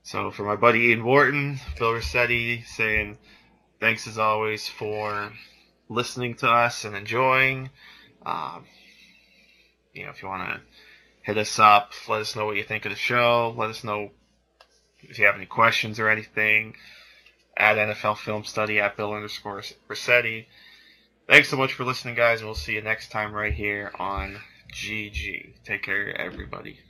So 0.04 0.30
for 0.30 0.44
my 0.44 0.56
buddy 0.56 0.90
Ian 0.90 1.04
Wharton, 1.04 1.56
Phil 1.76 1.94
Rossetti 1.94 2.62
saying 2.62 3.18
thanks 3.80 4.06
as 4.06 4.18
always 4.18 4.68
for 4.68 5.32
listening 5.88 6.34
to 6.36 6.48
us 6.48 6.84
and 6.84 6.96
enjoying. 6.96 7.70
Um, 8.24 8.64
you 9.92 10.04
know, 10.04 10.10
if 10.10 10.22
you 10.22 10.28
want 10.28 10.48
to 10.48 10.60
hit 11.22 11.38
us 11.38 11.58
up, 11.58 11.92
let 12.08 12.20
us 12.20 12.36
know 12.36 12.46
what 12.46 12.56
you 12.56 12.64
think 12.64 12.84
of 12.84 12.90
the 12.90 12.96
show. 12.96 13.54
Let 13.56 13.70
us 13.70 13.84
know 13.84 14.10
if 15.02 15.18
you 15.18 15.26
have 15.26 15.36
any 15.36 15.46
questions 15.46 15.98
or 15.98 16.08
anything. 16.08 16.76
At 17.56 17.76
NFL 17.76 18.18
Film 18.18 18.42
Study 18.42 18.80
at 18.80 18.96
Phil 18.96 19.12
underscore 19.12 19.62
Rossetti. 19.86 20.48
Thanks 21.28 21.48
so 21.48 21.56
much 21.56 21.72
for 21.72 21.84
listening, 21.84 22.16
guys, 22.16 22.42
we'll 22.42 22.54
see 22.54 22.74
you 22.74 22.82
next 22.82 23.10
time 23.10 23.32
right 23.32 23.52
here 23.52 23.92
on 23.98 24.40
GG. 24.72 25.64
Take 25.64 25.82
care, 25.82 26.14
everybody. 26.20 26.80